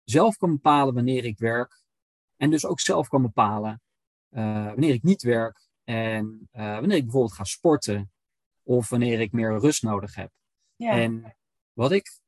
zelf 0.04 0.38
kan 0.38 0.52
bepalen 0.52 0.94
wanneer 0.94 1.26
ik 1.26 1.38
werk. 1.38 1.82
En 2.38 2.50
dus 2.50 2.66
ook 2.66 2.80
zelf 2.80 3.08
kan 3.08 3.22
bepalen 3.22 3.82
uh, 4.30 4.66
wanneer 4.66 4.94
ik 4.94 5.04
niet 5.04 5.22
werk. 5.22 5.70
En 5.84 6.50
uh, 6.54 6.74
wanneer 6.74 6.98
ik 6.98 7.04
bijvoorbeeld 7.04 7.34
ga 7.34 7.44
sporten. 7.44 8.12
Of 8.64 8.90
wanneer 8.90 9.20
ik 9.20 9.32
meer 9.32 9.60
rust 9.60 9.84
nodig 9.84 10.16
heb. 10.16 10.32
Ja. 10.76 10.92
En 10.92 11.38
wat 11.74 11.92
ik 11.92 12.20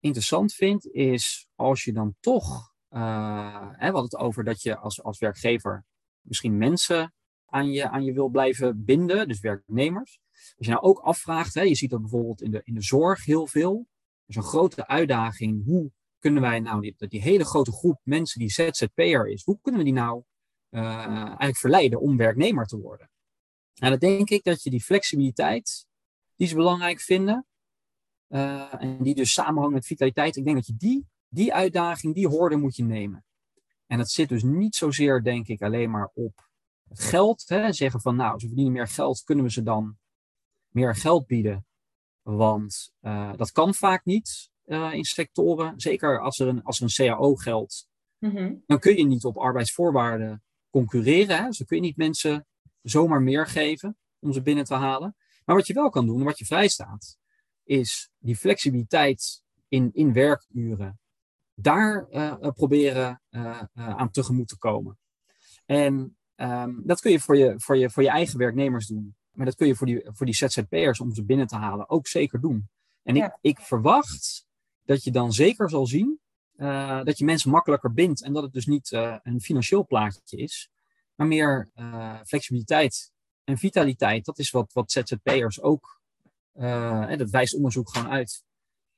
interessant 0.00 0.54
vind 0.54 0.86
is 0.86 1.48
als 1.54 1.84
je 1.84 1.92
dan 1.92 2.16
toch 2.20 2.69
hè, 2.98 3.86
we 3.86 3.92
hadden 3.92 4.02
het 4.02 4.16
over 4.16 4.44
dat 4.44 4.62
je 4.62 4.76
als, 4.76 5.02
als 5.02 5.18
werkgever 5.18 5.84
misschien 6.20 6.58
mensen 6.58 7.14
aan 7.46 7.70
je, 7.70 7.88
aan 7.88 8.04
je 8.04 8.12
wil 8.12 8.28
blijven 8.28 8.84
binden, 8.84 9.28
dus 9.28 9.40
werknemers. 9.40 10.20
Als 10.32 10.66
je 10.66 10.72
nou 10.72 10.82
ook 10.82 10.98
afvraagt, 10.98 11.54
hè, 11.54 11.62
je 11.62 11.74
ziet 11.74 11.90
dat 11.90 12.00
bijvoorbeeld 12.00 12.42
in 12.42 12.50
de, 12.50 12.60
in 12.64 12.74
de 12.74 12.82
zorg 12.82 13.24
heel 13.24 13.46
veel. 13.46 13.88
Is 14.26 14.36
een 14.36 14.42
grote 14.42 14.86
uitdaging. 14.86 15.64
Hoe 15.64 15.90
kunnen 16.18 16.42
wij 16.42 16.60
nou 16.60 16.80
die, 16.80 17.08
die 17.08 17.20
hele 17.20 17.44
grote 17.44 17.72
groep 17.72 18.00
mensen 18.02 18.40
die 18.40 18.50
ZZP'er 18.50 19.28
is, 19.28 19.44
hoe 19.44 19.58
kunnen 19.60 19.80
we 19.80 19.86
die 19.86 19.96
nou 19.96 20.22
uh, 20.70 21.06
eigenlijk 21.06 21.56
verleiden 21.56 22.00
om 22.00 22.16
werknemer 22.16 22.66
te 22.66 22.78
worden? 22.78 23.10
Nou, 23.74 23.98
dan 23.98 24.10
denk 24.10 24.30
ik 24.30 24.44
dat 24.44 24.62
je 24.62 24.70
die 24.70 24.82
flexibiliteit, 24.82 25.86
die 26.36 26.46
ze 26.46 26.54
belangrijk 26.54 27.00
vinden, 27.00 27.46
uh, 28.28 28.82
en 28.82 29.02
die 29.02 29.14
dus 29.14 29.32
samenhangt 29.32 29.74
met 29.74 29.86
vitaliteit, 29.86 30.36
ik 30.36 30.44
denk 30.44 30.56
dat 30.56 30.66
je 30.66 30.76
die 30.76 31.06
die 31.30 31.54
uitdaging, 31.54 32.14
die 32.14 32.28
hoorde 32.28 32.56
moet 32.56 32.76
je 32.76 32.84
nemen. 32.84 33.24
En 33.86 33.98
dat 33.98 34.10
zit 34.10 34.28
dus 34.28 34.42
niet 34.42 34.74
zozeer, 34.74 35.22
denk 35.22 35.48
ik, 35.48 35.62
alleen 35.62 35.90
maar 35.90 36.10
op 36.14 36.48
het 36.88 37.00
geld. 37.00 37.48
Hè? 37.48 37.72
Zeggen 37.72 38.00
van, 38.00 38.16
nou, 38.16 38.38
ze 38.38 38.46
verdienen 38.46 38.72
meer 38.72 38.88
geld, 38.88 39.22
kunnen 39.22 39.44
we 39.44 39.50
ze 39.50 39.62
dan 39.62 39.98
meer 40.68 40.94
geld 40.94 41.26
bieden? 41.26 41.66
Want 42.22 42.92
uh, 43.00 43.32
dat 43.36 43.52
kan 43.52 43.74
vaak 43.74 44.04
niet 44.04 44.50
uh, 44.66 44.92
in 44.92 45.04
sectoren. 45.04 45.80
Zeker 45.80 46.20
als 46.20 46.38
er 46.38 46.48
een, 46.48 46.62
als 46.62 46.80
er 46.80 46.84
een 46.84 47.06
CAO 47.06 47.34
geldt, 47.34 47.88
mm 48.18 48.30
-hmm. 48.30 48.62
dan 48.66 48.78
kun 48.78 48.96
je 48.96 49.06
niet 49.06 49.24
op 49.24 49.36
arbeidsvoorwaarden 49.36 50.42
concurreren. 50.70 51.38
Hè? 51.38 51.46
Dus 51.46 51.58
dan 51.58 51.66
kun 51.66 51.76
je 51.76 51.82
niet 51.82 51.96
mensen 51.96 52.46
zomaar 52.82 53.22
meer 53.22 53.46
geven 53.46 53.96
om 54.18 54.32
ze 54.32 54.42
binnen 54.42 54.64
te 54.64 54.74
halen. 54.74 55.16
Maar 55.44 55.56
wat 55.56 55.66
je 55.66 55.74
wel 55.74 55.90
kan 55.90 56.06
doen, 56.06 56.22
wat 56.22 56.38
je 56.38 56.44
vrijstaat, 56.44 57.16
is 57.64 58.10
die 58.18 58.36
flexibiliteit 58.36 59.42
in, 59.68 59.90
in 59.92 60.12
werkuren 60.12 60.99
daar 61.62 62.06
uh, 62.10 62.34
proberen 62.54 63.22
uh, 63.30 63.62
aan 63.74 64.10
tegemoet 64.10 64.48
te 64.48 64.58
komen. 64.58 64.98
En 65.66 66.16
um, 66.36 66.82
dat 66.84 67.00
kun 67.00 67.10
je 67.10 67.20
voor, 67.20 67.36
je 67.36 67.54
voor 67.56 67.76
je 67.76 67.90
voor 67.90 68.02
je 68.02 68.08
eigen 68.08 68.38
werknemers 68.38 68.86
doen. 68.86 69.14
Maar 69.30 69.46
dat 69.46 69.54
kun 69.54 69.66
je 69.66 69.74
voor 69.74 69.86
die, 69.86 70.00
voor 70.04 70.26
die 70.26 70.34
ZZP'ers 70.34 71.00
om 71.00 71.14
ze 71.14 71.24
binnen 71.24 71.46
te 71.46 71.56
halen 71.56 71.90
ook 71.90 72.06
zeker 72.06 72.40
doen. 72.40 72.68
En 73.02 73.14
ja. 73.14 73.26
ik, 73.26 73.38
ik 73.40 73.58
verwacht 73.58 74.46
dat 74.84 75.04
je 75.04 75.10
dan 75.10 75.32
zeker 75.32 75.70
zal 75.70 75.86
zien 75.86 76.20
dat 77.04 77.18
je 77.18 77.24
mensen 77.24 77.50
makkelijker 77.50 77.92
bindt. 77.92 78.22
En 78.22 78.32
dat 78.32 78.42
het 78.42 78.52
dus 78.52 78.66
niet 78.66 78.92
een 79.22 79.40
financieel 79.40 79.86
plaatje 79.86 80.36
is, 80.36 80.70
maar 81.14 81.26
meer 81.26 81.70
flexibiliteit 82.24 83.12
en 83.44 83.58
vitaliteit. 83.58 84.24
Dat 84.24 84.38
is 84.38 84.50
wat, 84.50 84.72
wat 84.72 84.92
ZZP'ers 84.92 85.60
ook, 85.60 86.00
en 86.52 87.18
dat 87.18 87.30
wijst 87.30 87.54
onderzoek 87.54 87.90
gewoon 87.90 88.10
uit, 88.10 88.44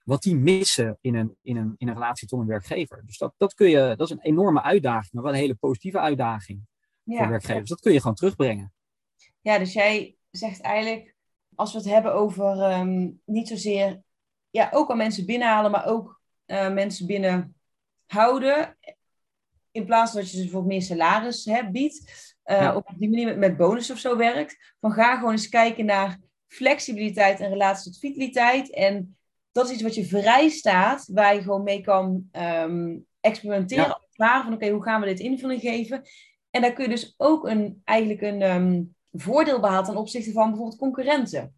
wat 0.04 0.22
die 0.22 0.36
missen 0.36 0.98
in 1.00 1.14
een, 1.14 1.36
in 1.42 1.56
een, 1.56 1.74
in 1.78 1.88
een 1.88 1.94
relatie 1.94 2.28
tot 2.28 2.40
een 2.40 2.46
werkgever. 2.46 3.02
Dus 3.06 3.18
dat, 3.18 3.34
dat, 3.36 3.54
kun 3.54 3.68
je, 3.68 3.94
dat 3.96 4.06
is 4.08 4.10
een 4.10 4.22
enorme 4.22 4.62
uitdaging, 4.62 5.12
maar 5.12 5.22
wel 5.22 5.32
een 5.32 5.38
hele 5.38 5.54
positieve 5.54 5.98
uitdaging 6.00 6.60
ja, 7.02 7.18
voor 7.18 7.28
werkgevers. 7.28 7.68
Dat 7.68 7.80
kun 7.80 7.92
je 7.92 8.00
gewoon 8.00 8.14
terugbrengen. 8.14 8.72
Ja, 9.40 9.58
dus 9.58 9.72
jij 9.72 10.16
zegt 10.30 10.60
eigenlijk, 10.60 11.14
als 11.54 11.72
we 11.72 11.78
het 11.78 11.88
hebben 11.88 12.14
over 12.14 12.78
um, 12.78 13.20
niet 13.24 13.48
zozeer, 13.48 14.02
ja, 14.50 14.68
ook 14.72 14.88
al 14.88 14.96
mensen 14.96 15.26
binnenhalen, 15.26 15.70
maar 15.70 15.86
ook 15.86 16.20
uh, 16.46 16.72
mensen 16.72 17.06
binnenhouden. 17.06 18.76
In 19.70 19.84
plaats 19.84 20.10
van 20.10 20.20
dat 20.20 20.30
je 20.30 20.36
ze 20.36 20.42
bijvoorbeeld 20.42 20.72
meer 20.72 20.82
salaris 20.82 21.44
hè, 21.44 21.70
biedt, 21.70 21.98
uh, 22.44 22.60
ja. 22.60 22.76
op 22.76 22.88
die 22.96 23.10
manier 23.10 23.26
met, 23.26 23.36
met 23.36 23.56
bonus 23.56 23.90
of 23.90 23.98
zo 23.98 24.16
werkt. 24.16 24.74
Van 24.80 24.92
ga 24.92 25.16
gewoon 25.16 25.32
eens 25.32 25.48
kijken 25.48 25.84
naar 25.84 26.18
flexibiliteit 26.48 27.40
in 27.40 27.48
relatie 27.48 27.90
tot 27.92 28.00
vitaliteit. 28.00 28.70
En 28.70 29.16
dat 29.52 29.66
is 29.66 29.72
iets 29.72 29.82
wat 29.82 29.94
je 29.94 30.06
vrij 30.06 30.48
staat, 30.48 31.08
waar 31.12 31.34
je 31.34 31.42
gewoon 31.42 31.62
mee 31.62 31.80
kan 31.80 32.28
um, 32.32 33.06
experimenteren. 33.20 33.84
Ja. 33.84 34.00
Vragen 34.10 34.42
van 34.44 34.52
oké, 34.52 34.62
okay, 34.62 34.74
hoe 34.74 34.82
gaan 34.82 35.00
we 35.00 35.06
dit 35.06 35.20
invulling 35.20 35.60
geven? 35.60 36.02
En 36.50 36.60
daar 36.60 36.72
kun 36.72 36.84
je 36.84 36.90
dus 36.90 37.14
ook 37.16 37.48
een, 37.48 37.80
eigenlijk 37.84 38.20
een 38.20 38.42
um, 38.42 38.94
voordeel 39.12 39.60
behalen 39.60 39.84
ten 39.84 39.96
opzichte 39.96 40.32
van 40.32 40.48
bijvoorbeeld 40.48 40.78
concurrenten. 40.78 41.54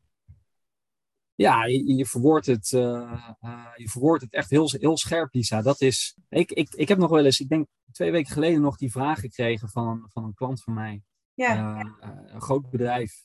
Ja, 1.34 1.64
je, 1.64 1.94
je, 1.94 2.06
verwoordt 2.06 2.46
het, 2.46 2.70
uh, 2.70 3.28
uh, 3.40 3.66
je 3.74 3.88
verwoordt 3.88 4.22
het 4.22 4.32
echt 4.32 4.50
heel, 4.50 4.70
heel 4.78 4.96
scherp, 4.96 5.34
Lisa. 5.34 5.62
Dat 5.62 5.80
is, 5.80 6.16
ik, 6.28 6.52
ik, 6.52 6.74
ik 6.74 6.88
heb 6.88 6.98
nog 6.98 7.10
wel 7.10 7.24
eens, 7.24 7.40
ik 7.40 7.48
denk 7.48 7.66
twee 7.92 8.10
weken 8.10 8.32
geleden 8.32 8.60
nog 8.60 8.76
die 8.76 8.90
vraag 8.90 9.20
gekregen 9.20 9.68
van, 9.68 10.06
van 10.12 10.24
een 10.24 10.34
klant 10.34 10.62
van 10.62 10.74
mij. 10.74 11.02
Ja. 11.34 11.74
Uh, 11.74 11.90
een 12.26 12.40
groot 12.40 12.70
bedrijf, 12.70 13.24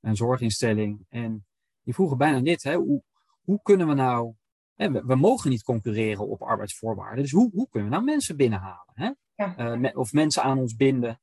een 0.00 0.16
zorginstelling. 0.16 1.06
En 1.08 1.46
die 1.82 1.94
vroegen 1.94 2.18
bijna 2.18 2.40
dit, 2.40 2.62
hè, 2.62 2.74
hoe, 2.74 3.02
hoe 3.44 3.62
kunnen 3.62 3.88
we 3.88 3.94
nou. 3.94 4.34
Hè, 4.74 4.90
we, 4.90 5.04
we, 5.04 5.14
mogen 5.14 5.50
niet 5.50 5.62
concurreren 5.62 6.28
op 6.28 6.42
arbeidsvoorwaarden. 6.42 7.22
Dus 7.22 7.32
hoe, 7.32 7.50
hoe 7.52 7.68
kunnen 7.68 7.88
we 7.88 7.94
nou 7.94 8.06
mensen 8.06 8.36
binnenhalen? 8.36 8.92
Hè? 8.94 9.10
Ja. 9.34 9.58
Uh, 9.58 9.78
me, 9.78 9.94
of 9.94 10.12
mensen 10.12 10.42
aan 10.42 10.58
ons 10.58 10.76
binden 10.76 11.20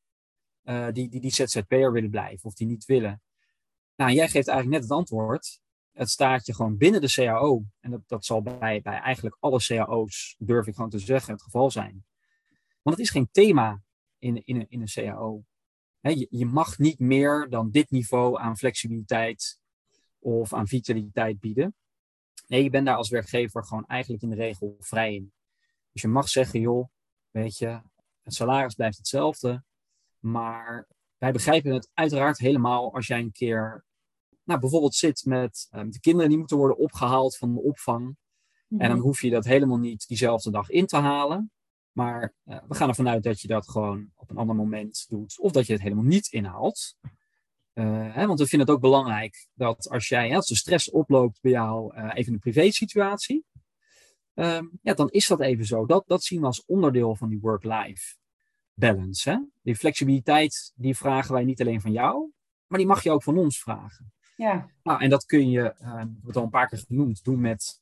uh, 0.63 0.87
die, 0.91 1.09
die, 1.09 1.21
die 1.21 1.33
ZZP'er 1.33 1.91
willen 1.91 2.09
blijven 2.09 2.49
of 2.49 2.53
die 2.53 2.67
niet 2.67 2.85
willen. 2.85 3.21
Nou, 3.95 4.11
jij 4.11 4.27
geeft 4.27 4.47
eigenlijk 4.47 4.69
net 4.79 4.89
het 4.89 4.97
antwoord. 4.97 5.61
Het 5.91 6.09
staat 6.09 6.45
je 6.45 6.55
gewoon 6.55 6.77
binnen 6.77 7.01
de 7.01 7.11
CAO. 7.11 7.63
En 7.79 7.91
dat, 7.91 8.01
dat 8.07 8.25
zal 8.25 8.41
bij, 8.41 8.81
bij 8.81 8.99
eigenlijk 8.99 9.37
alle 9.39 9.59
CAO's, 9.59 10.35
durf 10.37 10.67
ik 10.67 10.75
gewoon 10.75 10.89
te 10.89 10.99
zeggen, 10.99 11.33
het 11.33 11.43
geval 11.43 11.71
zijn. 11.71 12.05
Want 12.81 12.97
het 12.97 13.05
is 13.05 13.09
geen 13.09 13.29
thema 13.31 13.81
in, 14.17 14.45
in, 14.45 14.69
in 14.69 14.81
een 14.81 14.87
CAO. 14.93 15.43
He, 15.99 16.09
je, 16.09 16.27
je, 16.29 16.45
mag 16.45 16.77
niet 16.77 16.99
meer 16.99 17.47
dan 17.49 17.71
dit 17.71 17.91
niveau 17.91 18.39
aan 18.39 18.57
flexibiliteit 18.57 19.59
of 20.19 20.53
aan 20.53 20.67
vitaliteit 20.67 21.39
bieden. 21.39 21.75
Nee, 22.47 22.63
je 22.63 22.69
bent 22.69 22.85
daar 22.85 22.95
als 22.95 23.09
werkgever 23.09 23.65
gewoon 23.65 23.85
eigenlijk 23.85 24.23
in 24.23 24.29
de 24.29 24.35
regel 24.35 24.75
vrij 24.79 25.13
in. 25.13 25.33
Dus 25.91 26.01
je 26.01 26.07
mag 26.07 26.29
zeggen, 26.29 26.59
joh, 26.59 26.87
weet 27.31 27.57
je, 27.57 27.81
het 28.23 28.33
salaris 28.33 28.73
blijft 28.73 28.97
hetzelfde. 28.97 29.63
Maar 30.19 30.87
wij 31.17 31.31
begrijpen 31.31 31.73
het 31.73 31.89
uiteraard 31.93 32.37
helemaal 32.37 32.93
als 32.93 33.07
jij 33.07 33.19
een 33.19 33.31
keer, 33.31 33.85
nou 34.43 34.59
bijvoorbeeld 34.59 34.95
zit 34.95 35.25
met, 35.25 35.67
uh, 35.71 35.81
met 35.81 35.93
de 35.93 35.99
kinderen 35.99 36.29
die 36.29 36.37
moeten 36.37 36.57
worden 36.57 36.77
opgehaald 36.77 37.37
van 37.37 37.53
de 37.53 37.61
opvang. 37.61 38.17
En 38.77 38.89
dan 38.89 38.99
hoef 38.99 39.21
je 39.21 39.29
dat 39.29 39.45
helemaal 39.45 39.77
niet 39.77 40.07
diezelfde 40.07 40.51
dag 40.51 40.69
in 40.69 40.85
te 40.85 40.97
halen. 40.97 41.51
Maar 41.91 42.33
uh, 42.45 42.57
we 42.67 42.75
gaan 42.75 42.89
ervan 42.89 43.09
uit 43.09 43.23
dat 43.23 43.41
je 43.41 43.47
dat 43.47 43.69
gewoon 43.69 44.09
op 44.15 44.29
een 44.29 44.37
ander 44.37 44.55
moment 44.55 45.05
doet. 45.09 45.39
Of 45.39 45.51
dat 45.51 45.65
je 45.65 45.73
het 45.73 45.81
helemaal 45.81 46.03
niet 46.03 46.27
inhaalt. 46.27 46.95
Uh, 47.79 48.15
hè, 48.15 48.27
want 48.27 48.39
we 48.39 48.47
vinden 48.47 48.67
het 48.67 48.75
ook 48.75 48.81
belangrijk 48.81 49.47
dat 49.53 49.89
als 49.89 50.07
jij, 50.07 50.35
als 50.35 50.47
de 50.47 50.55
stress 50.55 50.91
oploopt 50.91 51.41
bij 51.41 51.51
jou, 51.51 51.95
uh, 51.95 52.11
even 52.13 52.33
een 52.33 52.39
privé 52.39 52.71
situatie, 52.71 53.45
um, 54.33 54.79
ja, 54.81 54.93
dan 54.93 55.09
is 55.09 55.27
dat 55.27 55.39
even 55.39 55.65
zo. 55.65 55.85
Dat, 55.85 56.03
dat 56.07 56.23
zien 56.23 56.39
we 56.39 56.45
als 56.45 56.65
onderdeel 56.65 57.15
van 57.15 57.29
die 57.29 57.39
work-life. 57.39 58.17
balance. 58.73 59.29
Hè? 59.29 59.37
Die 59.61 59.75
flexibiliteit, 59.75 60.73
die 60.75 60.97
vragen 60.97 61.33
wij 61.33 61.43
niet 61.43 61.61
alleen 61.61 61.81
van 61.81 61.91
jou, 61.91 62.31
maar 62.67 62.77
die 62.77 62.87
mag 62.87 63.03
je 63.03 63.11
ook 63.11 63.23
van 63.23 63.37
ons 63.37 63.59
vragen. 63.59 64.13
Ja. 64.35 64.69
Nou, 64.83 65.01
en 65.01 65.09
dat 65.09 65.25
kun 65.25 65.49
je, 65.49 65.75
uh, 65.81 65.97
dat 65.97 66.07
wordt 66.21 66.37
al 66.37 66.43
een 66.43 66.49
paar 66.49 66.67
keer 66.67 66.83
genoemd, 66.87 67.23
doen 67.23 67.41
met 67.41 67.81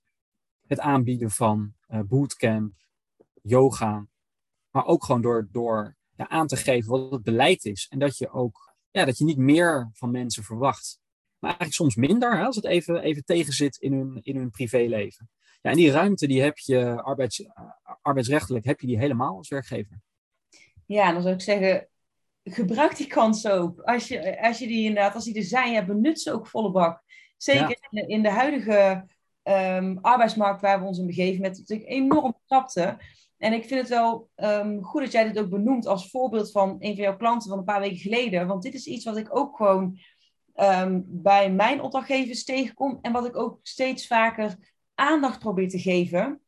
het 0.68 0.80
aanbieden 0.80 1.32
van 1.32 1.74
uh, 1.90 2.00
bootcamp, 2.02 2.74
yoga, 3.42 4.08
maar 4.72 4.86
ook 4.86 5.04
gewoon 5.04 5.22
door, 5.22 5.48
door 5.52 5.96
ja, 6.16 6.30
aan 6.30 6.48
te 6.48 6.56
geven 6.56 6.92
wat 6.92 7.12
het 7.12 7.24
beleid 7.24 7.66
is. 7.66 7.88
En 7.90 8.00
dat 8.00 8.18
je 8.18 8.30
ook, 8.30 8.67
ja, 8.98 9.06
dat 9.06 9.18
je 9.18 9.24
niet 9.24 9.38
meer 9.38 9.90
van 9.94 10.12
mensen 10.12 10.44
verwacht, 10.44 11.00
maar 11.40 11.50
eigenlijk 11.50 11.74
soms 11.74 11.96
minder, 11.96 12.38
hè, 12.38 12.46
als 12.46 12.56
het 12.56 12.66
even, 12.66 13.02
even 13.02 13.26
tegenzit 13.26 13.78
in 13.78 13.94
hun, 13.94 14.20
in 14.24 14.36
hun 14.36 14.50
privéleven. 14.50 15.30
Ja, 15.62 15.70
en 15.70 15.76
die 15.76 15.92
ruimte 15.92 16.28
die 16.28 16.42
heb 16.42 16.58
je, 16.58 17.02
arbeids, 17.02 17.40
uh, 17.40 17.48
arbeidsrechtelijk, 18.02 18.66
heb 18.66 18.80
je 18.80 18.88
die 18.88 18.98
helemaal 18.98 19.38
als 19.38 19.50
werkgever. 19.50 20.02
Ja, 20.86 21.12
dan 21.12 21.22
zou 21.22 21.34
ik 21.34 21.42
zeggen, 21.42 21.88
gebruik 22.44 22.98
die 22.98 23.08
kans 23.08 23.48
ook. 23.48 23.82
Als 23.82 24.08
je, 24.08 24.42
als 24.42 24.60
je 24.60 24.68
die 24.68 24.86
inderdaad, 24.86 25.16
als 25.16 25.24
die 25.24 25.36
er 25.36 25.44
zijn, 25.44 25.72
ja, 25.72 25.86
benut 25.86 26.22
ze 26.22 26.34
ook 26.34 26.48
volle 26.48 26.72
bak. 26.72 27.04
Zeker 27.38 27.70
ja. 27.70 27.76
in, 27.90 28.02
de, 28.02 28.08
in, 28.08 28.24
de, 28.24 28.30
huidige 28.30 29.06
um, 29.44 29.98
arbeidsmarkt 30.02 30.62
waar 30.62 30.80
we 30.80 30.86
ons 30.86 31.00
in 31.00 31.06
begeven, 31.06 31.42
met 31.42 31.58
natuurlijk 31.58 31.90
enorm 31.90 32.36
krapte. 32.48 32.98
En 33.38 33.54
ik 33.54 33.66
vind 33.66 33.80
het 33.80 33.90
wel 33.90 34.30
um, 34.36 34.84
goed 34.84 35.02
dat 35.02 35.12
jij 35.12 35.24
dit 35.24 35.40
ook 35.40 35.50
benoemt 35.50 35.86
als 35.86 36.10
voorbeeld 36.10 36.52
van 36.52 36.76
een 36.80 36.96
van 36.96 37.04
jouw 37.04 37.18
klanten 37.18 37.50
van 37.50 37.58
een 37.58 37.64
paar 37.64 37.80
weken 37.80 37.98
geleden. 37.98 38.48
Want 38.48 38.64
dit 38.64 38.74
is 38.74 38.86
iets 38.86 39.06
wat 39.06 39.18
ik 39.18 39.36
ook 39.36 39.56
gewoon 39.56 40.00
um, 40.56 41.04
bij 41.08 41.52
mijn 41.52 41.82
opdrachtgevers 41.82 42.44
tegenkom. 42.44 42.98
En 43.02 43.12
wat 43.12 43.26
ik 43.26 43.36
ook 43.36 43.60
steeds 43.64 44.08
vaker 44.08 44.56
aandacht 44.96 45.40
probeer 45.40 45.70
te 45.70 45.80
geven. 45.80 46.42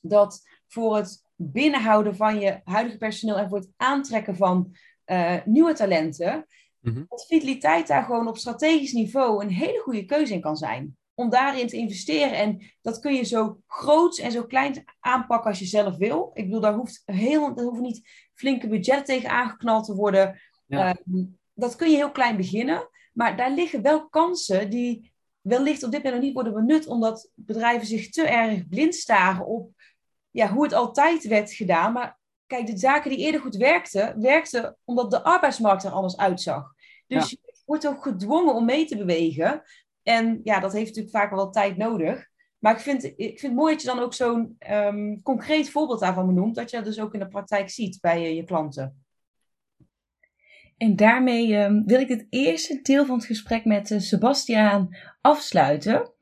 Dat 0.00 0.42
voor 0.66 0.96
het 0.96 1.24
binnenhouden 1.36 2.16
van 2.16 2.40
je 2.40 2.60
huidige 2.64 2.98
personeel 2.98 3.38
en 3.38 3.48
voor 3.48 3.58
het 3.58 3.70
aantrekken 3.76 4.36
van 4.36 4.76
uh, 5.06 5.36
nieuwe 5.44 5.72
talenten, 5.72 6.46
mm-hmm. 6.80 7.06
dat 7.08 7.26
fideliteit 7.26 7.86
daar 7.86 8.04
gewoon 8.04 8.28
op 8.28 8.36
strategisch 8.36 8.92
niveau 8.92 9.44
een 9.44 9.50
hele 9.50 9.78
goede 9.78 10.04
keuze 10.04 10.34
in 10.34 10.40
kan 10.40 10.56
zijn. 10.56 10.97
Om 11.18 11.30
daarin 11.30 11.66
te 11.66 11.76
investeren. 11.76 12.36
En 12.36 12.60
dat 12.80 12.98
kun 12.98 13.14
je 13.14 13.22
zo 13.22 13.60
groot 13.66 14.18
en 14.18 14.32
zo 14.32 14.44
klein 14.44 14.84
aanpakken 15.00 15.50
als 15.50 15.58
je 15.58 15.64
zelf 15.64 15.96
wil. 15.96 16.30
Ik 16.34 16.44
bedoel, 16.44 16.60
daar 16.60 16.74
hoeft, 16.74 17.02
heel, 17.04 17.54
daar 17.54 17.64
hoeven 17.64 17.82
niet 17.82 18.08
flinke 18.34 18.68
budgetten 18.68 19.04
tegen 19.04 19.30
aangeknald 19.30 19.84
te 19.84 19.94
worden. 19.94 20.40
Ja. 20.66 20.96
Uh, 21.12 21.24
dat 21.54 21.76
kun 21.76 21.90
je 21.90 21.96
heel 21.96 22.10
klein 22.10 22.36
beginnen. 22.36 22.88
Maar 23.12 23.36
daar 23.36 23.50
liggen 23.50 23.82
wel 23.82 24.08
kansen 24.08 24.70
die 24.70 25.12
wellicht 25.40 25.82
op 25.82 25.90
dit 25.90 26.02
moment 26.02 26.14
nog 26.14 26.24
niet 26.24 26.34
worden 26.34 26.66
benut, 26.66 26.86
omdat 26.86 27.30
bedrijven 27.34 27.86
zich 27.86 28.10
te 28.10 28.22
erg 28.22 28.68
blind 28.68 28.94
staren 28.94 29.46
op 29.46 29.70
ja, 30.30 30.48
hoe 30.48 30.62
het 30.62 30.72
altijd 30.72 31.26
werd 31.26 31.52
gedaan. 31.52 31.92
Maar 31.92 32.18
kijk, 32.46 32.66
de 32.66 32.78
zaken 32.78 33.10
die 33.10 33.18
eerder 33.18 33.40
goed 33.40 33.56
werkten, 33.56 34.20
werkten 34.20 34.76
omdat 34.84 35.10
de 35.10 35.22
arbeidsmarkt 35.22 35.84
er 35.84 35.90
anders 35.90 36.16
uitzag. 36.16 36.72
Dus 37.06 37.30
ja. 37.30 37.36
je 37.40 37.62
wordt 37.64 37.86
ook 37.86 38.02
gedwongen 38.02 38.54
om 38.54 38.64
mee 38.64 38.84
te 38.84 38.96
bewegen. 38.96 39.62
En 40.08 40.40
ja, 40.42 40.60
dat 40.60 40.72
heeft 40.72 40.86
natuurlijk 40.86 41.16
vaak 41.16 41.30
wel 41.30 41.50
tijd 41.50 41.76
nodig. 41.76 42.26
Maar 42.58 42.74
ik 42.74 42.80
vind, 42.80 43.04
ik 43.04 43.14
vind 43.16 43.40
het 43.40 43.54
mooi 43.54 43.72
dat 43.72 43.82
je 43.82 43.88
dan 43.88 43.98
ook 43.98 44.14
zo'n 44.14 44.56
um, 44.70 45.22
concreet 45.22 45.70
voorbeeld 45.70 46.00
daarvan 46.00 46.26
benoemt, 46.26 46.54
dat 46.54 46.70
je 46.70 46.76
dat 46.76 46.84
dus 46.84 47.00
ook 47.00 47.14
in 47.14 47.20
de 47.20 47.28
praktijk 47.28 47.70
ziet 47.70 47.98
bij 48.00 48.22
je, 48.22 48.34
je 48.34 48.44
klanten. 48.44 49.04
En 50.76 50.96
daarmee 50.96 51.56
um, 51.56 51.82
wil 51.86 52.00
ik 52.00 52.08
het 52.08 52.26
eerste 52.30 52.80
deel 52.82 53.06
van 53.06 53.16
het 53.16 53.24
gesprek 53.24 53.64
met 53.64 53.90
uh, 53.90 53.98
Sebastiaan 53.98 54.96
afsluiten. 55.20 56.12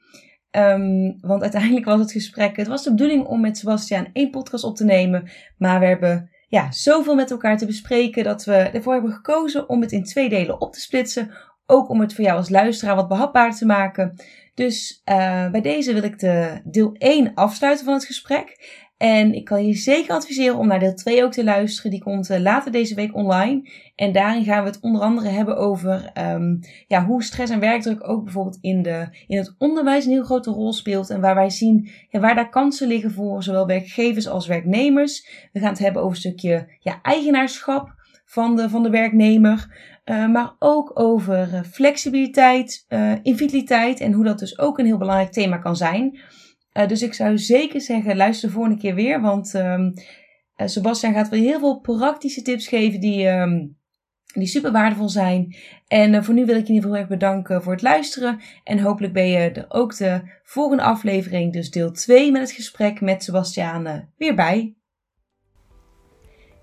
Um, 0.50 1.20
want 1.20 1.42
uiteindelijk 1.42 1.84
was 1.84 2.00
het 2.00 2.12
gesprek, 2.12 2.56
het 2.56 2.66
was 2.66 2.84
de 2.84 2.90
bedoeling 2.90 3.26
om 3.26 3.40
met 3.40 3.58
Sebastiaan 3.58 4.10
één 4.12 4.30
podcast 4.30 4.64
op 4.64 4.76
te 4.76 4.84
nemen. 4.84 5.30
Maar 5.58 5.80
we 5.80 5.86
hebben 5.86 6.30
ja, 6.48 6.72
zoveel 6.72 7.14
met 7.14 7.30
elkaar 7.30 7.58
te 7.58 7.66
bespreken 7.66 8.24
dat 8.24 8.44
we 8.44 8.54
ervoor 8.54 8.92
hebben 8.92 9.12
gekozen 9.12 9.68
om 9.68 9.80
het 9.80 9.92
in 9.92 10.04
twee 10.04 10.28
delen 10.28 10.60
op 10.60 10.72
te 10.72 10.80
splitsen. 10.80 11.30
Ook 11.66 11.88
om 11.88 12.00
het 12.00 12.14
voor 12.14 12.24
jou 12.24 12.36
als 12.36 12.48
luisteraar 12.48 12.96
wat 12.96 13.08
behapbaarder 13.08 13.58
te 13.58 13.66
maken. 13.66 14.14
Dus 14.54 15.02
uh, 15.04 15.50
bij 15.50 15.60
deze 15.60 15.92
wil 15.92 16.02
ik 16.02 16.18
de 16.18 16.60
deel 16.64 16.92
1 16.92 17.34
afsluiten 17.34 17.84
van 17.84 17.94
het 17.94 18.04
gesprek. 18.04 18.56
En 18.96 19.32
ik 19.32 19.44
kan 19.44 19.66
je 19.66 19.74
zeker 19.74 20.14
adviseren 20.14 20.56
om 20.56 20.66
naar 20.66 20.78
deel 20.78 20.94
2 20.94 21.24
ook 21.24 21.32
te 21.32 21.44
luisteren. 21.44 21.90
Die 21.90 22.02
komt 22.02 22.30
uh, 22.30 22.38
later 22.38 22.72
deze 22.72 22.94
week 22.94 23.14
online. 23.14 23.70
En 23.96 24.12
daarin 24.12 24.44
gaan 24.44 24.62
we 24.62 24.68
het 24.68 24.80
onder 24.80 25.00
andere 25.00 25.28
hebben 25.28 25.56
over 25.56 26.12
um, 26.18 26.60
ja, 26.86 27.04
hoe 27.04 27.22
stress 27.22 27.52
en 27.52 27.60
werkdruk 27.60 28.08
ook 28.08 28.24
bijvoorbeeld 28.24 28.58
in, 28.60 28.82
de, 28.82 29.08
in 29.26 29.36
het 29.36 29.54
onderwijs 29.58 30.04
een 30.04 30.10
heel 30.10 30.24
grote 30.24 30.50
rol 30.50 30.72
speelt. 30.72 31.10
En 31.10 31.20
waar 31.20 31.34
wij 31.34 31.50
zien 31.50 31.90
ja, 32.08 32.20
waar 32.20 32.34
daar 32.34 32.48
kansen 32.48 32.88
liggen 32.88 33.10
voor 33.10 33.42
zowel 33.42 33.66
werkgevers 33.66 34.28
als 34.28 34.46
werknemers. 34.46 35.48
We 35.52 35.60
gaan 35.60 35.70
het 35.70 35.78
hebben 35.78 36.02
over 36.02 36.14
een 36.14 36.20
stukje 36.20 36.68
ja, 36.80 36.98
eigenaarschap 37.02 37.95
van 38.26 38.56
de, 38.56 38.68
van 38.68 38.82
de 38.82 38.90
werknemer. 38.90 39.84
Uh, 40.04 40.28
maar 40.28 40.54
ook 40.58 41.00
over 41.00 41.48
uh, 41.52 41.60
flexibiliteit, 41.62 42.84
uh, 42.88 43.12
invitiliteit 43.22 44.00
en 44.00 44.12
hoe 44.12 44.24
dat 44.24 44.38
dus 44.38 44.58
ook 44.58 44.78
een 44.78 44.86
heel 44.86 44.98
belangrijk 44.98 45.32
thema 45.32 45.56
kan 45.56 45.76
zijn. 45.76 46.18
Dus 46.86 47.02
ik 47.02 47.14
zou 47.14 47.38
zeker 47.38 47.80
zeggen, 47.80 48.16
luister 48.16 48.48
de 48.48 48.54
volgende 48.54 48.78
keer 48.78 48.94
weer. 48.94 49.20
Want 49.20 49.54
um, 49.54 49.92
uh, 50.56 50.66
Sebastian 50.66 51.12
gaat 51.12 51.28
weer 51.28 51.40
heel 51.40 51.58
veel 51.58 51.80
praktische 51.80 52.42
tips 52.42 52.68
geven 52.68 53.00
die, 53.00 53.28
um, 53.28 53.76
die 54.32 54.46
super 54.46 54.72
waardevol 54.72 55.08
zijn. 55.08 55.56
En 55.86 56.24
voor 56.24 56.34
nu 56.34 56.44
wil 56.44 56.56
ik 56.56 56.62
je 56.62 56.68
in 56.68 56.74
ieder 56.74 56.90
geval 56.90 56.96
erg 56.96 57.08
bedanken 57.08 57.62
voor 57.62 57.72
het 57.72 57.82
luisteren. 57.82 58.40
En 58.64 58.78
hopelijk 58.78 59.12
ben 59.12 59.26
je 59.26 59.38
er 59.38 59.66
ook 59.68 59.96
de 59.96 60.20
volgende 60.44 60.82
aflevering, 60.82 61.52
dus 61.52 61.70
deel 61.70 61.92
2 61.92 62.32
met 62.32 62.40
het 62.40 62.52
gesprek 62.52 63.00
met 63.00 63.24
Sebastian, 63.24 64.08
weer 64.16 64.34
bij. 64.34 64.74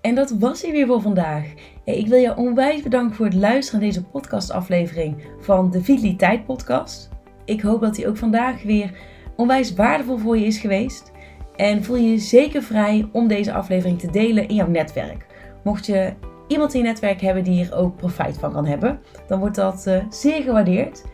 En 0.04 0.14
dat 0.14 0.30
was 0.30 0.62
hij 0.62 0.72
weer 0.72 0.86
voor 0.86 1.00
vandaag. 1.00 1.44
Ik 1.84 2.06
wil 2.06 2.18
je 2.18 2.36
onwijs 2.36 2.82
bedanken 2.82 3.16
voor 3.16 3.26
het 3.26 3.34
luisteren 3.34 3.80
naar 3.80 3.88
deze 3.88 4.04
podcastaflevering 4.04 5.16
van 5.40 5.70
de 5.70 5.82
Vitaliteit 5.82 6.46
Podcast. 6.46 7.08
Ik 7.44 7.60
hoop 7.60 7.80
dat 7.80 7.96
hij 7.96 8.08
ook 8.08 8.16
vandaag 8.16 8.62
weer 8.62 8.90
onwijs 9.36 9.74
waardevol 9.74 10.18
voor 10.18 10.38
je 10.38 10.46
is 10.46 10.58
geweest. 10.58 11.12
En 11.56 11.84
voel 11.84 11.96
je 11.96 12.10
je 12.10 12.18
zeker 12.18 12.62
vrij 12.62 13.08
om 13.12 13.28
deze 13.28 13.52
aflevering 13.52 13.98
te 13.98 14.10
delen 14.10 14.48
in 14.48 14.54
jouw 14.54 14.68
netwerk. 14.68 15.26
Mocht 15.62 15.86
je 15.86 16.12
iemand 16.48 16.74
in 16.74 16.80
je 16.80 16.86
netwerk 16.86 17.20
hebben 17.20 17.44
die 17.44 17.54
hier 17.54 17.74
ook 17.74 17.96
profijt 17.96 18.38
van 18.38 18.52
kan 18.52 18.66
hebben, 18.66 19.00
dan 19.26 19.38
wordt 19.38 19.56
dat 19.56 19.84
uh, 19.88 19.96
zeer 20.10 20.42
gewaardeerd. 20.42 21.04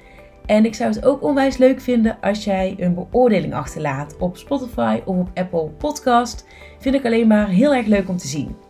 En 0.47 0.64
ik 0.64 0.74
zou 0.74 0.91
het 0.91 1.05
ook 1.05 1.22
onwijs 1.22 1.57
leuk 1.57 1.80
vinden 1.80 2.18
als 2.20 2.45
jij 2.45 2.74
een 2.78 2.95
beoordeling 2.95 3.55
achterlaat 3.55 4.16
op 4.18 4.36
Spotify 4.36 5.01
of 5.05 5.16
op 5.16 5.30
Apple 5.34 5.68
Podcast. 5.68 6.47
Vind 6.78 6.95
ik 6.95 7.05
alleen 7.05 7.26
maar 7.26 7.49
heel 7.49 7.74
erg 7.74 7.86
leuk 7.86 8.09
om 8.09 8.16
te 8.16 8.26
zien. 8.26 8.68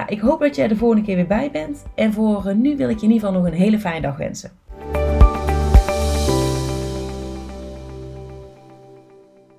Nou, 0.00 0.12
ik 0.12 0.20
hoop 0.20 0.40
dat 0.40 0.54
jij 0.54 0.64
er 0.64 0.70
de 0.70 0.76
volgende 0.76 1.04
keer 1.04 1.16
weer 1.16 1.26
bij 1.26 1.50
bent. 1.50 1.84
En 1.94 2.12
voor 2.12 2.54
nu 2.56 2.76
wil 2.76 2.88
ik 2.88 2.98
je 2.98 3.06
in 3.06 3.12
ieder 3.12 3.26
geval 3.26 3.42
nog 3.42 3.52
een 3.52 3.58
hele 3.58 3.78
fijne 3.78 4.00
dag 4.00 4.16
wensen. 4.16 4.50